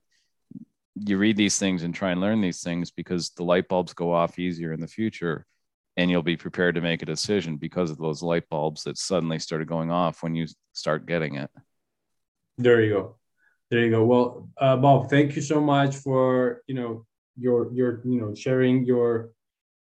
you 0.96 1.18
read 1.18 1.38
these 1.38 1.58
things 1.58 1.84
and 1.84 1.94
try 1.94 2.12
and 2.12 2.22
learn 2.22 2.42
these 2.42 2.62
things 2.62 2.92
because 2.92 3.32
the 3.32 3.44
light 3.44 3.68
bulbs 3.68 3.94
go 3.94 4.14
off 4.14 4.38
easier 4.38 4.74
in 4.74 4.80
the 4.80 4.88
future 4.88 5.46
and 5.98 6.10
you'll 6.10 6.24
be 6.24 6.38
prepared 6.38 6.76
to 6.76 6.82
make 6.82 7.02
a 7.02 7.06
decision 7.06 7.58
because 7.58 7.92
of 7.92 7.98
those 7.98 8.22
light 8.22 8.48
bulbs 8.50 8.84
that 8.84 8.98
suddenly 8.98 9.40
started 9.40 9.68
going 9.68 9.92
off 9.92 10.24
when 10.24 10.36
you 10.36 10.48
start 10.74 11.06
getting 11.06 11.36
it. 11.36 11.50
There 12.58 12.82
you 12.82 12.94
go. 12.94 13.16
There 13.70 13.80
you 13.80 13.90
go. 13.90 14.06
Well 14.06 14.50
uh, 14.58 14.78
bob 14.78 15.10
thank 15.10 15.36
you 15.36 15.42
so 15.42 15.60
much 15.60 15.96
for 15.96 16.62
you 16.68 16.76
know 16.76 17.06
your 17.38 17.74
your 17.74 18.02
you 18.06 18.22
know 18.22 18.36
sharing 18.36 18.86
your 18.86 19.32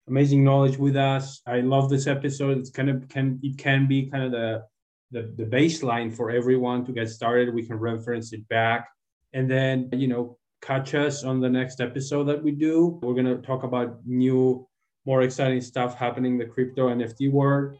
amazing 0.09 0.43
knowledge 0.43 0.77
with 0.77 0.97
us. 0.97 1.41
I 1.47 1.61
love 1.61 1.89
this 1.89 2.07
episode. 2.07 2.59
It's 2.59 2.71
kind 2.71 2.91
of 2.91 3.09
can 3.09 3.39
it 3.43 3.59
can 3.59 3.87
be 3.87 4.11
kind 4.11 4.25
of 4.25 4.33
the 4.33 4.65
the, 5.13 5.33
the 5.37 5.45
baseline 5.45 6.13
for 6.13 6.33
everyone 6.33 6.85
to 6.87 6.93
get 6.93 7.09
started. 7.09 7.55
We 7.55 7.65
can 7.65 7.77
reference 7.77 8.33
it 8.33 8.49
back. 8.49 8.89
And 9.33 9.49
then 9.49 9.89
you 9.93 10.09
know 10.09 10.39
catch 10.63 10.95
us 10.95 11.25
on 11.25 11.41
the 11.41 11.49
next 11.49 11.81
episode 11.81 12.25
that 12.25 12.43
we 12.43 12.51
do. 12.51 12.99
We're 13.03 13.15
going 13.15 13.27
to 13.27 13.39
talk 13.39 13.63
about 13.63 13.99
new 14.07 14.67
more 15.07 15.23
exciting 15.23 15.61
stuff 15.61 15.97
happening 15.97 16.33
in 16.33 16.39
the 16.39 16.45
crypto 16.45 16.89
nft 16.89 17.31
world 17.31 17.79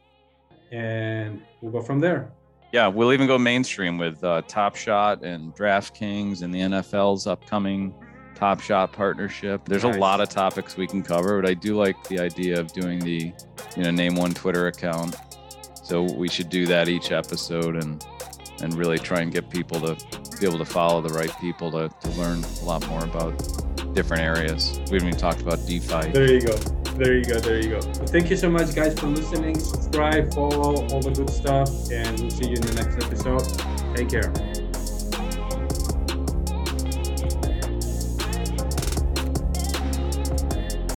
and 0.71 1.43
we'll 1.61 1.73
go 1.73 1.81
from 1.83 1.99
there. 1.99 2.31
Yeah 2.73 2.87
we'll 2.89 3.13
even 3.13 3.27
go 3.27 3.39
mainstream 3.39 3.99
with 3.99 4.23
uh, 4.23 4.43
top 4.47 4.77
shot 4.77 5.25
and 5.25 5.55
draftkings 5.55 6.43
and 6.43 6.55
the 6.55 6.61
nfl's 6.61 7.27
upcoming 7.27 7.93
top 8.37 8.61
shot 8.61 8.93
partnership. 8.93 9.65
There's 9.65 9.83
Nice. 9.85 9.97
a 9.97 9.99
lot 9.99 10.21
of 10.21 10.29
topics 10.29 10.77
we 10.77 10.87
can 10.87 11.03
cover 11.03 11.41
but 11.41 11.51
i 11.51 11.55
do 11.55 11.75
like 11.77 12.01
the 12.09 12.21
idea 12.21 12.61
of 12.61 12.73
doing 12.73 13.01
the 13.01 13.33
you 13.77 13.83
know 13.83 13.91
name 13.91 14.15
one 14.15 14.33
twitter 14.35 14.69
account. 14.69 15.17
So 15.83 16.03
we 16.03 16.29
should 16.29 16.49
do 16.51 16.67
that 16.67 16.89
each 16.89 17.11
episode 17.13 17.77
and 17.77 18.05
and 18.63 18.75
really 18.75 18.99
try 18.99 19.21
and 19.21 19.33
get 19.33 19.49
people 19.51 19.81
to 19.81 19.97
be 20.41 20.47
able 20.47 20.59
to 20.59 20.65
follow 20.65 21.01
the 21.01 21.13
right 21.13 21.33
people 21.41 21.71
to, 21.71 21.89
to 22.01 22.09
learn 22.21 22.43
a 22.63 22.65
lot 22.65 22.87
more 22.89 23.05
about 23.05 23.35
different 23.95 24.23
areas 24.23 24.79
we 24.91 24.97
haven't 24.97 25.09
even 25.09 25.17
talked 25.17 25.41
about 25.41 25.59
defi 25.67 26.11
There 26.13 26.31
you 26.33 26.41
go. 26.41 26.57
There 26.97 27.15
you 27.15 27.25
go. 27.25 27.39
There 27.39 27.59
you 27.59 27.69
go. 27.69 27.81
Well, 27.81 28.07
thank 28.07 28.31
you 28.31 28.37
so 28.39 28.49
much, 28.49 28.75
guys, 28.75 28.99
for 28.99 29.09
listening. 29.09 29.59
Subscribe, 29.59 30.33
follow, 30.33 30.87
all 30.87 31.01
the 31.01 31.13
good 31.15 31.29
stuff, 31.29 31.69
and 31.91 32.19
we'll 32.19 32.31
see 32.31 32.49
you 32.49 32.55
in 32.55 32.63
the 32.63 32.73
next 32.73 33.05
episode. 33.05 33.95
Take 33.95 34.09
care. 34.09 34.56